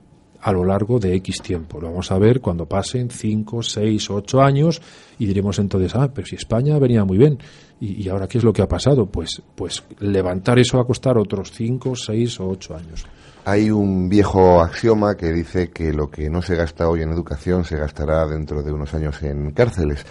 a 0.44 0.52
lo 0.52 0.66
largo 0.66 1.00
de 1.00 1.16
X 1.16 1.42
tiempo. 1.42 1.80
Lo 1.80 1.88
vamos 1.88 2.12
a 2.12 2.20
ver 2.20 2.42
cuando 2.42 2.66
pasen 2.66 3.10
5, 3.10 3.64
6, 3.64 4.10
8 4.10 4.42
años 4.42 4.82
y 5.18 5.26
diremos 5.26 5.58
entonces, 5.60 5.96
ah, 5.96 6.12
pero 6.14 6.28
si 6.28 6.36
España 6.36 6.78
venía 6.80 7.06
muy 7.06 7.18
bien. 7.18 7.38
¿Y, 7.80 8.08
ahora 8.08 8.28
qué 8.28 8.38
es 8.38 8.44
lo 8.44 8.54
que 8.54 8.62
ha 8.62 8.68
pasado? 8.68 9.06
Pues, 9.06 9.42
pues 9.56 9.84
levantar 10.00 10.60
eso 10.60 10.78
va 10.78 10.84
a 10.84 10.88
costar 10.88 11.18
otros 11.18 11.52
5, 11.52 11.96
6 11.96 12.40
o 12.42 12.48
8 12.50 12.76
años. 12.76 13.06
Hay 13.46 13.72
un 13.72 14.08
viejo 14.08 14.62
axioma 14.62 15.16
que 15.16 15.32
dice 15.34 15.70
que 15.70 15.92
lo 15.92 16.10
que 16.10 16.30
no 16.30 16.42
se 16.42 16.56
gasta 16.56 16.88
hoy 16.88 17.02
en 17.02 17.12
educación 17.12 17.66
se 17.66 17.78
gastará 17.78 18.26
dentro 18.26 18.64
de 18.64 18.72
unos 18.72 18.94
años 18.94 19.22
en 19.24 19.52
cárceles. 19.52 20.06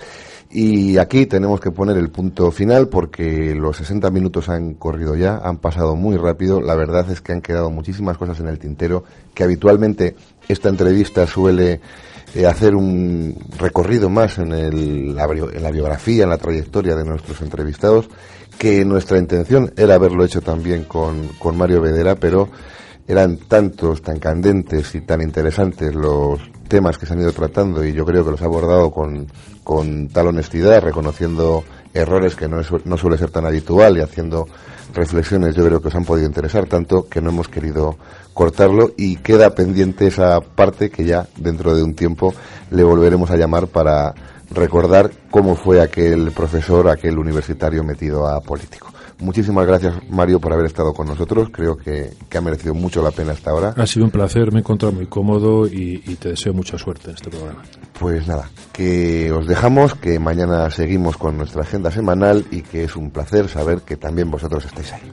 Y 0.54 0.98
aquí 0.98 1.24
tenemos 1.24 1.60
que 1.60 1.70
poner 1.70 1.96
el 1.96 2.10
punto 2.10 2.50
final 2.50 2.88
porque 2.88 3.54
los 3.54 3.78
60 3.78 4.10
minutos 4.10 4.50
han 4.50 4.74
corrido 4.74 5.16
ya, 5.16 5.38
han 5.38 5.56
pasado 5.56 5.96
muy 5.96 6.18
rápido. 6.18 6.60
La 6.60 6.74
verdad 6.74 7.10
es 7.10 7.22
que 7.22 7.32
han 7.32 7.40
quedado 7.40 7.70
muchísimas 7.70 8.18
cosas 8.18 8.38
en 8.40 8.48
el 8.48 8.58
tintero 8.58 9.02
que 9.32 9.44
habitualmente 9.44 10.14
esta 10.46 10.68
entrevista 10.68 11.26
suele 11.26 11.80
eh, 12.34 12.44
hacer 12.46 12.74
un 12.74 13.34
recorrido 13.58 14.10
más 14.10 14.36
en, 14.36 14.52
el, 14.52 15.14
la, 15.14 15.24
en 15.24 15.62
la 15.62 15.70
biografía, 15.70 16.24
en 16.24 16.30
la 16.30 16.36
trayectoria 16.36 16.96
de 16.96 17.04
nuestros 17.06 17.40
entrevistados, 17.40 18.10
que 18.58 18.84
nuestra 18.84 19.16
intención 19.16 19.72
era 19.74 19.94
haberlo 19.94 20.22
hecho 20.22 20.42
también 20.42 20.84
con, 20.84 21.28
con 21.38 21.56
Mario 21.56 21.80
Vedera, 21.80 22.14
pero 22.16 22.50
eran 23.08 23.38
tantos, 23.38 24.02
tan 24.02 24.18
candentes 24.18 24.94
y 24.94 25.00
tan 25.00 25.22
interesantes 25.22 25.94
los 25.94 26.40
temas 26.72 26.96
que 26.96 27.04
se 27.04 27.12
han 27.12 27.20
ido 27.20 27.32
tratando 27.32 27.84
y 27.84 27.92
yo 27.92 28.06
creo 28.06 28.24
que 28.24 28.30
los 28.30 28.40
ha 28.40 28.46
abordado 28.46 28.90
con, 28.90 29.26
con 29.62 30.08
tal 30.08 30.28
honestidad, 30.28 30.80
reconociendo 30.80 31.64
errores 31.92 32.34
que 32.34 32.48
no, 32.48 32.62
no 32.86 32.96
suele 32.96 33.18
ser 33.18 33.30
tan 33.30 33.44
habitual 33.44 33.98
y 33.98 34.00
haciendo 34.00 34.48
reflexiones 34.94 35.54
yo 35.54 35.66
creo 35.66 35.82
que 35.82 35.88
os 35.88 35.94
han 35.94 36.06
podido 36.06 36.26
interesar 36.26 36.64
tanto 36.64 37.10
que 37.10 37.20
no 37.20 37.28
hemos 37.28 37.48
querido 37.48 37.98
cortarlo 38.32 38.92
y 38.96 39.16
queda 39.16 39.54
pendiente 39.54 40.06
esa 40.06 40.40
parte 40.40 40.88
que 40.88 41.04
ya 41.04 41.26
dentro 41.36 41.76
de 41.76 41.82
un 41.82 41.94
tiempo 41.94 42.32
le 42.70 42.84
volveremos 42.84 43.30
a 43.30 43.36
llamar 43.36 43.66
para 43.66 44.14
recordar 44.50 45.10
cómo 45.30 45.56
fue 45.56 45.82
aquel 45.82 46.32
profesor, 46.32 46.88
aquel 46.88 47.18
universitario 47.18 47.84
metido 47.84 48.26
a 48.26 48.40
político. 48.40 48.88
Muchísimas 49.22 49.64
gracias, 49.66 49.94
Mario, 50.10 50.40
por 50.40 50.52
haber 50.52 50.66
estado 50.66 50.92
con 50.92 51.06
nosotros. 51.06 51.48
Creo 51.52 51.76
que, 51.76 52.10
ha 52.36 52.40
merecido 52.40 52.74
mucho 52.74 53.02
la 53.02 53.12
pena 53.12 53.32
hasta 53.32 53.52
ahora. 53.52 53.72
Ha 53.76 53.86
sido 53.86 54.04
un 54.04 54.10
placer, 54.10 54.50
me 54.50 54.58
he 54.58 54.60
encontrado 54.60 54.92
muy 54.92 55.06
cómodo 55.06 55.68
y, 55.68 55.98
te 56.16 56.30
deseo 56.30 56.52
mucha 56.52 56.76
suerte 56.76 57.10
en 57.10 57.14
este 57.14 57.30
programa. 57.30 57.62
Pues 57.98 58.26
nada, 58.26 58.50
que 58.72 59.30
os 59.30 59.46
dejamos, 59.46 59.94
que 59.94 60.18
mañana 60.18 60.68
seguimos 60.70 61.16
con 61.16 61.36
nuestra 61.36 61.62
agenda 61.62 61.92
semanal 61.92 62.44
y 62.50 62.62
que 62.62 62.84
es 62.84 62.96
un 62.96 63.10
placer 63.10 63.48
saber 63.48 63.82
que 63.82 63.96
también 63.96 64.28
vosotros 64.28 64.64
estáis 64.64 64.92
ahí. 64.92 65.12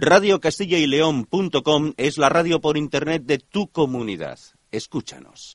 Radio 0.00 0.38
Castilla 0.38 0.78
y 0.78 0.86
León.com 0.86 1.92
es 1.96 2.18
la 2.18 2.28
radio 2.28 2.60
por 2.60 2.76
internet 2.76 3.24
de 3.24 3.38
tu 3.38 3.66
comunidad. 3.66 4.38
Escúchanos. 4.70 5.46